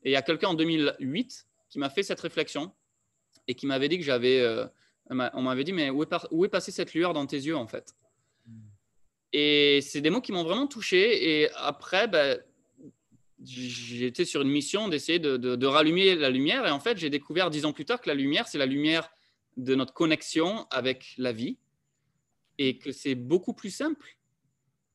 Et 0.03 0.11
il 0.11 0.13
y 0.13 0.17
a 0.17 0.23
quelqu'un 0.23 0.49
en 0.49 0.55
2008 0.55 1.47
qui 1.71 1.79
m'a 1.79 1.89
fait 1.89 2.03
cette 2.03 2.21
réflexion 2.21 2.75
et 3.49 3.55
qui 3.55 3.67
m'avait 3.67 3.89
dit 3.89 3.97
que 3.99 4.05
j'avais. 4.05 4.41
euh, 4.41 4.67
on 5.11 5.15
m'a- 5.17 5.31
on 5.35 5.43
m'avait 5.43 5.65
dit, 5.65 5.73
mais 5.73 5.91
où 5.91 6.03
est, 6.03 6.07
par- 6.07 6.27
où 6.31 6.45
est 6.45 6.49
passée 6.49 6.73
cette 6.73 6.95
lueur 6.95 7.13
dans 7.13 7.27
tes 7.27 7.37
yeux 7.37 7.57
en 7.57 7.67
fait? 7.67 7.95
Et 9.33 9.81
c'est 9.83 10.01
des 10.01 10.11
mots 10.11 10.21
qui 10.21 10.31
m'ont 10.33 10.45
vraiment 10.45 10.67
touché. 10.69 11.41
Et 11.43 11.51
après, 11.57 12.07
ben, 12.07 12.41
j'ai 13.43 14.07
été 14.07 14.25
sur 14.25 14.43
une 14.43 14.49
mission 14.49 14.89
d'essayer 14.89 15.19
de, 15.19 15.37
de- 15.37 15.57
de 15.57 15.67
rallumer 15.67 16.15
la 16.15 16.31
lumière. 16.31 16.65
Et 16.67 16.71
en 16.71 16.79
fait, 16.81 16.97
j'ai 16.99 17.11
découvert 17.11 17.51
dix 17.51 17.65
ans 17.65 17.73
plus 17.73 17.85
tard 17.85 18.01
que 18.01 18.09
la 18.09 18.15
lumière, 18.15 18.47
c'est 18.47 18.59
la 18.59 18.67
lumière 18.67 19.11
de 19.57 19.75
notre 19.75 19.93
connexion 19.93 20.67
avec 20.71 21.15
la 21.19 21.33
vie. 21.33 21.59
Et 22.59 22.79
que 22.79 22.93
c'est 22.93 23.17
beaucoup 23.17 23.53
plus 23.55 23.71
simple 23.75 24.17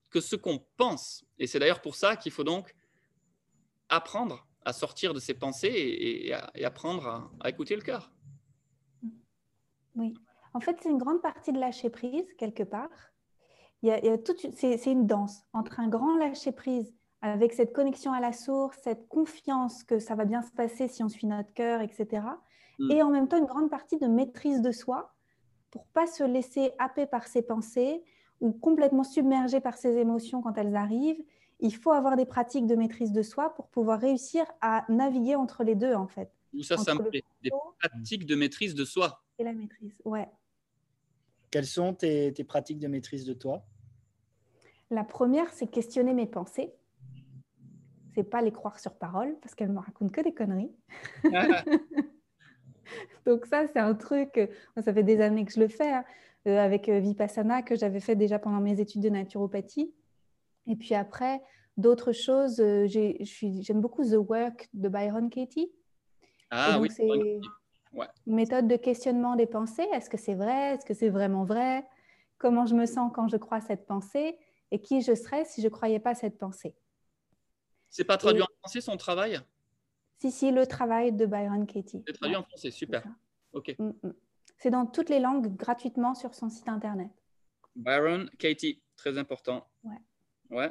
que 0.10 0.22
ce 0.22 0.38
qu'on 0.38 0.66
pense. 0.78 1.26
Et 1.38 1.46
c'est 1.46 1.60
d'ailleurs 1.60 1.82
pour 1.82 1.96
ça 1.96 2.16
qu'il 2.16 2.32
faut 2.32 2.46
donc 2.46 2.74
apprendre 3.90 4.48
à 4.64 4.72
sortir 4.72 5.14
de 5.14 5.20
ses 5.20 5.34
pensées 5.34 5.68
et, 5.68 6.28
et 6.28 6.34
à- 6.34 6.50
et 6.56 6.64
apprendre 6.64 7.06
à, 7.08 7.32
à 7.42 7.50
écouter 7.50 7.76
le 7.76 7.82
cœur. 7.82 8.10
Oui. 9.96 10.14
En 10.54 10.60
fait, 10.60 10.78
c'est 10.82 10.90
une 10.90 10.98
grande 10.98 11.22
partie 11.22 11.52
de 11.52 11.60
lâcher 11.60 11.90
prise, 11.90 12.34
quelque 12.38 12.64
part. 12.64 12.90
Il 13.82 13.90
y 13.90 13.92
a, 13.92 14.00
il 14.00 14.06
y 14.06 14.10
a 14.10 14.18
c'est, 14.78 14.92
une 14.92 15.08
danse 15.08 15.44
entre 15.54 15.80
un 15.80 15.88
grand 15.88 16.18
lâcher 16.18 16.52
prise 16.52 16.94
avec 17.22 17.54
cette 17.54 17.74
connexion 17.74 18.12
à 18.14 18.20
la 18.20 18.34
source, 18.34 18.78
cette 18.84 19.08
confiance 19.08 19.84
que 19.84 20.00
ça 20.00 20.16
va 20.16 20.26
bien 20.26 20.42
se 20.42 20.52
passer 20.52 20.88
si 20.88 21.04
on 21.04 21.10
suit 21.10 21.28
notre 21.28 21.54
cœur, 21.54 21.82
etc. 21.82 22.24
Mm. 22.80 22.92
Et 22.92 23.04
en 23.04 23.10
même 23.10 23.28
temps, 23.28 23.38
une 23.38 23.46
grande 23.46 23.70
partie 23.70 23.98
de 23.98 24.08
maîtrise 24.08 24.62
de 24.62 24.72
soi 24.72 25.14
pour 25.72 25.86
pas 25.88 26.08
se 26.08 26.24
laisser 26.24 26.72
happer 26.80 27.06
par 27.06 27.28
ses 27.28 27.42
pensées 27.42 28.04
ou 28.42 28.52
complètement 28.52 29.04
submerger 29.04 29.60
par 29.60 29.78
ses 29.78 29.98
émotions 29.98 30.42
quand 30.42 30.58
elles 30.58 30.76
arrivent. 30.76 31.22
Il 31.60 31.76
faut 31.76 31.92
avoir 31.92 32.16
des 32.16 32.26
pratiques 32.26 32.68
de 32.68 32.76
maîtrise 32.76 33.12
de 33.12 33.22
soi 33.22 33.54
pour 33.56 33.68
pouvoir 33.68 34.00
réussir 34.00 34.46
à 34.62 34.86
naviguer 34.90 35.36
entre 35.36 35.64
les 35.64 35.76
deux, 35.76 35.94
en 35.94 36.08
fait. 36.08 36.32
Tout 36.52 36.64
ça, 36.64 36.78
ça 36.78 36.96
me 36.96 37.10
plaît. 37.10 37.24
Des 37.44 37.52
pratiques 37.80 38.26
de 38.26 38.36
maîtrise 38.36 38.76
de 38.76 38.86
soi. 38.86 39.24
et 39.38 39.44
la 39.44 39.54
maîtrise. 39.54 39.94
Ouais. 40.06 40.28
Quelles 41.52 41.66
sont 41.66 41.94
tes, 41.94 42.34
tes 42.34 42.44
pratiques 42.44 42.80
de 42.80 42.88
maîtrise 42.88 43.26
de 43.26 43.34
toi? 43.34 43.66
La 44.92 45.04
première, 45.04 45.52
c'est 45.54 45.68
questionner 45.68 46.14
mes 46.14 46.26
pensées. 46.26 46.74
C'est 48.16 48.24
pas 48.24 48.42
les 48.42 48.52
croire 48.52 48.80
sur 48.80 48.96
parole 48.96 49.36
parce 49.42 49.56
qu'elles 49.56 49.72
me 49.72 49.80
racontent 49.80 50.12
que 50.12 50.22
des 50.22 50.34
conneries. 50.34 50.74
Donc 53.26 53.46
ça, 53.46 53.68
c'est 53.68 53.80
un 53.80 53.94
truc, 53.94 54.38
euh, 54.38 54.48
ça 54.84 54.94
fait 54.94 55.04
des 55.04 55.22
années 55.22 55.46
que 55.46 55.52
je 55.52 55.60
le 55.60 55.68
fais, 55.68 55.92
hein, 55.92 56.04
euh, 56.48 56.58
avec 56.58 56.90
euh, 56.90 57.00
Vipassana, 57.00 57.62
que 57.62 57.76
j'avais 57.76 58.00
fait 58.00 58.16
déjà 58.16 58.40
pendant 58.40 58.60
mes 58.60 58.80
études 58.80 59.02
de 59.02 59.10
naturopathie. 59.10 59.94
Et 60.68 60.76
puis 60.76 60.96
après, 60.96 61.42
d'autres 61.78 62.12
choses, 62.12 62.62
j'aime 62.86 63.82
beaucoup 63.82 64.04
The 64.04 64.18
Work 64.18 64.70
de 64.74 64.90
Byron 64.90 65.30
Katie. 65.30 65.72
Ah 66.52 66.74
donc, 66.74 66.82
oui, 66.84 66.90
c'est 66.92 67.04
Ouais. 67.92 68.08
une 68.28 68.36
méthode 68.36 68.68
de 68.68 68.76
questionnement 68.76 69.36
des 69.36 69.48
pensées. 69.48 69.88
Est-ce 69.94 70.10
que 70.10 70.18
c'est 70.18 70.36
vrai? 70.36 70.76
Est-ce 70.76 70.86
que 70.86 70.94
c'est 70.94 71.10
vraiment 71.10 71.44
vrai? 71.44 71.88
Comment 72.38 72.66
je 72.66 72.76
me 72.76 72.86
sens 72.86 73.12
quand 73.14 73.28
je 73.28 73.38
crois 73.38 73.62
cette 73.62 73.86
pensée? 73.86 74.38
Et 74.72 74.80
qui 74.80 75.02
je 75.02 75.16
serais 75.16 75.46
si 75.46 75.62
je 75.62 75.68
ne 75.68 75.72
croyais 75.72 76.00
pas 76.00 76.14
cette 76.14 76.38
pensée? 76.38 76.76
C'est 77.90 78.04
pas 78.04 78.18
traduit 78.18 78.42
Et- 78.42 78.44
en 78.44 78.48
français 78.60 78.82
son 78.82 78.98
travail? 78.98 79.40
Si, 80.20 80.32
si, 80.32 80.52
le 80.52 80.68
travail 80.68 81.12
de 81.14 81.26
Byron 81.26 81.66
Katie. 81.66 82.04
C'est 82.06 82.14
traduit 82.14 82.36
Ouais, 82.36 82.42
en 82.42 82.46
français, 82.46 82.70
super. 82.72 83.04
Ok. 83.54 83.76
Mm, 83.80 83.90
mm. 84.04 84.14
C'est 84.58 84.70
dans 84.70 84.86
toutes 84.86 85.10
les 85.10 85.20
langues 85.20 85.56
gratuitement 85.56 86.14
sur 86.14 86.36
son 86.36 86.50
site 86.50 86.68
internet. 86.70 87.10
Byron, 87.76 88.30
Katie, 88.38 88.82
très 88.98 89.18
important. 89.18 89.68
Ouais. 89.84 89.98
Ouais. 90.52 90.70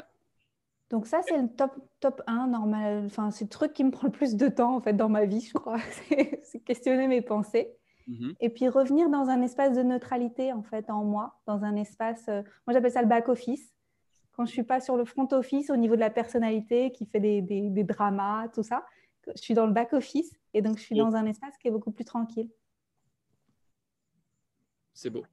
Donc 0.91 1.07
ça, 1.07 1.21
c'est 1.27 1.37
le 1.37 1.49
top, 1.49 1.77
top 2.01 2.23
1 2.27 2.49
normal. 2.49 3.05
Enfin, 3.07 3.31
c'est 3.31 3.45
le 3.45 3.51
truc 3.51 3.73
qui 3.73 3.85
me 3.85 3.91
prend 3.93 4.07
le 4.07 4.13
plus 4.13 4.37
de 4.37 4.49
temps 4.49 4.77
en 4.77 4.81
fait 4.81 4.95
dans 4.95 5.09
ma 5.09 5.25
vie, 5.27 5.41
je 5.41 5.53
crois. 5.53 5.79
c'est 6.43 6.61
questionner 6.61 7.07
mes 7.09 7.23
pensées. 7.23 7.75
Mhm. 8.07 8.35
Et 8.41 8.49
puis 8.49 8.69
revenir 8.69 9.11
dans 9.11 9.29
un 9.29 9.43
espace 9.43 9.77
de 9.77 9.83
neutralité 9.83 10.53
en 10.53 10.63
fait 10.63 10.89
en 10.89 11.05
moi, 11.05 11.39
dans 11.47 11.63
un 11.63 11.77
espace, 11.77 12.25
euh, 12.29 12.43
moi 12.67 12.73
j'appelle 12.73 12.93
ça 12.93 13.03
le 13.03 13.09
back 13.09 13.29
office. 13.29 13.75
Quand 14.33 14.47
je 14.47 14.53
suis 14.53 14.63
pas 14.63 14.81
sur 14.81 14.97
le 14.97 15.05
front 15.05 15.29
office 15.33 15.69
au 15.69 15.77
niveau 15.77 15.95
de 15.95 16.01
la 16.01 16.11
personnalité 16.11 16.93
qui 16.93 17.07
fait 17.07 17.21
des, 17.21 17.43
des, 17.43 17.85
dramas, 17.85 18.49
tout 18.49 18.63
ça, 18.63 18.87
je 19.27 19.43
suis 19.43 19.53
dans 19.53 19.67
le 19.67 19.73
back 19.73 19.93
office 19.93 20.33
et 20.55 20.63
donc 20.63 20.79
je 20.79 20.85
suis 20.85 20.97
dans 20.97 21.17
un 21.17 21.27
espace 21.27 21.59
qui 21.59 21.69
est 21.69 21.71
beaucoup 21.73 21.91
plus 21.91 22.05
tranquille. 22.05 22.49
C'est 24.95 25.11
beau. 25.11 25.27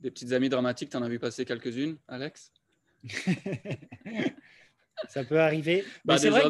Des 0.00 0.10
petites 0.10 0.32
amies 0.32 0.48
dramatiques, 0.48 0.90
tu 0.90 0.96
en 0.96 1.02
as 1.02 1.08
vu 1.08 1.20
passer 1.20 1.44
quelques-unes, 1.44 1.96
Alex? 2.08 2.52
Ça 5.08 5.24
peut 5.24 5.40
arriver. 5.40 5.84
Bah, 6.04 6.18
c'est 6.18 6.30
vrai, 6.30 6.44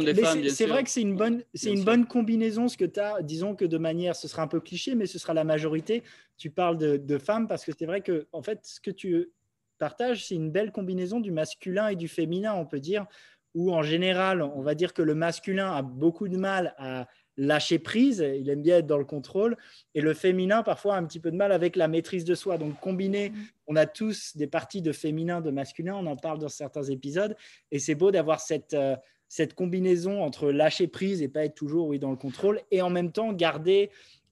que 0.84 0.90
c'est 0.90 1.00
une 1.00 1.16
bonne, 1.16 1.42
c'est 1.54 1.72
une 1.72 1.84
bonne 1.84 2.06
combinaison 2.06 2.68
ce 2.68 2.76
que 2.76 2.84
tu 2.84 3.00
as. 3.00 3.22
Disons 3.22 3.54
que 3.54 3.64
de 3.64 3.78
manière, 3.78 4.14
ce 4.14 4.28
sera 4.28 4.42
un 4.42 4.46
peu 4.46 4.60
cliché, 4.60 4.94
mais 4.94 5.06
ce 5.06 5.18
sera 5.18 5.34
la 5.34 5.44
majorité. 5.44 6.02
Tu 6.36 6.50
parles 6.50 6.76
de, 6.78 7.18
femmes 7.18 7.48
parce 7.48 7.64
que 7.64 7.72
c'est 7.76 7.86
vrai 7.86 8.00
que 8.00 8.28
en 8.32 8.42
fait, 8.42 8.60
ce 8.64 8.80
que 8.80 8.90
tu 8.90 9.30
partages, 9.78 10.26
c'est 10.26 10.34
une 10.34 10.50
belle 10.50 10.72
combinaison 10.72 11.20
du 11.20 11.32
masculin 11.32 11.88
et 11.88 11.96
du 11.96 12.08
féminin, 12.08 12.54
on 12.54 12.66
peut 12.66 12.80
dire. 12.80 13.06
Où 13.54 13.72
en 13.72 13.82
général, 13.82 14.42
on 14.42 14.62
va 14.62 14.74
dire 14.74 14.92
que 14.92 15.02
le 15.02 15.14
masculin 15.14 15.72
a 15.72 15.82
beaucoup 15.82 16.28
de 16.28 16.36
mal 16.36 16.74
à 16.76 17.06
lâcher 17.36 17.78
prise, 17.78 18.24
il 18.38 18.48
aime 18.48 18.62
bien 18.62 18.78
être 18.78 18.86
dans 18.86 18.98
le 18.98 19.04
contrôle, 19.04 19.56
et 19.94 20.00
le 20.00 20.14
féminin 20.14 20.62
parfois 20.62 20.96
a 20.96 20.98
un 20.98 21.04
petit 21.04 21.20
peu 21.20 21.30
de 21.30 21.36
mal 21.36 21.52
avec 21.52 21.76
la 21.76 21.88
maîtrise 21.88 22.24
de 22.24 22.34
soi. 22.34 22.58
Donc 22.58 22.78
combiné, 22.80 23.30
mm. 23.30 23.34
on 23.66 23.76
a 23.76 23.86
tous 23.86 24.36
des 24.36 24.46
parties 24.46 24.82
de 24.82 24.92
féminin, 24.92 25.40
de 25.40 25.50
masculin, 25.50 25.96
on 25.96 26.06
en 26.06 26.16
parle 26.16 26.38
dans 26.38 26.48
certains 26.48 26.84
épisodes, 26.84 27.36
et 27.70 27.78
c'est 27.78 27.94
beau 27.94 28.10
d'avoir 28.10 28.40
cette, 28.40 28.74
euh, 28.74 28.96
cette 29.28 29.54
combinaison 29.54 30.22
entre 30.22 30.50
lâcher 30.52 30.86
prise 30.86 31.22
et 31.22 31.28
pas 31.28 31.44
être 31.44 31.54
toujours 31.54 31.88
oui, 31.88 31.98
dans 31.98 32.10
le 32.10 32.16
contrôle, 32.16 32.60
et 32.70 32.82
en 32.82 32.90
même 32.90 33.12
temps 33.12 33.32
garder, 33.32 33.90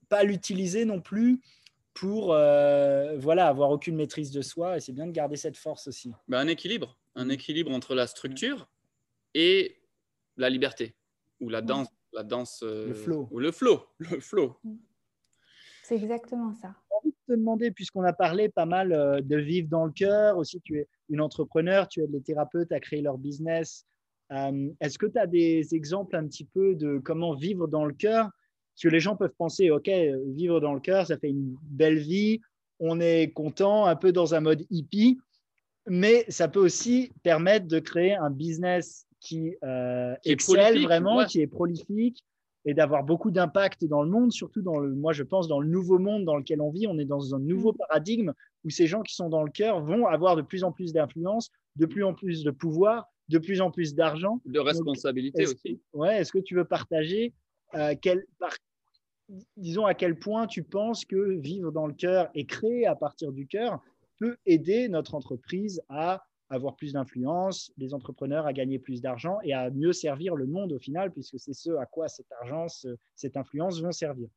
pas 0.08 0.22
l'utiliser 0.22 0.84
non 0.84 1.00
plus 1.00 1.40
pour 1.94 2.32
euh, 2.32 3.16
voilà 3.18 3.48
avoir 3.48 3.70
aucune 3.70 3.96
maîtrise 3.96 4.30
de 4.30 4.42
soi, 4.42 4.76
et 4.76 4.80
c'est 4.80 4.92
bien 4.92 5.06
de 5.06 5.12
garder 5.12 5.36
cette 5.36 5.56
force 5.56 5.88
aussi. 5.88 6.12
Ben, 6.28 6.38
un 6.38 6.48
équilibre, 6.48 6.96
un 7.16 7.28
équilibre 7.28 7.72
entre 7.72 7.94
la 7.94 8.06
structure 8.06 8.68
et 9.34 9.76
la 10.36 10.48
liberté, 10.48 10.94
ou 11.40 11.48
la 11.48 11.60
danse 11.60 11.88
la 12.12 12.22
danse. 12.22 12.62
le 12.62 12.68
euh, 12.68 12.94
flow. 12.94 13.28
Ou 13.30 13.38
le 13.38 13.52
flow. 13.52 13.80
Le 13.98 14.20
flow. 14.20 14.56
C'est 15.82 15.96
exactement 15.96 16.54
ça. 16.54 16.74
J'ai 16.88 16.96
envie 16.96 17.10
de 17.10 17.34
te 17.34 17.38
demander, 17.38 17.70
puisqu'on 17.70 18.04
a 18.04 18.12
parlé 18.12 18.48
pas 18.48 18.66
mal 18.66 18.92
euh, 18.92 19.20
de 19.20 19.36
vivre 19.36 19.68
dans 19.68 19.84
le 19.84 19.92
cœur, 19.92 20.36
aussi 20.38 20.60
tu 20.60 20.78
es 20.78 20.88
une 21.08 21.20
entrepreneur, 21.20 21.88
tu 21.88 22.02
aides 22.02 22.12
les 22.12 22.22
thérapeutes 22.22 22.72
à 22.72 22.80
créer 22.80 23.02
leur 23.02 23.18
business. 23.18 23.84
Euh, 24.32 24.70
est-ce 24.80 24.98
que 24.98 25.06
tu 25.06 25.18
as 25.18 25.26
des 25.26 25.74
exemples 25.74 26.16
un 26.16 26.26
petit 26.26 26.44
peu 26.44 26.74
de 26.74 26.98
comment 26.98 27.34
vivre 27.34 27.66
dans 27.66 27.84
le 27.84 27.94
cœur? 27.94 28.30
Parce 28.74 28.82
que 28.84 28.88
les 28.88 29.00
gens 29.00 29.16
peuvent 29.16 29.34
penser, 29.36 29.70
OK, 29.70 29.90
vivre 30.28 30.60
dans 30.60 30.72
le 30.72 30.80
cœur, 30.80 31.06
ça 31.06 31.18
fait 31.18 31.28
une 31.28 31.56
belle 31.62 31.98
vie, 31.98 32.40
on 32.78 33.00
est 33.00 33.30
content, 33.32 33.84
un 33.84 33.96
peu 33.96 34.12
dans 34.12 34.34
un 34.34 34.40
mode 34.40 34.64
hippie, 34.70 35.20
mais 35.86 36.24
ça 36.28 36.48
peut 36.48 36.60
aussi 36.60 37.12
permettre 37.22 37.66
de 37.66 37.78
créer 37.80 38.14
un 38.14 38.30
business 38.30 39.06
qui, 39.22 39.54
euh, 39.62 40.14
excelle 40.24 40.82
vraiment, 40.82 41.24
qui 41.24 41.40
est 41.40 41.46
prolifique 41.46 42.24
et 42.64 42.74
d'avoir 42.74 43.04
beaucoup 43.04 43.30
d'impact 43.30 43.84
dans 43.84 44.02
le 44.02 44.10
monde, 44.10 44.32
surtout 44.32 44.62
dans 44.62 44.78
le, 44.78 44.94
moi 44.94 45.12
je 45.12 45.22
pense 45.22 45.48
dans 45.48 45.60
le 45.60 45.68
nouveau 45.68 45.98
monde 45.98 46.24
dans 46.24 46.36
lequel 46.36 46.60
on 46.60 46.70
vit, 46.70 46.86
on 46.86 46.98
est 46.98 47.04
dans 47.04 47.34
un 47.34 47.38
nouveau 47.38 47.72
mm. 47.72 47.76
paradigme 47.76 48.32
où 48.64 48.70
ces 48.70 48.86
gens 48.86 49.02
qui 49.02 49.14
sont 49.14 49.28
dans 49.28 49.42
le 49.42 49.50
cœur 49.50 49.80
vont 49.80 50.06
avoir 50.06 50.36
de 50.36 50.42
plus 50.42 50.64
en 50.64 50.72
plus 50.72 50.92
d'influence, 50.92 51.50
de 51.76 51.86
plus 51.86 52.04
en 52.04 52.14
plus 52.14 52.44
de 52.44 52.50
pouvoir, 52.50 53.06
de 53.28 53.38
plus 53.38 53.60
en 53.60 53.70
plus 53.70 53.94
d'argent. 53.94 54.40
De 54.44 54.60
responsabilité 54.60 55.46
aussi. 55.46 55.80
ouais, 55.92 56.18
est-ce 56.18 56.32
que 56.32 56.38
tu 56.38 56.54
veux 56.54 56.64
partager 56.64 57.32
euh, 57.74 57.94
quel, 58.00 58.24
disons 59.56 59.86
à 59.86 59.94
quel 59.94 60.18
point 60.18 60.46
tu 60.46 60.62
penses 60.62 61.04
que 61.04 61.38
vivre 61.38 61.72
dans 61.72 61.86
le 61.86 61.94
cœur 61.94 62.28
et 62.34 62.44
créer 62.44 62.86
à 62.86 62.94
partir 62.94 63.32
du 63.32 63.46
cœur 63.46 63.80
peut 64.18 64.36
aider 64.46 64.88
notre 64.88 65.14
entreprise 65.14 65.82
à 65.88 66.24
avoir 66.52 66.76
plus 66.76 66.92
d'influence, 66.92 67.72
les 67.76 67.94
entrepreneurs 67.94 68.46
à 68.46 68.52
gagner 68.52 68.78
plus 68.78 69.00
d'argent 69.00 69.38
et 69.42 69.54
à 69.54 69.70
mieux 69.70 69.92
servir 69.92 70.36
le 70.36 70.46
monde 70.46 70.72
au 70.72 70.78
final, 70.78 71.10
puisque 71.10 71.38
c'est 71.38 71.54
ce 71.54 71.70
à 71.70 71.86
quoi 71.86 72.08
cet 72.08 72.30
argent, 72.32 72.66
cette 73.14 73.36
influence 73.36 73.80
vont 73.80 73.92
servir. 73.92 74.28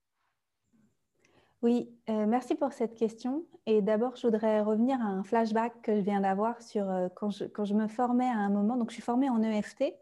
Oui, 1.62 1.90
euh, 2.10 2.26
merci 2.28 2.56
pour 2.56 2.74
cette 2.74 2.96
question. 2.96 3.46
Et 3.66 3.82
d'abord, 3.82 4.16
je 4.16 4.28
voudrais 4.28 4.62
revenir 4.62 5.02
à 5.02 5.06
un 5.06 5.24
flashback 5.24 5.82
que 5.82 5.96
je 5.96 6.02
viens 6.02 6.22
d'avoir 6.22 6.62
sur 6.62 6.90
euh, 6.90 7.08
quand, 7.16 7.32
je, 7.32 7.46
quand, 7.46 7.66
je, 7.66 7.74
me 7.74 7.88
formais 7.88 8.28
à 8.28 8.38
un 8.38 8.50
moment. 8.50 8.78
Donc, 8.78 8.92
je 8.92 8.96
suis 8.96 9.02
formée 9.02 9.30
en 9.30 9.42
EFT, 9.42 9.96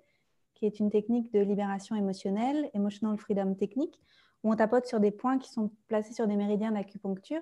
qui 0.55 0.65
est 0.65 0.79
une 0.79 0.89
technique 0.89 1.31
de 1.31 1.39
libération 1.39 1.95
émotionnelle, 1.95 2.69
Emotional 2.73 3.17
Freedom 3.17 3.53
Technique, 3.53 3.97
où 4.43 4.51
on 4.51 4.55
tapote 4.55 4.85
sur 4.87 4.99
des 4.99 5.11
points 5.11 5.37
qui 5.39 5.49
sont 5.49 5.71
placés 5.87 6.13
sur 6.13 6.27
des 6.27 6.35
méridiens 6.35 6.73
d'acupuncture 6.73 7.41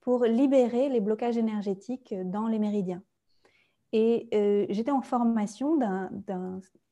pour 0.00 0.24
libérer 0.24 0.88
les 0.88 1.00
blocages 1.00 1.36
énergétiques 1.36 2.14
dans 2.26 2.46
les 2.46 2.60
méridiens. 2.60 3.02
Et 3.98 4.28
euh, 4.34 4.66
j'étais 4.68 4.90
en 4.90 5.00
formation 5.00 5.78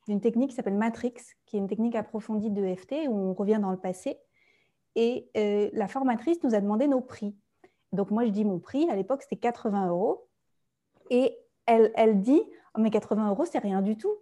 d'une 0.09 0.21
technique 0.23 0.49
qui 0.49 0.57
s'appelle 0.57 0.79
Matrix, 0.79 1.13
qui 1.45 1.57
est 1.57 1.59
une 1.59 1.69
technique 1.69 1.97
approfondie 1.97 2.49
de 2.49 2.75
FT 2.75 3.09
où 3.09 3.15
on 3.15 3.35
revient 3.35 3.59
dans 3.61 3.71
le 3.71 3.77
passé. 3.77 4.17
Et 4.95 5.29
euh, 5.37 5.69
la 5.75 5.87
formatrice 5.87 6.43
nous 6.43 6.55
a 6.55 6.63
demandé 6.63 6.89
nos 6.89 7.03
prix. 7.03 7.37
Donc 7.93 8.11
moi, 8.11 8.25
je 8.25 8.31
dis 8.31 8.47
mon 8.47 8.59
prix. 8.59 8.89
À 8.89 8.97
l'époque, 8.97 9.21
c'était 9.21 9.37
80 9.37 9.89
euros. 9.89 10.29
Et 11.11 11.37
elle, 11.67 12.23
dit, 12.23 12.41
oh, 12.75 12.81
mais 12.81 12.91
80 12.91 13.29
euros, 13.29 13.45
c'est 13.45 13.59
rien 13.59 13.83
du 13.83 13.99
tout. 13.99 14.15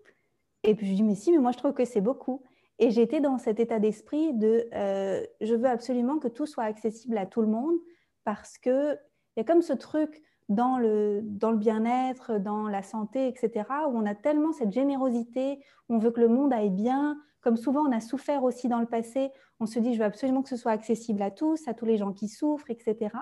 Et 0.65 0.75
puis 0.75 0.89
je 0.89 0.95
dis, 0.95 1.05
mais 1.05 1.15
si, 1.15 1.31
mais 1.31 1.39
moi, 1.39 1.53
je 1.53 1.59
trouve 1.59 1.75
que 1.75 1.85
c'est 1.85 2.01
beaucoup. 2.01 2.43
Et 2.81 2.91
j'étais 2.91 3.21
dans 3.21 3.39
cet 3.39 3.61
état 3.61 3.79
d'esprit 3.79 4.35
de, 4.35 4.69
euh, 4.75 5.25
je 5.41 5.55
veux 5.55 5.69
absolument 5.69 6.19
que 6.19 6.27
tout 6.27 6.47
soit 6.47 6.65
accessible 6.65 7.17
à 7.17 7.27
tout 7.27 7.43
le 7.43 7.47
monde 7.47 7.77
parce 8.25 8.59
qu'il 8.59 8.99
y 9.37 9.41
a 9.41 9.45
comme 9.45 9.63
ce 9.63 9.73
truc 9.73 10.21
dans 10.49 10.79
le, 10.79 11.23
bien-être, 11.55 12.39
dans 12.39 12.69
la 12.69 12.83
santé, 12.83 13.29
etc., 13.29 13.65
où 13.89 13.97
on 13.97 14.07
a 14.07 14.15
tellement 14.15 14.53
cette 14.53 14.73
générosité, 14.73 15.63
on 15.89 15.99
veut 15.99 16.11
que 16.11 16.21
le 16.21 16.29
monde 16.29 16.53
aille 16.53 16.71
bien. 16.71 17.19
Comme 17.41 17.57
souvent, 17.57 17.83
on 17.83 17.93
a 17.93 18.01
souffert 18.01 18.45
aussi 18.45 18.69
dans 18.69 18.81
le 18.81 18.87
passé, 18.87 19.31
on 19.61 19.67
se 19.67 19.79
dit, 19.79 19.95
je 19.95 19.99
veux 19.99 20.05
absolument 20.05 20.43
que 20.43 20.49
ce 20.49 20.57
soit 20.57 20.73
accessible 20.73 21.23
à 21.23 21.31
tous, 21.31 21.67
à 21.69 21.75
tous 21.75 21.87
les 21.87 21.97
gens 21.97 22.13
qui 22.13 22.29
souffrent, 22.29 22.71
etc. 22.71 23.17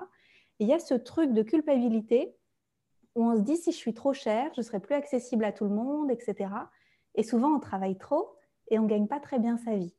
Et 0.59 0.65
il 0.65 0.67
y 0.67 0.73
a 0.73 0.79
ce 0.79 0.93
truc 0.93 1.33
de 1.33 1.41
culpabilité 1.41 2.35
où 3.15 3.25
on 3.25 3.35
se 3.35 3.41
dit, 3.41 3.57
si 3.57 3.71
je 3.71 3.77
suis 3.77 3.93
trop 3.93 4.13
cher, 4.13 4.51
je 4.55 4.61
serai 4.61 4.79
plus 4.79 4.95
accessible 4.95 5.43
à 5.43 5.51
tout 5.51 5.65
le 5.65 5.71
monde, 5.71 6.11
etc. 6.11 6.49
Et 7.15 7.23
souvent, 7.23 7.49
on 7.49 7.59
travaille 7.59 7.97
trop 7.97 8.35
et 8.69 8.79
on 8.79 8.83
ne 8.83 8.87
gagne 8.87 9.07
pas 9.07 9.19
très 9.19 9.39
bien 9.39 9.57
sa 9.57 9.75
vie. 9.75 9.93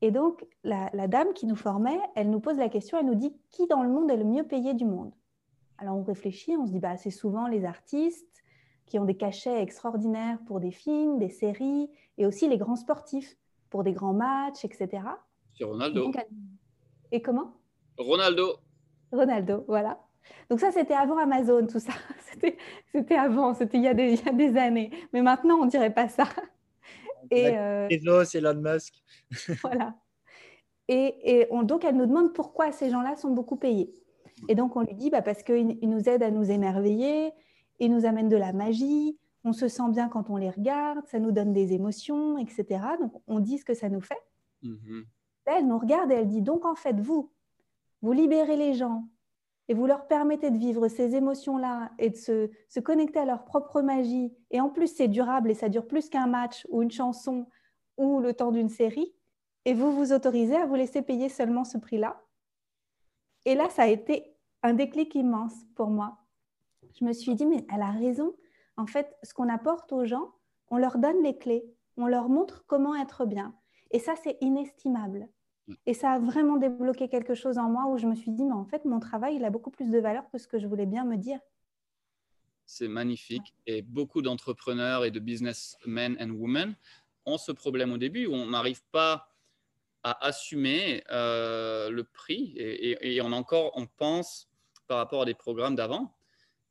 Et 0.00 0.10
donc, 0.10 0.44
la 0.64 1.06
dame 1.06 1.32
qui 1.32 1.46
nous 1.46 1.54
formait, 1.54 2.00
elle 2.16 2.28
nous 2.28 2.40
pose 2.40 2.58
la 2.58 2.68
question, 2.68 2.98
elle 2.98 3.06
nous 3.06 3.14
dit, 3.14 3.36
qui 3.50 3.66
dans 3.68 3.82
le 3.82 3.88
monde 3.88 4.10
est 4.10 4.16
le 4.16 4.24
mieux 4.24 4.42
payé 4.42 4.74
du 4.74 4.84
monde? 4.84 5.12
Alors 5.82 5.96
on 5.96 6.04
réfléchit, 6.04 6.56
on 6.56 6.64
se 6.64 6.70
dit 6.70 6.78
bah, 6.78 6.96
c'est 6.96 7.10
souvent 7.10 7.48
les 7.48 7.64
artistes 7.64 8.44
qui 8.86 9.00
ont 9.00 9.04
des 9.04 9.16
cachets 9.16 9.60
extraordinaires 9.60 10.38
pour 10.46 10.60
des 10.60 10.70
films, 10.70 11.18
des 11.18 11.28
séries, 11.28 11.90
et 12.18 12.26
aussi 12.26 12.48
les 12.48 12.56
grands 12.56 12.76
sportifs 12.76 13.36
pour 13.68 13.82
des 13.82 13.92
grands 13.92 14.12
matchs, 14.12 14.64
etc. 14.64 15.02
C'est 15.58 15.64
Ronaldo. 15.64 16.12
Et 17.10 17.20
comment? 17.20 17.54
Ronaldo. 17.98 18.58
Ronaldo, 19.10 19.64
voilà. 19.66 19.98
Donc 20.48 20.60
ça, 20.60 20.70
c'était 20.70 20.94
avant 20.94 21.18
Amazon, 21.18 21.66
tout 21.66 21.80
ça. 21.80 21.92
C'était 22.92 23.14
avant, 23.16 23.54
c'était 23.54 23.76
il, 23.76 23.84
y 23.84 23.88
a 23.88 23.94
des 23.94 24.56
années. 24.56 24.90
Mais 25.12 25.20
maintenant, 25.20 25.56
on 25.56 25.64
ne 25.66 25.70
dirait 25.70 25.92
pas 25.92 26.08
ça. 26.08 26.24
Et 27.30 27.56
euh... 27.56 27.88
Elon 27.90 28.54
Musk. 28.54 28.94
voilà. 29.62 29.94
Et, 30.88 31.48
donc, 31.64 31.84
elle 31.84 31.96
nous 31.96 32.06
demande 32.06 32.32
pourquoi 32.32 32.72
ces 32.72 32.90
gens-là 32.90 33.16
sont 33.16 33.30
beaucoup 33.30 33.56
payés. 33.56 33.92
Et 34.48 34.54
donc, 34.54 34.76
on 34.76 34.80
lui 34.80 34.94
dit, 34.94 35.10
bah, 35.10 35.22
parce 35.22 35.42
qu'ils 35.42 35.78
nous 35.82 36.08
aident 36.08 36.22
à 36.22 36.30
nous 36.30 36.50
émerveiller, 36.50 37.32
ils 37.78 37.92
nous 37.92 38.04
amènent 38.06 38.28
de 38.28 38.36
la 38.36 38.52
magie, 38.52 39.18
on 39.44 39.52
se 39.52 39.68
sent 39.68 39.90
bien 39.90 40.08
quand 40.08 40.30
on 40.30 40.36
les 40.36 40.50
regarde, 40.50 41.04
ça 41.06 41.18
nous 41.18 41.32
donne 41.32 41.52
des 41.52 41.72
émotions, 41.72 42.38
etc. 42.38 42.84
Donc, 43.00 43.12
on 43.26 43.40
dit 43.40 43.58
ce 43.58 43.64
que 43.64 43.74
ça 43.74 43.88
nous 43.88 44.00
fait. 44.00 44.20
Mm-hmm. 44.62 45.04
elle 45.46 45.66
nous 45.66 45.78
regarde 45.78 46.12
et 46.12 46.14
elle 46.14 46.28
dit, 46.28 46.40
donc 46.40 46.64
en 46.64 46.76
fait, 46.76 47.00
vous, 47.00 47.32
vous 48.00 48.12
libérez 48.12 48.56
les 48.56 48.74
gens 48.74 49.08
et 49.68 49.74
vous 49.74 49.86
leur 49.86 50.06
permettez 50.06 50.52
de 50.52 50.58
vivre 50.58 50.86
ces 50.86 51.16
émotions-là 51.16 51.90
et 51.98 52.10
de 52.10 52.16
se, 52.16 52.50
se, 52.68 52.78
connecter 52.78 53.18
à 53.18 53.24
leur 53.24 53.44
propre 53.44 53.82
magie. 53.82 54.32
Et 54.52 54.60
en 54.60 54.68
plus, 54.68 54.88
c'est 54.94 55.08
durable 55.08 55.50
et 55.50 55.54
ça 55.54 55.68
dure 55.68 55.86
plus 55.88 56.08
qu'un 56.08 56.28
match 56.28 56.64
ou 56.70 56.82
une 56.82 56.92
chanson 56.92 57.46
ou 57.96 58.20
le 58.20 58.34
temps 58.34 58.52
d'une 58.52 58.68
série. 58.68 59.12
Et 59.64 59.74
vous 59.74 59.92
vous 59.92 60.12
autorisez 60.12 60.56
à 60.56 60.66
vous 60.66 60.74
laisser 60.74 61.02
payer 61.02 61.28
seulement 61.28 61.64
ce 61.64 61.78
prix-là. 61.78 62.22
Et 63.44 63.54
là, 63.54 63.68
ça 63.70 63.82
a 63.82 63.86
été 63.86 64.31
un 64.62 64.74
déclic 64.74 65.14
immense 65.14 65.54
pour 65.74 65.88
moi. 65.88 66.18
Je 66.98 67.04
me 67.04 67.12
suis 67.12 67.34
dit, 67.34 67.46
mais 67.46 67.66
elle 67.72 67.82
a 67.82 67.90
raison. 67.90 68.34
En 68.76 68.86
fait, 68.86 69.14
ce 69.22 69.34
qu'on 69.34 69.48
apporte 69.48 69.92
aux 69.92 70.04
gens, 70.04 70.34
on 70.68 70.78
leur 70.78 70.98
donne 70.98 71.22
les 71.22 71.36
clés, 71.36 71.64
on 71.96 72.06
leur 72.06 72.28
montre 72.28 72.64
comment 72.66 72.94
être 72.94 73.26
bien. 73.26 73.54
Et 73.90 73.98
ça, 73.98 74.14
c'est 74.22 74.38
inestimable. 74.40 75.28
Et 75.86 75.94
ça 75.94 76.12
a 76.12 76.18
vraiment 76.18 76.56
débloqué 76.56 77.08
quelque 77.08 77.34
chose 77.34 77.58
en 77.58 77.68
moi 77.68 77.86
où 77.86 77.96
je 77.96 78.06
me 78.06 78.14
suis 78.14 78.32
dit, 78.32 78.44
mais 78.44 78.52
en 78.52 78.64
fait, 78.64 78.84
mon 78.84 79.00
travail, 79.00 79.36
il 79.36 79.44
a 79.44 79.50
beaucoup 79.50 79.70
plus 79.70 79.90
de 79.90 79.98
valeur 79.98 80.28
que 80.30 80.38
ce 80.38 80.48
que 80.48 80.58
je 80.58 80.66
voulais 80.66 80.86
bien 80.86 81.04
me 81.04 81.16
dire. 81.16 81.38
c'est 82.66 82.88
magnifique. 82.88 83.54
Et 83.66 83.82
beaucoup 83.82 84.22
d'entrepreneurs 84.22 85.04
et 85.04 85.10
de 85.10 85.20
businessmen 85.20 86.16
and 86.20 86.30
women 86.30 86.74
ont 87.26 87.38
ce 87.38 87.52
problème 87.52 87.92
au 87.92 87.98
début 87.98 88.26
où 88.26 88.34
on 88.34 88.50
n'arrive 88.50 88.82
pas 88.90 89.28
à 90.02 90.26
assumer 90.26 91.04
euh, 91.10 91.90
le 91.90 92.02
prix 92.02 92.54
et, 92.56 93.20
on 93.22 93.32
encore 93.32 93.70
on 93.76 93.86
pense 93.86 94.48
par 94.92 94.98
rapport 94.98 95.22
à 95.22 95.24
des 95.24 95.32
programmes 95.32 95.74
d'avant. 95.74 96.14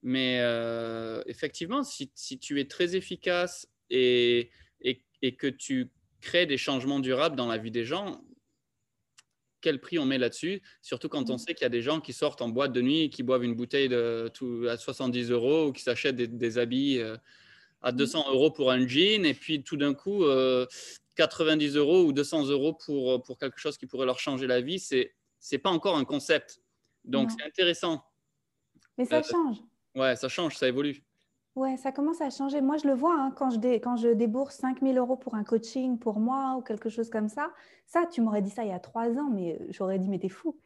Mais 0.03 0.37
euh, 0.41 1.23
effectivement, 1.25 1.83
si, 1.83 2.11
tu 2.39 2.59
es 2.59 2.65
très 2.65 2.95
efficace 2.95 3.67
et, 3.89 4.51
et, 4.81 5.35
que 5.35 5.47
tu 5.47 5.89
crées 6.19 6.45
des 6.45 6.57
changements 6.57 6.99
durables 6.99 7.35
dans 7.35 7.47
la 7.47 7.57
vie 7.57 7.71
des 7.71 7.83
gens, 7.83 8.23
quel 9.59 9.81
prix 9.81 9.97
on 9.97 10.05
met 10.05 10.19
là-dessus, 10.19 10.61
surtout 10.83 11.09
quand 11.09 11.31
on 11.31 11.33
mm. 11.33 11.39
sait 11.39 11.53
qu'il 11.55 11.63
y 11.63 11.65
a 11.65 11.69
des 11.69 11.81
gens 11.81 11.99
qui 11.99 12.13
sortent 12.13 12.43
en 12.43 12.49
boîte 12.49 12.73
de 12.73 12.81
nuit 12.81 13.09
qui 13.09 13.23
boivent 13.23 13.43
une 13.43 13.55
bouteille 13.55 13.89
de, 13.89 14.29
tout, 14.31 14.67
à 14.69 14.77
70 14.77 15.31
euros 15.31 15.69
ou 15.69 15.71
qui 15.71 15.81
s'achètent 15.81 16.15
des, 16.15 16.57
habits 16.59 16.99
euh, 16.99 17.17
à 17.81 17.91
200 17.91 18.19
mm. 18.19 18.33
euros 18.33 18.51
pour 18.51 18.69
un 18.69 18.87
jean 18.87 19.25
et 19.25 19.33
puis 19.33 19.63
tout 19.63 19.77
d'un 19.77 19.95
coup 19.95 20.23
90 21.15 21.75
euh, 21.75 21.79
euros 21.79 22.03
ou 22.03 22.13
200 22.13 22.49
euros 22.49 22.73
pour, 22.73 23.23
pour 23.23 23.39
quelque 23.39 23.57
chose 23.57 23.79
qui 23.79 23.87
pourrait 23.87 24.05
leur 24.05 24.19
changer 24.19 24.45
la 24.45 24.61
vie, 24.61 24.77
c'est 24.77 25.15
n'est 25.51 25.57
pas 25.57 25.71
encore 25.71 25.97
un 25.97 26.05
concept. 26.05 26.61
Donc 27.03 27.31
c'est 27.31 27.43
intéressant. 27.43 28.05
Mais 28.97 29.05
ça 29.05 29.17
euh, 29.17 29.23
change. 29.23 29.57
Ouais, 29.95 30.15
ça 30.15 30.29
change, 30.29 30.55
ça 30.55 30.67
évolue. 30.67 31.03
Ouais, 31.55 31.75
ça 31.75 31.91
commence 31.91 32.21
à 32.21 32.29
changer. 32.29 32.61
Moi, 32.61 32.77
je 32.77 32.87
le 32.87 32.93
vois 32.93 33.13
hein, 33.13 33.31
quand, 33.35 33.49
je 33.49 33.77
quand 33.77 33.97
je 33.97 34.07
débourse 34.09 34.55
5 34.55 34.81
000 34.81 34.93
euros 34.93 35.17
pour 35.17 35.35
un 35.35 35.43
coaching 35.43 35.99
pour 35.99 36.19
moi 36.19 36.55
ou 36.57 36.61
quelque 36.61 36.89
chose 36.89 37.09
comme 37.09 37.27
ça. 37.27 37.51
Ça, 37.85 38.05
tu 38.09 38.21
m'aurais 38.21 38.41
dit 38.41 38.49
ça 38.49 38.63
il 38.63 38.69
y 38.69 38.73
a 38.73 38.79
trois 38.79 39.17
ans, 39.17 39.29
mais 39.29 39.57
euh, 39.59 39.65
j'aurais 39.69 39.99
dit, 39.99 40.07
mais 40.07 40.19
t'es 40.19 40.29
fou. 40.29 40.57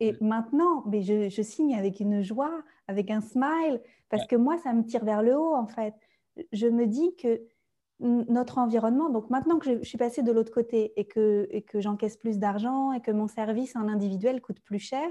Et 0.00 0.14
maintenant, 0.20 0.82
mais 0.86 1.02
je, 1.02 1.42
signe 1.42 1.74
avec 1.74 2.00
une 2.00 2.20
joie, 2.22 2.62
avec 2.88 3.10
un 3.10 3.20
smile, 3.20 3.80
parce 4.10 4.26
que 4.26 4.36
moi, 4.36 4.58
ça 4.58 4.72
me 4.74 4.84
tire 4.84 5.04
vers 5.04 5.22
le 5.22 5.36
haut, 5.36 5.54
en 5.54 5.66
fait. 5.66 5.94
Je 6.52 6.66
me 6.66 6.86
dis 6.86 7.14
que 7.16 7.40
notre 8.00 8.58
environnement, 8.58 9.08
donc 9.08 9.30
maintenant 9.30 9.58
que 9.58 9.78
je, 9.78 9.84
suis 9.84 9.96
passée 9.96 10.22
de 10.22 10.32
l'autre 10.32 10.52
côté 10.52 10.92
et 10.96 11.06
que, 11.06 11.46
et 11.50 11.62
que 11.62 11.80
j'encaisse 11.80 12.16
plus 12.16 12.38
d'argent 12.38 12.92
et 12.92 13.00
que 13.00 13.12
mon 13.12 13.28
service 13.28 13.76
en 13.76 13.88
individuel 13.88 14.42
coûte 14.42 14.60
plus 14.60 14.80
cher, 14.80 15.08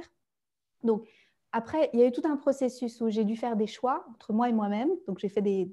donc 0.84 1.08
après, 1.56 1.92
il 1.94 2.00
y 2.00 2.04
a 2.04 2.08
eu 2.08 2.12
tout 2.12 2.24
un 2.26 2.36
processus 2.36 3.00
où 3.00 3.10
j'ai 3.10 3.24
dû 3.24 3.38
faire 3.38 3.56
des 3.56 3.68
choix 3.68 4.04
entre 4.10 4.34
moi 4.34 4.50
et 4.50 4.52
moi-même. 4.52 4.90
Donc, 5.08 5.20
j'ai 5.20 5.30
fait 5.30 5.44
des, 5.44 5.72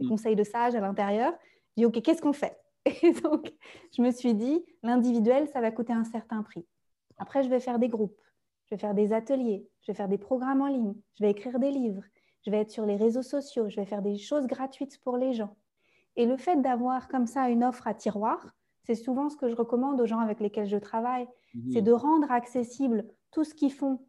mm. 0.00 0.08
conseils 0.08 0.34
de 0.34 0.42
sage 0.42 0.74
à 0.74 0.80
l'intérieur. 0.80 1.32
J'ai 1.76 1.82
dit, 1.82 1.86
OK, 1.86 2.02
qu'est-ce 2.02 2.20
qu'on 2.20 2.32
fait? 2.32 2.58
Et 3.02 3.12
donc, 3.12 3.54
je 3.96 4.02
me 4.02 4.10
suis 4.10 4.34
dit, 4.34 4.64
l'individuel, 4.82 5.48
ça 5.48 5.60
va 5.60 5.70
coûter 5.70 5.92
un 5.92 6.02
certain 6.02 6.42
prix. 6.42 6.66
Après, 7.18 7.44
je 7.44 7.48
vais 7.48 7.60
faire 7.60 7.78
des 7.78 7.88
groupes, 7.88 8.20
je 8.66 8.74
vais 8.74 8.80
faire 8.80 8.94
des 8.94 9.12
ateliers, 9.12 9.64
je 9.82 9.92
vais 9.92 9.96
faire 9.96 10.08
des 10.08 10.18
programmes 10.18 10.60
en 10.60 10.66
ligne, 10.66 10.94
je 11.14 11.24
vais 11.24 11.30
écrire 11.30 11.60
des 11.60 11.70
livres, 11.70 12.02
je 12.44 12.50
vais 12.50 12.58
être 12.58 12.72
sur 12.72 12.84
les 12.84 12.96
réseaux 12.96 13.22
sociaux, 13.22 13.68
je 13.68 13.76
vais 13.76 13.86
faire 13.86 14.02
des 14.02 14.18
choses 14.18 14.48
gratuites 14.48 14.98
pour 15.04 15.16
les 15.16 15.32
gens. 15.32 15.54
Et 16.16 16.26
le 16.26 16.36
fait 16.36 16.60
d'avoir 16.60 17.06
comme 17.06 17.26
ça 17.26 17.48
une 17.48 17.62
offre 17.62 17.86
à 17.86 17.94
tiroir, 17.94 18.44
c'est 18.82 18.96
souvent 18.96 19.28
ce 19.28 19.36
que 19.36 19.48
je 19.48 19.54
recommande 19.54 20.00
aux 20.00 20.06
gens 20.06 20.18
avec 20.18 20.40
lesquels 20.40 20.66
je 20.66 20.78
travaille, 20.78 21.28
mm-hmm. 21.54 21.72
c'est 21.72 21.82
de 21.82 21.92
rendre 21.92 22.32
accessible 22.32 23.06
tout 23.30 23.44
ce 23.44 23.54
qu'ils 23.54 23.72
font 23.72 24.00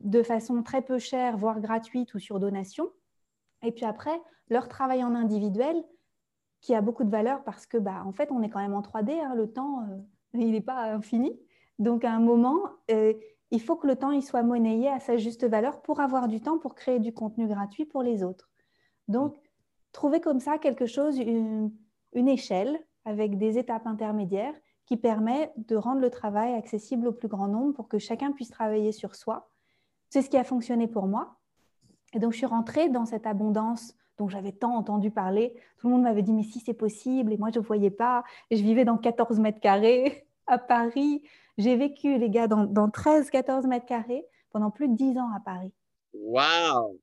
de 0.00 0.22
façon 0.22 0.62
très 0.62 0.82
peu 0.82 0.98
chère, 0.98 1.36
voire 1.36 1.60
gratuite 1.60 2.14
ou 2.14 2.18
sur 2.18 2.40
donation. 2.40 2.90
Et 3.62 3.72
puis 3.72 3.84
après, 3.84 4.20
leur 4.48 4.68
travail 4.68 5.02
en 5.04 5.14
individuel, 5.14 5.84
qui 6.60 6.74
a 6.74 6.80
beaucoup 6.80 7.04
de 7.04 7.10
valeur 7.10 7.44
parce 7.44 7.66
que, 7.66 7.76
bah, 7.76 8.02
en 8.04 8.12
fait, 8.12 8.30
on 8.32 8.42
est 8.42 8.48
quand 8.48 8.60
même 8.60 8.74
en 8.74 8.82
3D, 8.82 9.20
hein, 9.20 9.34
le 9.34 9.50
temps, 9.50 9.82
euh, 9.82 9.96
il 10.34 10.52
n'est 10.52 10.60
pas 10.60 10.92
infini. 10.92 11.38
Donc, 11.78 12.04
à 12.04 12.12
un 12.12 12.20
moment, 12.20 12.60
euh, 12.90 13.12
il 13.50 13.60
faut 13.60 13.76
que 13.76 13.86
le 13.86 13.96
temps 13.96 14.10
il 14.10 14.22
soit 14.22 14.42
monnayé 14.42 14.88
à 14.88 15.00
sa 15.00 15.16
juste 15.16 15.44
valeur 15.44 15.80
pour 15.80 16.00
avoir 16.00 16.28
du 16.28 16.40
temps 16.40 16.58
pour 16.58 16.74
créer 16.74 16.98
du 16.98 17.12
contenu 17.12 17.46
gratuit 17.46 17.84
pour 17.84 18.02
les 18.02 18.22
autres. 18.22 18.50
Donc, 19.06 19.36
trouver 19.92 20.20
comme 20.20 20.40
ça 20.40 20.58
quelque 20.58 20.86
chose, 20.86 21.18
une, 21.18 21.72
une 22.12 22.28
échelle 22.28 22.78
avec 23.04 23.38
des 23.38 23.56
étapes 23.58 23.86
intermédiaires 23.86 24.54
qui 24.84 24.96
permet 24.96 25.52
de 25.56 25.76
rendre 25.76 26.00
le 26.00 26.10
travail 26.10 26.54
accessible 26.54 27.08
au 27.08 27.12
plus 27.12 27.28
grand 27.28 27.48
nombre 27.48 27.74
pour 27.74 27.88
que 27.88 27.98
chacun 27.98 28.32
puisse 28.32 28.50
travailler 28.50 28.92
sur 28.92 29.14
soi 29.14 29.50
c'est 30.10 30.22
ce 30.22 30.30
qui 30.30 30.36
a 30.36 30.44
fonctionné 30.44 30.86
pour 30.86 31.06
moi. 31.06 31.36
Et 32.14 32.18
donc, 32.18 32.32
je 32.32 32.38
suis 32.38 32.46
rentrée 32.46 32.88
dans 32.88 33.04
cette 33.04 33.26
abondance 33.26 33.94
dont 34.18 34.28
j'avais 34.28 34.52
tant 34.52 34.74
entendu 34.74 35.10
parler. 35.10 35.54
Tout 35.78 35.88
le 35.88 35.94
monde 35.94 36.02
m'avait 36.02 36.22
dit, 36.22 36.32
mais 36.32 36.42
si 36.42 36.60
c'est 36.60 36.74
possible, 36.74 37.32
et 37.32 37.36
moi, 37.36 37.50
je 37.52 37.60
ne 37.60 37.64
voyais 37.64 37.90
pas. 37.90 38.24
Et 38.50 38.56
je 38.56 38.62
vivais 38.62 38.84
dans 38.84 38.98
14 38.98 39.38
mètres 39.38 39.60
carrés 39.60 40.26
à 40.46 40.58
Paris. 40.58 41.22
J'ai 41.56 41.76
vécu, 41.76 42.18
les 42.18 42.30
gars, 42.30 42.48
dans, 42.48 42.66
13-14 42.66 43.66
mètres 43.66 43.86
carrés 43.86 44.24
pendant 44.50 44.70
plus 44.70 44.88
de 44.88 44.94
10 44.94 45.18
ans 45.18 45.30
à 45.34 45.40
Paris. 45.40 45.72
Waouh 46.14 46.98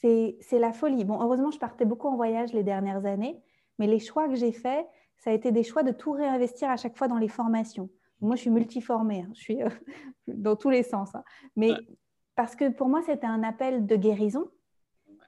C'est 0.00 0.58
la 0.58 0.72
folie. 0.72 1.04
Bon, 1.04 1.20
heureusement, 1.20 1.50
je 1.50 1.58
partais 1.58 1.84
beaucoup 1.84 2.08
en 2.08 2.16
voyage 2.16 2.52
les 2.52 2.62
dernières 2.62 3.06
années, 3.06 3.40
mais 3.78 3.86
les 3.86 3.98
choix 3.98 4.28
que 4.28 4.34
j'ai 4.34 4.52
faits, 4.52 4.86
ça 5.18 5.30
a 5.30 5.32
été 5.32 5.50
des 5.52 5.62
choix 5.62 5.82
de 5.82 5.92
tout 5.92 6.12
réinvestir 6.12 6.68
à 6.68 6.76
chaque 6.76 6.96
fois 6.96 7.08
dans 7.08 7.16
les 7.16 7.28
formations. 7.28 7.88
Moi, 8.20 8.36
je 8.36 8.42
suis 8.42 8.50
multiformée, 8.50 9.22
hein. 9.22 9.30
je 9.34 9.40
suis 9.40 9.62
euh, 9.62 9.68
dans 10.26 10.56
tous 10.56 10.70
les 10.70 10.82
sens. 10.82 11.14
Hein. 11.14 11.24
Mais 11.54 11.72
parce 12.36 12.54
que 12.54 12.70
pour 12.70 12.88
moi, 12.88 13.02
c'était 13.04 13.26
un 13.26 13.42
appel 13.42 13.86
de 13.86 13.96
guérison 13.96 14.50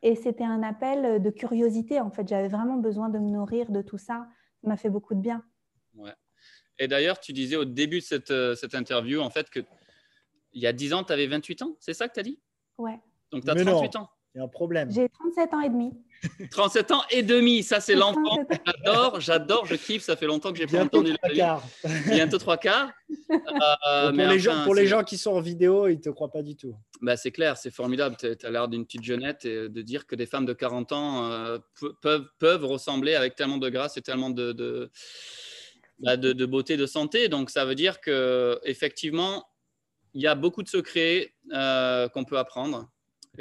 et 0.03 0.15
c'était 0.15 0.45
un 0.45 0.63
appel 0.63 1.21
de 1.21 1.31
curiosité. 1.31 2.01
En 2.01 2.11
fait, 2.11 2.29
j'avais 2.29 2.49
vraiment 2.49 2.77
besoin 2.77 3.09
de 3.09 3.19
me 3.19 3.31
nourrir 3.31 3.71
de 3.71 3.83
tout 3.83 3.99
ça. 3.99 4.29
Ça 4.63 4.69
m'a 4.69 4.77
fait 4.77 4.91
beaucoup 4.91 5.15
de 5.15 5.21
bien. 5.21 5.43
Ouais. 5.95 6.15
Et 6.79 6.87
d'ailleurs, 6.87 7.19
tu 7.19 7.33
disais 7.33 7.57
au 7.57 7.65
début 7.65 7.99
de 7.99 8.05
cette, 8.05 8.31
euh, 8.31 8.55
cette 8.55 8.75
interview, 8.75 9.21
en 9.21 9.31
fait, 9.31 9.51
que 9.51 9.61
il 10.53 10.63
y 10.63 10.67
a 10.67 10.73
10 10.73 10.95
ans, 10.95 11.05
tu 11.05 11.13
avais 11.13 11.27
28 11.27 11.63
ans. 11.63 11.77
C'est 11.81 11.95
ça 11.95 12.09
que 12.09 12.15
tu 12.15 12.21
as 12.21 12.23
dit? 12.23 12.41
Ouais. 12.79 12.99
Donc, 13.33 13.45
tu 13.45 13.51
as 13.51 13.55
38 13.55 13.97
ans. 13.97 14.09
Il 14.35 14.39
y 14.39 14.41
a 14.41 14.45
un 14.45 14.49
problème. 14.49 14.91
J'ai 14.91 15.09
37 15.09 15.55
ans 15.55 15.61
et 15.61 15.69
demi. 15.69 15.93
37 16.51 16.91
ans 16.91 17.03
et 17.11 17.23
demi, 17.23 17.63
ça 17.63 17.81
c'est 17.81 17.95
l'enfant. 17.95 18.45
J'adore, 18.67 19.21
j'adore, 19.21 19.67
je 19.67 19.75
kiffe. 19.75 20.03
Ça 20.03 20.17
fait 20.17 20.27
longtemps 20.27 20.53
que 20.53 20.59
j'ai 20.59 20.67
pas 20.67 20.83
entendu 20.83 21.15
trois 21.15 21.35
quarts. 21.35 21.63
Bientôt 22.07 22.39
trois 22.39 22.57
quarts. 22.57 22.91
Euh, 23.89 24.11
pour, 24.11 24.27
les, 24.27 24.39
gens, 24.39 24.65
pour 24.65 24.75
les 24.75 24.87
gens 24.87 25.03
qui 25.03 25.17
sont 25.17 25.33
en 25.33 25.41
vidéo, 25.41 25.87
ils 25.89 25.97
ne 25.97 26.01
te 26.01 26.11
croient 26.11 26.31
pas 26.31 26.43
du 26.43 26.57
tout. 26.57 26.75
Bah, 27.01 27.17
c'est 27.17 27.31
clair, 27.31 27.57
c'est 27.57 27.71
formidable. 27.71 28.17
Tu 28.19 28.27
as 28.45 28.51
l'air 28.51 28.69
d'une 28.69 28.85
petite 28.85 29.03
jeunette 29.03 29.45
et 29.45 29.69
de 29.69 29.83
dire 29.83 30.07
que 30.07 30.15
des 30.15 30.27
femmes 30.27 30.45
de 30.45 30.53
40 30.53 30.93
ans 30.93 31.25
euh, 31.25 31.59
peuvent, 32.03 32.27
peuvent 32.39 32.65
ressembler 32.65 33.15
avec 33.15 33.35
tellement 33.35 33.59
de 33.59 33.69
grâce 33.71 33.97
et 33.97 34.03
tellement 34.03 34.31
de, 34.31 34.53
de, 34.53 34.91
bah, 36.01 36.17
de, 36.17 36.33
de, 36.33 36.47
beauté, 36.47 36.77
de 36.77 36.87
santé. 36.87 37.29
Donc 37.29 37.51
ça 37.51 37.65
veut 37.65 37.75
dire 37.75 38.01
que 38.01 38.59
effectivement, 38.65 39.47
il 40.15 40.23
y 40.23 40.27
a 40.27 40.35
beaucoup 40.35 40.63
de 40.63 40.69
secrets 40.69 41.35
euh, 41.53 42.09
qu'on 42.09 42.25
peut 42.25 42.39
apprendre 42.39 42.89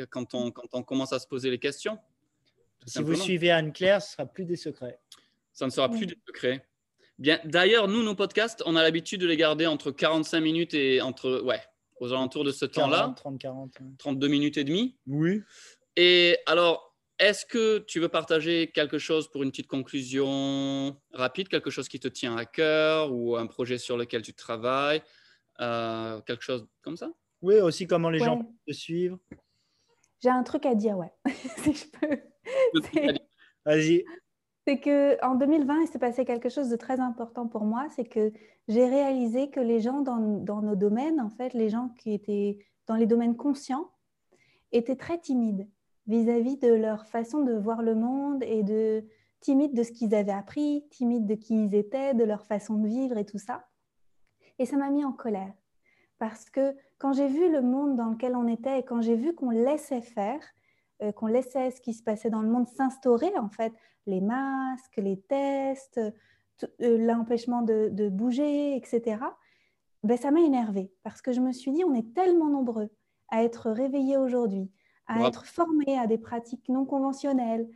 quand 0.09 0.33
on, 0.33 0.51
quand 0.51 0.67
on 0.73 0.83
commence 0.83 1.13
à 1.13 1.19
se 1.19 1.27
poser 1.27 1.49
les 1.49 1.59
questions. 1.59 1.97
Si 2.87 3.03
vous 3.03 3.15
suivez 3.15 3.51
Anne-Claire, 3.51 4.01
ce 4.01 4.07
ne 4.07 4.11
sera 4.13 4.25
plus 4.25 4.45
des 4.45 4.55
secrets. 4.55 4.99
Ça 5.53 5.65
ne 5.65 5.71
sera 5.71 5.89
plus 5.89 6.05
des 6.05 6.17
secrets. 6.25 6.65
Bien, 7.19 7.39
d'ailleurs, 7.45 7.87
nous, 7.87 8.03
nos 8.03 8.15
podcasts, 8.15 8.63
on 8.65 8.75
a 8.75 8.83
l'habitude 8.83 9.21
de 9.21 9.27
les 9.27 9.37
garder 9.37 9.65
entre 9.65 9.91
45 9.91 10.39
minutes 10.39 10.73
et 10.73 11.01
entre, 11.01 11.41
ouais, 11.41 11.61
aux 11.99 12.11
alentours 12.11 12.43
de 12.43 12.51
ce 12.51 12.65
temps-là. 12.65 13.13
30, 13.15 13.39
40. 13.39 13.77
32 13.97 14.27
minutes 14.27 14.57
et 14.57 14.63
demie. 14.63 14.95
Oui. 15.07 15.41
Et 15.95 16.37
alors, 16.45 16.95
est-ce 17.19 17.45
que 17.45 17.79
tu 17.79 17.99
veux 17.99 18.09
partager 18.09 18.71
quelque 18.71 18.99
chose 18.99 19.29
pour 19.29 19.41
une 19.41 19.49
petite 19.49 19.67
conclusion 19.67 20.95
rapide, 21.11 21.49
quelque 21.49 21.71
chose 21.71 21.89
qui 21.89 21.99
te 21.99 22.07
tient 22.07 22.37
à 22.37 22.45
cœur 22.45 23.11
ou 23.11 23.35
un 23.35 23.47
projet 23.47 23.79
sur 23.79 23.97
lequel 23.97 24.21
tu 24.21 24.33
travailles, 24.33 25.01
euh, 25.59 26.21
quelque 26.21 26.43
chose 26.43 26.67
comme 26.83 26.97
ça? 26.97 27.09
Oui, 27.41 27.59
aussi 27.59 27.87
comment 27.87 28.11
les 28.11 28.19
gens 28.19 28.37
peuvent 28.37 28.53
te 28.67 28.73
suivre. 28.73 29.17
J'ai 30.19 30.29
un 30.29 30.43
truc 30.43 30.65
à 30.65 30.75
dire, 30.75 30.97
ouais, 30.97 31.13
si 31.63 31.73
je 31.73 31.85
peux. 31.87 32.19
Vas-y. 33.65 34.03
C'est 34.65 34.79
que 34.79 35.23
en 35.25 35.35
2020, 35.35 35.81
il 35.81 35.87
s'est 35.87 35.99
passé 35.99 36.25
quelque 36.25 36.49
chose 36.49 36.69
de 36.69 36.75
très 36.75 36.99
important 36.99 37.47
pour 37.47 37.63
moi, 37.63 37.87
c'est 37.95 38.05
que 38.05 38.33
j'ai 38.67 38.85
réalisé 38.85 39.49
que 39.49 39.61
les 39.61 39.79
gens 39.79 40.01
dans, 40.01 40.17
dans, 40.17 40.61
nos 40.61 40.75
domaines, 40.75 41.21
en 41.21 41.29
fait, 41.29 41.53
les 41.53 41.69
gens 41.69 41.89
qui 41.97 42.13
étaient 42.13 42.59
dans 42.85 42.95
les 42.95 43.05
domaines 43.05 43.37
conscients, 43.37 43.89
étaient 44.71 44.95
très 44.97 45.19
timides 45.19 45.69
vis-à-vis 46.07 46.57
de 46.57 46.73
leur 46.73 47.05
façon 47.05 47.43
de 47.43 47.53
voir 47.53 47.81
le 47.81 47.95
monde 47.95 48.43
et 48.43 48.63
de 48.63 49.05
timides 49.39 49.73
de 49.73 49.83
ce 49.83 49.91
qu'ils 49.91 50.15
avaient 50.15 50.31
appris, 50.31 50.85
timides 50.89 51.25
de 51.25 51.35
qui 51.35 51.65
ils 51.65 51.75
étaient, 51.75 52.13
de 52.13 52.23
leur 52.23 52.45
façon 52.45 52.75
de 52.75 52.87
vivre 52.87 53.17
et 53.17 53.25
tout 53.25 53.37
ça. 53.37 53.67
Et 54.59 54.65
ça 54.65 54.77
m'a 54.77 54.89
mis 54.89 55.05
en 55.05 55.11
colère 55.11 55.53
parce 56.19 56.49
que 56.49 56.75
quand 56.97 57.13
j'ai 57.13 57.27
vu 57.27 57.51
le 57.51 57.61
monde 57.61 57.95
dans 57.95 58.09
lequel 58.09 58.35
on 58.35 58.47
était 58.47 58.79
et 58.79 58.83
quand 58.83 59.01
j'ai 59.01 59.15
vu 59.15 59.33
qu'on 59.35 59.49
laissait 59.49 60.01
faire, 60.01 60.41
euh, 61.03 61.11
qu'on 61.11 61.27
laissait 61.27 61.71
ce 61.71 61.79
qui 61.79 61.93
se 61.93 62.01
passait 62.01 62.29
dans 62.29 62.41
le 62.41 62.49
monde 62.49 62.67
s'instaurer, 62.67 63.37
en 63.37 63.49
fait, 63.49 63.73
les 64.07 64.21
masques, 64.21 64.97
les 64.97 65.19
tests, 65.21 65.99
euh, 65.99 66.97
l'empêchement 66.97 67.61
de, 67.61 68.09
bouger, 68.09 68.75
etc., 68.75 69.17
ben, 70.03 70.17
ça 70.17 70.31
m'a 70.31 70.41
énervée 70.41 70.91
parce 71.03 71.21
que 71.21 71.31
je 71.31 71.41
me 71.41 71.51
suis 71.51 71.71
dit, 71.71 71.83
on 71.83 71.93
est 71.93 72.13
tellement 72.13 72.49
nombreux 72.49 72.89
à 73.29 73.43
être 73.43 73.69
réveillés 73.69 74.17
aujourd'hui, 74.17 74.71
à 75.07 75.27
être 75.27 75.45
formés 75.45 75.99
à 75.99 76.07
des 76.07 76.17
pratiques 76.17 76.67
non 76.69 76.85
conventionnelles. 76.85 77.67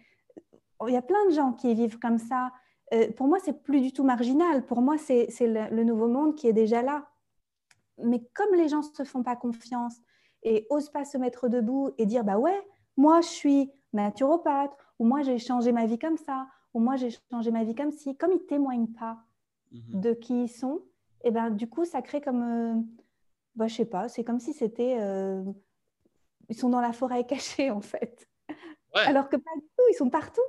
Il 0.87 0.93
y 0.93 0.97
a 0.97 1.01
plein 1.01 1.23
de 1.27 1.31
gens 1.31 1.53
qui 1.53 1.73
vivent 1.75 1.99
comme 1.99 2.17
ça. 2.17 2.51
Euh, 2.93 3.11
pour 3.11 3.27
moi, 3.27 3.37
c'est 3.43 3.61
plus 3.61 3.81
du 3.81 3.91
tout 3.91 4.03
marginal. 4.03 4.65
Pour 4.65 4.81
moi, 4.81 4.97
c'est 4.97 5.27
le 5.41 5.83
nouveau 5.83 6.07
monde 6.07 6.35
qui 6.35 6.47
est 6.47 6.53
déjà 6.53 6.81
là 6.81 7.10
mais 8.03 8.23
comme 8.33 8.53
les 8.55 8.67
gens 8.69 8.79
ne 8.79 8.83
se 8.95 9.03
font 9.03 9.23
pas 9.23 9.35
confiance 9.35 9.97
et 10.43 10.65
osent 10.69 10.89
pas 10.89 11.05
se 11.05 11.17
mettre 11.17 11.47
debout 11.49 11.91
et 11.97 12.05
dire 12.05 12.23
bah 12.23 12.37
ouais, 12.37 12.59
moi 12.97 13.21
je 13.21 13.27
suis 13.27 13.71
naturopathe, 13.93 14.75
ou 14.99 15.05
moi 15.05 15.21
j'ai 15.21 15.37
changé 15.37 15.71
ma 15.71 15.85
vie 15.85 15.99
comme 15.99 16.17
ça, 16.17 16.47
ou 16.73 16.79
moi 16.79 16.95
j'ai 16.95 17.09
changé 17.31 17.51
ma 17.51 17.63
vie 17.63 17.75
comme 17.75 17.91
si. 17.91 18.15
Comme 18.17 18.31
ils 18.31 18.35
ne 18.41 18.47
témoignent 18.47 18.87
pas 18.93 19.17
Mhm. 19.71 20.01
de 20.01 20.13
qui 20.13 20.43
ils 20.43 20.49
sont, 20.49 20.81
et 21.23 21.31
ben, 21.31 21.49
du 21.49 21.69
coup, 21.69 21.85
ça 21.85 22.01
crée 22.01 22.19
comme. 22.19 22.41
euh, 22.41 22.81
bah, 23.55 23.67
je 23.67 23.75
sais 23.75 23.85
pas, 23.85 24.09
c'est 24.09 24.23
comme 24.23 24.39
si 24.39 24.53
c'était. 24.53 24.97
euh, 24.99 25.43
ils 26.49 26.55
sont 26.57 26.69
dans 26.69 26.81
la 26.81 26.91
forêt 26.91 27.25
cachée, 27.27 27.71
en 27.71 27.79
fait. 27.81 28.27
Ouais. 28.93 29.01
Alors 29.05 29.29
que 29.29 29.37
pas 29.37 29.51
du 29.55 29.61
tout, 29.77 29.83
ils 29.89 29.95
sont 29.95 30.09
partout. 30.09 30.41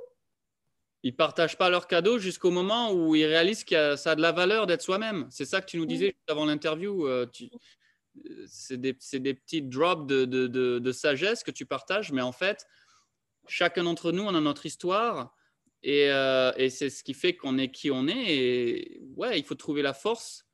Ils 1.03 1.15
partagent 1.15 1.57
pas 1.57 1.69
leurs 1.69 1.87
cadeaux 1.87 2.17
jusqu'au 2.17 2.49
moment 2.49 2.93
où 2.93 3.13
ils 3.15 3.25
réalisent 3.25 3.65
que 3.65 3.95
ça 3.97 4.11
a 4.11 4.15
de 4.15 4.21
la 4.21 4.31
valeur 4.31 4.67
d'être 4.67 4.81
soi-même. 4.81 5.27
C'est 5.29 5.45
ça 5.45 5.59
que 5.61 5.65
tu 5.65 5.77
nous 5.77 5.85
disais 5.85 6.07
juste 6.07 6.29
avant 6.29 6.45
l'interview. 6.45 7.05
euh, 7.07 7.25
euh, 8.25 8.45
C'est 8.47 8.79
des, 8.79 8.97
des 9.19 9.33
petits 9.33 9.61
drops 9.61 10.07
de, 10.07 10.23
de- 10.25 10.47
de- 10.47 10.79
de 10.79 10.91
sagesse 10.91 11.43
que 11.43 11.51
tu 11.51 11.65
partages, 11.65 12.11
mais 12.13 12.21
en 12.21 12.31
fait, 12.31 12.65
chacun 13.47 13.83
d'entre 13.83 14.11
nous, 14.13 14.23
on 14.23 14.33
a 14.33 14.39
notre 14.41 14.65
histoire. 14.65 15.35
Et, 15.85 16.09
euh, 16.09 16.53
et 16.55 16.69
c'est 16.69 16.89
ce 16.89 17.03
qui 17.03 17.13
fait 17.13 17.35
qu'on 17.35 17.57
est 17.57 17.69
qui 17.69 17.91
on 17.91 18.07
est. 18.07 18.35
Et 18.35 19.01
ouais, 19.17 19.37
il 19.37 19.43
faut 19.43 19.55
trouver 19.55 19.81
la 19.81 19.93
force 19.93 20.45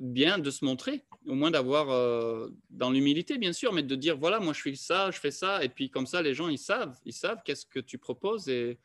bien 0.00 0.38
de 0.38 0.50
se 0.50 0.64
montrer, 0.64 1.04
au 1.26 1.34
moins 1.34 1.50
d'avoir 1.52 1.90
euh, 1.90 2.48
dans 2.70 2.90
l'humilité, 2.90 3.38
bien 3.38 3.52
sûr, 3.52 3.72
mais 3.72 3.82
de 3.84 3.94
dire 3.94 4.16
voilà, 4.16 4.40
moi 4.40 4.52
je 4.54 4.60
fais 4.62 4.74
ça, 4.74 5.10
je 5.12 5.20
fais 5.20 5.30
ça. 5.30 5.62
Et 5.62 5.68
puis 5.68 5.90
comme 5.90 6.06
ça, 6.06 6.22
les 6.22 6.34
gens, 6.34 6.48
ils 6.48 6.58
savent, 6.58 6.98
ils 7.04 7.12
savent 7.12 7.42
qu'est-ce 7.44 7.66
que 7.66 7.78
tu 7.78 7.98
proposes. 7.98 8.48
Et 8.48 8.78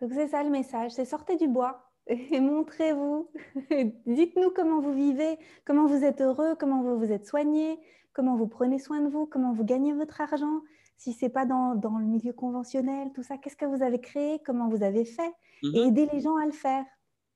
Donc 0.00 0.12
c'est 0.12 0.28
ça 0.28 0.42
le 0.42 0.50
message, 0.50 0.92
c'est 0.92 1.04
sortez 1.04 1.36
du 1.36 1.48
bois 1.48 1.90
et 2.06 2.40
montrez-vous. 2.40 3.30
Dites-nous 4.06 4.50
comment 4.50 4.80
vous 4.80 4.94
vivez, 4.94 5.38
comment 5.64 5.86
vous 5.86 6.04
êtes 6.04 6.20
heureux, 6.20 6.54
comment 6.58 6.82
vous 6.82 6.98
vous 6.98 7.12
êtes 7.12 7.26
soigné, 7.26 7.78
comment 8.12 8.36
vous 8.36 8.46
prenez 8.46 8.78
soin 8.78 9.00
de 9.00 9.08
vous, 9.08 9.26
comment 9.26 9.52
vous 9.52 9.64
gagnez 9.64 9.92
votre 9.92 10.20
argent. 10.20 10.62
Si 10.98 11.12
c'est 11.12 11.28
pas 11.28 11.44
dans, 11.44 11.74
dans 11.74 11.98
le 11.98 12.06
milieu 12.06 12.32
conventionnel, 12.32 13.10
tout 13.14 13.22
ça, 13.22 13.36
qu'est-ce 13.36 13.56
que 13.56 13.66
vous 13.66 13.82
avez 13.82 14.00
créé, 14.00 14.40
comment 14.44 14.68
vous 14.68 14.82
avez 14.82 15.04
fait? 15.04 15.32
Mhm. 15.62 15.74
et 15.74 15.80
aider 15.86 16.08
les 16.12 16.20
gens 16.20 16.36
à 16.36 16.46
le 16.46 16.52
faire. 16.52 16.84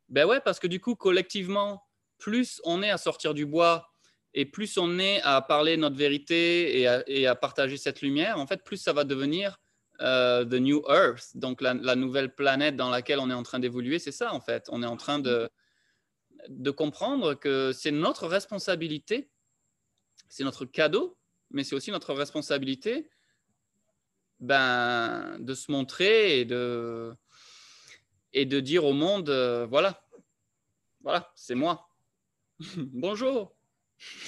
Ben 0.09 0.27
ouais, 0.27 0.41
parce 0.41 0.59
que 0.59 0.67
du 0.67 0.81
coup, 0.81 0.95
collectivement, 0.95 1.83
plus 2.19 2.61
on 2.65 2.83
est 2.83 2.91
à 2.91 2.99
sortir 2.99 3.35
du 3.35 3.47
bois 3.47 3.89
et 4.35 4.45
plus 4.45 4.77
on 4.79 4.99
est 4.99 5.21
à 5.23 5.41
parler 5.41 5.77
notre 5.77 5.97
vérité 5.97 6.81
et 6.81 6.87
à, 6.87 7.03
et 7.07 7.27
à 7.27 7.35
partager 7.35 7.77
cette 7.77 8.03
lumière, 8.03 8.39
en 8.39 8.47
fait, 8.47 8.63
plus 8.65 8.77
ça 8.77 8.93
va 8.93 9.05
devenir 9.05 9.59
euh, 10.01 10.45
the 10.45 10.55
new 10.55 10.83
Earth, 10.89 11.37
donc 11.37 11.61
la, 11.61 11.75
la 11.75 11.95
nouvelle 11.95 12.35
planète 12.35 12.77
dans 12.77 12.91
laquelle 12.91 13.19
on 13.19 13.31
est 13.31 13.35
en 13.35 13.43
train 13.43 13.59
d'évoluer. 13.59 13.99
C'est 13.99 14.13
ça, 14.13 14.33
en 14.35 14.41
fait. 14.41 14.67
On 14.71 14.83
est 14.83 14.87
en 14.87 14.97
train 14.97 15.19
de, 15.19 15.49
de 16.49 16.71
comprendre 16.71 17.35
que 17.35 17.73
c'est 17.73 17.91
notre 17.91 18.27
responsabilité, 18.27 19.31
c'est 20.29 20.45
notre 20.45 20.65
cadeau, 20.65 21.19
mais 21.51 21.65
c'est 21.65 21.75
aussi 21.75 21.91
notre 21.91 22.15
responsabilité 22.15 23.11
ben, 24.39 25.37
de 25.41 25.55
se 25.55 25.71
montrer 25.71 26.41
et 26.41 26.45
de, 26.45 27.15
et 28.33 28.47
de 28.47 28.61
dire 28.61 28.85
au 28.85 28.93
monde, 28.93 29.29
euh, 29.29 29.67
voilà, 29.67 30.03
voilà, 31.03 31.31
c'est 31.35 31.55
moi. 31.55 31.89
Bonjour, 32.77 33.55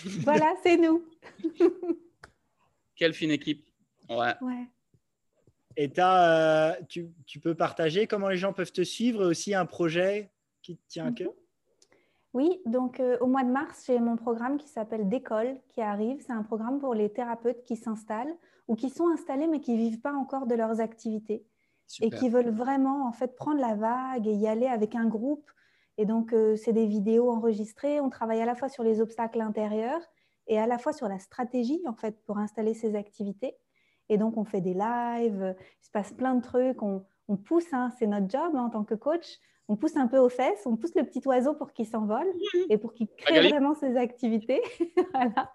Voilà, 0.04 0.54
c'est 0.62 0.76
nous. 0.76 1.08
quelle 2.96 3.14
fine 3.14 3.30
équipe. 3.30 3.66
Ouais. 4.08 4.34
Ouais. 4.42 4.66
Et 5.76 5.92
euh, 5.98 6.72
tu, 6.88 7.10
tu 7.26 7.40
peux 7.40 7.54
partager 7.54 8.06
comment 8.06 8.28
les 8.28 8.36
gens 8.36 8.52
peuvent 8.52 8.72
te 8.72 8.82
suivre 8.82 9.22
et 9.22 9.26
aussi 9.26 9.54
un 9.54 9.66
projet 9.66 10.30
qui 10.62 10.76
te 10.76 10.88
tient 10.88 11.06
à 11.06 11.12
cœur? 11.12 11.32
Oui, 12.34 12.60
donc 12.64 12.98
euh, 12.98 13.18
au 13.20 13.26
mois 13.26 13.44
de 13.44 13.50
mars, 13.50 13.84
j'ai 13.86 13.98
mon 13.98 14.16
programme 14.16 14.56
qui 14.56 14.68
s'appelle 14.68 15.08
Décolle 15.08 15.60
qui 15.68 15.82
arrive. 15.82 16.22
C'est 16.26 16.32
un 16.32 16.42
programme 16.42 16.78
pour 16.80 16.94
les 16.94 17.10
thérapeutes 17.10 17.62
qui 17.64 17.76
s'installent 17.76 18.34
ou 18.68 18.74
qui 18.74 18.88
sont 18.88 19.08
installés 19.08 19.46
mais 19.46 19.60
qui 19.60 19.72
ne 19.72 19.78
vivent 19.78 20.00
pas 20.00 20.14
encore 20.14 20.46
de 20.46 20.54
leurs 20.54 20.80
activités 20.80 21.44
et 22.00 22.10
qui 22.10 22.30
veulent 22.30 22.54
vraiment 22.54 23.06
en 23.06 23.12
fait 23.12 23.34
prendre 23.36 23.60
la 23.60 23.74
vague 23.74 24.26
et 24.26 24.32
y 24.32 24.48
aller 24.48 24.66
avec 24.66 24.94
un 24.94 25.06
groupe. 25.06 25.50
Et 25.98 26.06
donc, 26.06 26.32
euh, 26.32 26.56
c'est 26.56 26.72
des 26.72 26.86
vidéos 26.86 27.30
enregistrées. 27.30 28.00
On 28.00 28.08
travaille 28.08 28.40
à 28.40 28.46
la 28.46 28.54
fois 28.54 28.70
sur 28.70 28.82
les 28.82 29.02
obstacles 29.02 29.42
intérieurs 29.42 30.00
et 30.46 30.58
à 30.58 30.66
la 30.66 30.78
fois 30.78 30.94
sur 30.94 31.08
la 31.08 31.18
stratégie 31.18 31.82
en 31.86 31.92
fait 31.92 32.24
pour 32.24 32.38
installer 32.38 32.72
ces 32.72 32.94
activités. 32.94 33.56
Et 34.12 34.18
donc, 34.18 34.36
on 34.36 34.44
fait 34.44 34.60
des 34.60 34.74
lives, 34.74 35.56
il 35.80 35.84
se 35.84 35.90
passe 35.90 36.12
plein 36.12 36.34
de 36.34 36.42
trucs. 36.42 36.82
On, 36.82 37.02
on 37.28 37.36
pousse, 37.36 37.72
hein, 37.72 37.90
c'est 37.98 38.06
notre 38.06 38.28
job 38.28 38.52
hein, 38.54 38.64
en 38.66 38.70
tant 38.70 38.84
que 38.84 38.94
coach. 38.94 39.38
On 39.68 39.76
pousse 39.76 39.96
un 39.96 40.06
peu 40.06 40.18
aux 40.18 40.28
fesses, 40.28 40.62
on 40.66 40.76
pousse 40.76 40.94
le 40.94 41.04
petit 41.04 41.22
oiseau 41.26 41.54
pour 41.54 41.72
qu'il 41.72 41.86
s'envole 41.86 42.26
et 42.68 42.76
pour 42.76 42.92
qu'il 42.92 43.08
crée 43.16 43.34
Magali. 43.36 43.50
vraiment 43.52 43.74
ses 43.74 43.96
activités. 43.96 44.60
voilà. 45.14 45.50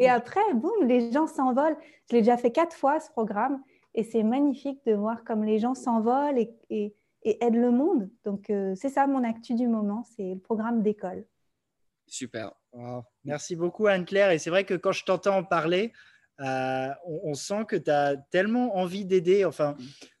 Et 0.00 0.08
après, 0.08 0.40
boum, 0.54 0.86
les 0.86 1.12
gens 1.12 1.26
s'envolent. 1.28 1.76
Je 2.10 2.16
l'ai 2.16 2.22
déjà 2.22 2.36
fait 2.36 2.50
quatre 2.50 2.74
fois 2.76 2.98
ce 2.98 3.10
programme 3.10 3.62
et 3.94 4.02
c'est 4.02 4.24
magnifique 4.24 4.80
de 4.86 4.94
voir 4.94 5.22
comme 5.24 5.44
les 5.44 5.58
gens 5.60 5.74
s'envolent 5.74 6.38
et, 6.38 6.52
et- 6.70 6.96
et 7.24 7.44
aident 7.44 7.54
le 7.60 7.70
monde. 7.70 8.10
Donc, 8.24 8.50
euh, 8.50 8.74
c'est 8.74 8.88
ça 8.88 9.06
mon 9.06 9.22
actu 9.22 9.54
du 9.54 9.68
moment, 9.68 10.02
c'est 10.16 10.34
le 10.34 10.40
programme 10.40 10.82
d'école. 10.82 11.24
Super. 12.08 12.52
Wow. 12.72 13.04
Merci 13.24 13.54
beaucoup 13.54 13.86
Anne-Claire. 13.86 14.32
Et 14.32 14.38
c'est 14.38 14.50
vrai 14.50 14.64
que 14.64 14.74
quand 14.74 14.90
je 14.90 15.04
t'entends 15.04 15.36
en 15.38 15.44
parler, 15.44 15.92
euh, 15.92 15.92
on, 16.42 17.20
on 17.24 17.34
sent 17.34 17.64
que 17.68 17.76
tu 17.76 17.90
as 17.90 18.16
tellement 18.30 18.76
envie 18.76 19.04
d'aider. 19.04 19.44
Enfin, 19.44 19.76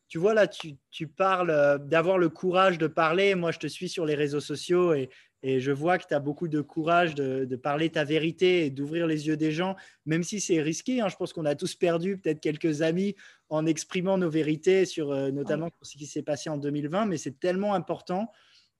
tu 0.08 0.18
vois 0.18 0.34
là, 0.34 0.46
tu, 0.46 0.76
tu 0.90 1.06
parles 1.06 1.50
euh, 1.50 1.78
d'avoir 1.78 2.18
le 2.18 2.28
courage 2.28 2.76
de 2.76 2.86
parler. 2.86 3.34
Moi, 3.34 3.50
je 3.50 3.58
te 3.58 3.66
suis 3.66 3.88
sur 3.88 4.04
les 4.04 4.14
réseaux 4.14 4.40
sociaux 4.40 4.92
et, 4.92 5.08
et 5.42 5.58
je 5.58 5.72
vois 5.72 5.96
que 5.98 6.06
tu 6.06 6.14
as 6.14 6.20
beaucoup 6.20 6.48
de 6.48 6.60
courage 6.60 7.14
de, 7.14 7.46
de 7.46 7.56
parler 7.56 7.88
ta 7.88 8.04
vérité 8.04 8.66
et 8.66 8.70
d'ouvrir 8.70 9.06
les 9.06 9.26
yeux 9.26 9.36
des 9.38 9.52
gens, 9.52 9.74
même 10.04 10.22
si 10.22 10.38
c'est 10.38 10.60
risqué. 10.60 11.00
hein. 11.00 11.08
Je 11.08 11.16
pense 11.16 11.32
qu'on 11.32 11.46
a 11.46 11.54
tous 11.54 11.74
perdu 11.74 12.18
peut-être 12.18 12.40
quelques 12.40 12.82
amis 12.82 13.16
en 13.48 13.64
exprimant 13.64 14.18
nos 14.18 14.28
vérités, 14.30 14.84
sur, 14.84 15.10
euh, 15.12 15.30
notamment 15.30 15.68
sur 15.68 15.86
ce 15.86 15.96
qui 15.96 16.06
s'est 16.06 16.22
passé 16.22 16.50
en 16.50 16.58
2020. 16.58 17.06
Mais 17.06 17.16
c'est 17.16 17.40
tellement 17.40 17.74
important 17.74 18.30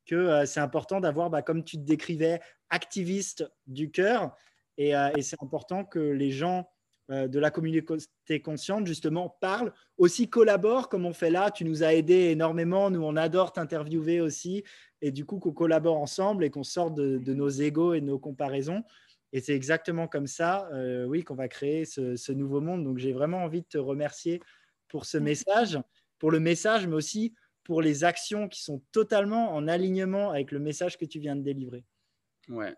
que 0.05 0.15
euh, 0.15 0.45
c'est 0.45 0.61
important 0.61 1.01
d'avoir, 1.01 1.31
bah, 1.31 1.41
comme 1.43 1.65
tu 1.65 1.79
te 1.79 1.83
décrivais, 1.83 2.41
activiste 2.71 3.51
du 3.67 3.91
cœur. 3.91 4.37
Et, 4.77 4.95
euh, 4.95 5.11
et 5.17 5.23
c'est 5.23 5.43
important 5.43 5.85
que 5.85 5.99
les 5.99 6.31
gens 6.31 6.61
euh, 6.61 6.65
de 7.13 7.39
la 7.39 7.51
communauté 7.51 8.41
consciente, 8.43 8.87
justement, 8.87 9.37
parlent, 9.41 9.73
aussi 9.99 10.31
collaborent 10.31 10.89
comme 10.89 11.05
on 11.05 11.13
fait 11.13 11.31
là. 11.31 11.51
Tu 11.51 11.65
nous 11.65 11.83
as 11.83 11.95
aidés 11.95 12.31
énormément. 12.31 12.91
Nous, 12.91 13.03
on 13.03 13.17
adore 13.17 13.53
t'interviewer 13.53 14.21
aussi. 14.21 14.65
Et 15.01 15.11
du 15.11 15.25
coup, 15.25 15.39
qu'on 15.39 15.53
collabore 15.53 15.99
ensemble 15.99 16.45
et 16.45 16.51
qu'on 16.51 16.63
sorte 16.63 16.95
de, 16.95 17.19
de 17.19 17.35
nos 17.35 17.49
égaux 17.49 17.95
et 17.95 18.01
de 18.01 18.07
nos 18.07 18.19
comparaisons. 18.19 18.83
Et 19.33 19.41
c'est 19.41 19.55
exactement 19.55 20.09
comme 20.09 20.27
ça, 20.27 20.69
euh, 20.73 21.05
oui, 21.07 21.25
qu'on 21.25 21.35
va 21.35 21.49
créer 21.49 21.85
ce, 21.85 22.17
ce 22.17 22.33
nouveau 22.33 22.61
monde. 22.61 22.85
Donc, 22.85 22.99
j'ai 22.99 23.13
vraiment 23.13 23.39
envie 23.45 23.63
de 23.63 23.67
te 23.67 23.79
remercier 23.79 24.41
pour 24.89 25.07
ce 25.07 25.19
message, 25.19 25.79
pour 26.19 26.31
le 26.31 26.39
message, 26.39 26.87
mais 26.87 26.95
aussi 26.95 27.35
pour 27.65 27.81
les 27.81 28.05
actions 28.05 28.49
qui 28.49 28.63
sont 28.63 28.83
totalement 28.93 29.55
en 29.55 29.69
alignement 29.69 30.31
avec 30.31 30.53
le 30.53 30.59
message 30.59 30.99
que 30.99 31.05
tu 31.05 31.19
viens 31.19 31.37
de 31.37 31.43
délivrer. 31.43 31.85
Ouais. 32.49 32.75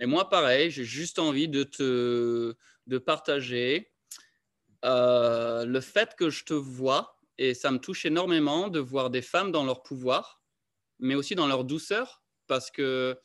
Et 0.00 0.06
moi, 0.06 0.28
pareil, 0.28 0.70
j'ai 0.70 0.84
juste 0.84 1.18
envie 1.18 1.48
de 1.48 1.62
te 1.62 2.54
de 2.86 2.98
partager 2.98 3.92
euh, 4.84 5.64
le 5.64 5.80
fait 5.80 6.14
que 6.16 6.30
je 6.30 6.44
te 6.44 6.54
vois, 6.54 7.18
et 7.38 7.54
ça 7.54 7.70
me 7.70 7.78
touche 7.78 8.06
énormément 8.06 8.68
de 8.68 8.78
voir 8.78 9.10
des 9.10 9.22
femmes 9.22 9.52
dans 9.52 9.64
leur 9.64 9.82
pouvoir, 9.82 10.42
mais 10.98 11.14
aussi 11.14 11.34
dans 11.34 11.46
leur 11.46 11.64
douceur, 11.64 12.22
parce 12.46 12.70
que 12.70 13.18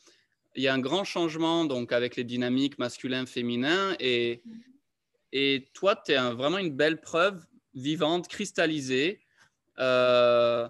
il 0.55 0.63
y 0.63 0.67
a 0.67 0.73
un 0.73 0.79
grand 0.79 1.05
changement 1.05 1.63
donc 1.63 1.93
avec 1.93 2.17
les 2.17 2.25
dynamiques 2.25 2.77
masculin-féminin, 2.77 3.95
et, 3.99 4.43
et 5.31 5.69
toi, 5.73 5.95
tu 5.95 6.11
es 6.11 6.17
vraiment 6.31 6.57
une 6.57 6.75
belle 6.75 6.99
preuve 6.99 7.45
vivante, 7.73 8.27
cristallisée. 8.27 9.21
Euh, 9.79 10.67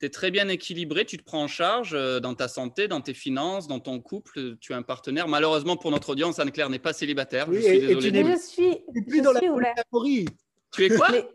tu 0.00 0.06
es 0.06 0.10
très 0.10 0.30
bien 0.30 0.48
équilibré, 0.48 1.04
tu 1.04 1.18
te 1.18 1.24
prends 1.24 1.42
en 1.42 1.48
charge 1.48 1.92
euh, 1.94 2.20
dans 2.20 2.34
ta 2.34 2.48
santé, 2.48 2.88
dans 2.88 3.00
tes 3.00 3.14
finances, 3.14 3.66
dans 3.68 3.80
ton 3.80 4.00
couple, 4.00 4.56
tu 4.60 4.72
es 4.72 4.74
un 4.74 4.82
partenaire. 4.82 5.28
Malheureusement 5.28 5.76
pour 5.76 5.90
notre 5.90 6.10
audience, 6.10 6.38
Anne-Claire 6.38 6.70
n'est 6.70 6.78
pas 6.78 6.92
célibataire. 6.92 7.48
Oui, 7.48 7.56
je 7.56 7.60
suis 7.62 7.76
et- 7.76 7.96
tu 7.98 8.12
Mais 8.12 8.22
n'es 8.22 8.32
je 8.32 8.38
suis, 8.38 8.78
Tu 8.94 9.02
plus 9.04 9.18
je 9.18 9.22
dans 9.22 9.32
la 9.32 9.40
suis 9.40 9.48
polyamorie. 9.48 10.26
Tu 10.72 10.84
es 10.84 10.88
quoi? 10.90 11.08
Mais, 11.10 11.28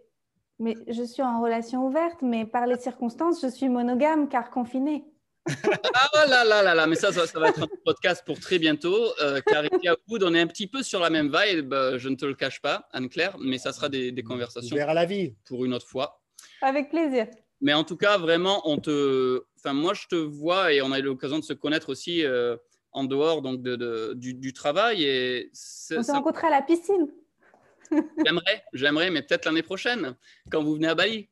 mais 0.59 0.75
je 0.93 1.03
suis 1.03 1.21
en 1.23 1.41
relation 1.41 1.85
ouverte, 1.85 2.21
mais 2.21 2.45
par 2.45 2.67
les 2.67 2.77
circonstances, 2.77 3.41
je 3.41 3.47
suis 3.47 3.69
monogame 3.69 4.29
car 4.29 4.49
confinée. 4.49 5.03
Ah 5.95 6.25
là 6.27 6.45
là 6.45 6.63
là 6.63 6.73
là, 6.73 6.87
mais 6.87 6.95
ça, 6.95 7.11
ça, 7.11 7.27
ça 7.27 7.37
va 7.39 7.49
être 7.49 7.63
un 7.63 7.67
podcast 7.85 8.23
pour 8.25 8.39
très 8.39 8.59
bientôt. 8.59 8.97
Euh, 9.21 9.41
car 9.45 9.65
ici 9.65 9.87
à 9.89 9.95
Wood, 10.07 10.23
on 10.23 10.33
est 10.33 10.39
un 10.39 10.47
petit 10.47 10.67
peu 10.67 10.81
sur 10.83 10.99
la 11.01 11.09
même 11.09 11.31
vibe, 11.35 11.73
euh, 11.73 11.97
je 11.99 12.07
ne 12.09 12.15
te 12.15 12.25
le 12.25 12.33
cache 12.33 12.61
pas, 12.61 12.87
Anne-Claire, 12.93 13.35
mais 13.39 13.57
ça 13.57 13.73
sera 13.73 13.89
des, 13.89 14.11
des 14.13 14.23
conversations 14.23 14.77
à 14.77 14.93
la 14.93 15.05
vie. 15.05 15.35
pour 15.45 15.65
une 15.65 15.73
autre 15.73 15.87
fois. 15.87 16.21
Avec 16.61 16.89
plaisir. 16.89 17.27
Mais 17.63 17.73
en 17.73 17.85
tout 17.85 17.95
cas, 17.95 18.17
vraiment, 18.17 18.61
on 18.69 18.77
te, 18.77 19.41
enfin, 19.57 19.71
moi, 19.73 19.93
je 19.93 20.05
te 20.07 20.15
vois 20.15 20.73
et 20.73 20.81
on 20.81 20.91
a 20.91 20.99
eu 20.99 21.01
l'occasion 21.01 21.39
de 21.39 21.43
se 21.45 21.53
connaître 21.53 21.87
aussi 21.89 22.25
euh, 22.25 22.57
en 22.91 23.05
dehors 23.05 23.41
donc 23.41 23.61
de, 23.63 23.77
de- 23.77 24.13
du, 24.15 24.33
du 24.33 24.51
travail. 24.51 25.03
Et 25.05 25.47
On 25.49 25.55
s'est 25.55 26.03
ça- 26.03 26.13
rencontrés 26.13 26.47
à 26.47 26.49
la 26.51 26.61
piscine. 26.61 27.07
j'aimerais, 28.25 28.63
j'aimerais, 28.73 29.09
mais 29.11 29.21
peut-être 29.21 29.45
l'année 29.45 29.63
prochaine 29.63 30.15
quand 30.51 30.61
vous 30.61 30.73
venez 30.75 30.89
à 30.89 30.95
Bali. 30.95 31.29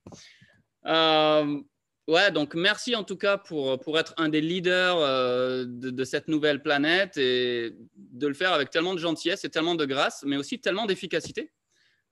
Euh, 0.85 1.59
ouais, 2.07 2.31
donc 2.31 2.55
merci 2.55 2.95
en 2.95 3.03
tout 3.03 3.17
cas 3.17 3.37
pour, 3.37 3.77
pour 3.81 3.99
être 3.99 4.13
un 4.17 4.29
des 4.29 4.41
leaders 4.41 4.97
euh, 4.99 5.65
de, 5.67 5.89
de 5.89 6.03
cette 6.05 6.27
nouvelle 6.29 6.61
planète 6.63 7.17
et 7.17 7.75
de 7.97 8.27
le 8.27 8.33
faire 8.33 8.53
avec 8.53 8.69
tellement 8.69 8.93
de 8.93 8.99
gentillesse 8.99 9.43
et 9.43 9.49
tellement 9.49 9.75
de 9.75 9.85
grâce, 9.85 10.23
mais 10.25 10.37
aussi 10.37 10.59
tellement 10.61 10.85
d'efficacité. 10.85 11.51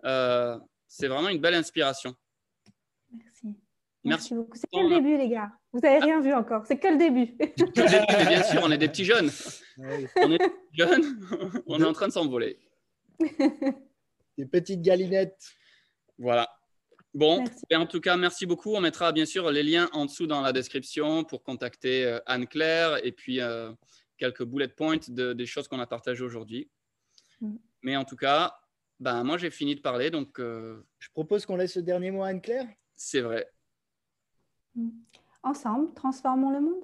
c'est 0.04 1.08
vraiment 1.08 1.30
une 1.30 1.40
belle 1.40 1.56
inspiration. 1.56 2.16
Merci. 4.04 4.34
Merci, 4.34 4.36
beaucoup. 4.36 4.58
C'est 4.58 4.68
que 4.72 4.84
le 4.84 4.90
début, 4.90 5.18
les 5.18 5.30
gars? 5.30 5.52
Vous 5.74 5.80
n'avez 5.80 6.00
rien 6.00 6.22
vu 6.22 6.34
encore. 6.34 6.66
C'est 6.66 6.78
que 6.78 6.88
le 6.88 6.98
début. 6.98 7.36
bien 8.28 8.44
sûr, 8.44 8.62
on 8.64 8.72
est 8.72 8.78
des 8.78 8.88
petits 8.88 9.06
jeunes. 9.06 9.30
On 9.78 10.32
est 10.32 10.40
jeunes. 10.74 11.20
On 11.68 11.80
est 11.82 11.86
en 11.86 11.94
train 11.94 12.08
de 12.08 12.14
s'envoler. 12.14 12.60
Des 14.38 14.46
petites 14.46 14.82
galinettes. 14.82 15.52
Voilà. 16.18 16.50
Bon, 17.14 17.44
en 17.74 17.86
tout 17.86 18.00
cas, 18.00 18.16
merci 18.18 18.46
beaucoup. 18.46 18.76
On 18.76 18.82
mettra 18.82 19.12
bien 19.12 19.26
sûr 19.26 19.52
les 19.52 19.64
liens 19.64 19.90
en 19.94 20.06
dessous 20.06 20.28
dans 20.28 20.42
la 20.42 20.54
description 20.54 21.24
pour 21.24 21.44
contacter 21.44 22.06
euh, 22.06 22.20
Anne-Claire 22.26 23.04
et 23.04 23.12
puis 23.12 23.42
euh, 23.42 23.72
quelques 24.18 24.44
bullet 24.44 24.68
points 24.68 25.00
de, 25.08 25.34
des 25.34 25.46
choses 25.46 25.68
qu'on 25.68 25.80
a 25.80 25.88
partagées 25.88 26.24
aujourd'hui. 26.24 26.70
Mm. 27.42 27.56
Mais 27.82 27.98
en 27.98 28.06
tout 28.06 28.16
cas, 28.16 28.56
ben, 29.00 29.24
moi 29.24 29.38
j'ai 29.38 29.50
fini 29.50 29.76
de 29.76 29.82
parler. 29.82 30.12
Donc, 30.12 30.40
euh, 30.40 30.86
Je 31.00 31.10
propose 31.10 31.46
qu'on 31.46 31.56
laisse 31.56 31.76
le 31.76 31.82
dernier 31.82 32.12
mot 32.12 32.24
à 32.24 32.28
Anne-Claire? 32.28 32.68
C'est 32.96 33.22
vrai. 33.22 33.50
Mm. 34.76 34.90
Ensemble, 35.44 35.88
transformons 35.96 36.52
le 36.52 36.62
monde. 36.62 36.84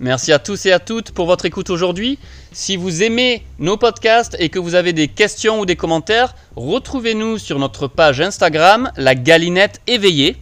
Merci 0.00 0.32
à 0.32 0.38
tous 0.38 0.66
et 0.66 0.72
à 0.72 0.78
toutes 0.78 1.10
pour 1.10 1.26
votre 1.26 1.44
écoute 1.44 1.70
aujourd'hui. 1.70 2.20
Si 2.52 2.76
vous 2.76 3.02
aimez 3.02 3.44
nos 3.58 3.76
podcasts 3.76 4.36
et 4.38 4.48
que 4.48 4.60
vous 4.60 4.76
avez 4.76 4.92
des 4.92 5.08
questions 5.08 5.58
ou 5.58 5.66
des 5.66 5.74
commentaires, 5.74 6.36
retrouvez-nous 6.54 7.38
sur 7.38 7.58
notre 7.58 7.88
page 7.88 8.20
Instagram, 8.20 8.92
la 8.96 9.16
galinette 9.16 9.80
éveillée. 9.88 10.36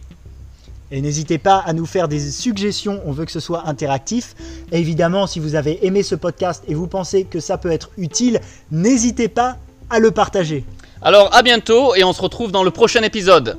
Et 0.91 1.01
n'hésitez 1.01 1.39
pas 1.39 1.57
à 1.57 1.73
nous 1.73 1.87
faire 1.87 2.07
des 2.07 2.19
suggestions, 2.31 3.01
on 3.05 3.11
veut 3.11 3.25
que 3.25 3.31
ce 3.31 3.39
soit 3.39 3.67
interactif. 3.67 4.35
évidemment, 4.71 5.25
si 5.25 5.39
vous 5.39 5.55
avez 5.55 5.85
aimé 5.85 6.03
ce 6.03 6.15
podcast 6.15 6.63
et 6.67 6.75
vous 6.75 6.87
pensez 6.87 7.23
que 7.23 7.39
ça 7.39 7.57
peut 7.57 7.71
être 7.71 7.89
utile, 7.97 8.39
n'hésitez 8.69 9.27
pas 9.27 9.57
à 9.89 9.99
le 9.99 10.11
partager. 10.11 10.63
Alors 11.01 11.33
à 11.35 11.43
bientôt 11.43 11.95
et 11.95 12.03
on 12.03 12.13
se 12.13 12.21
retrouve 12.21 12.51
dans 12.51 12.63
le 12.63 12.71
prochain 12.71 13.03
épisode. 13.03 13.57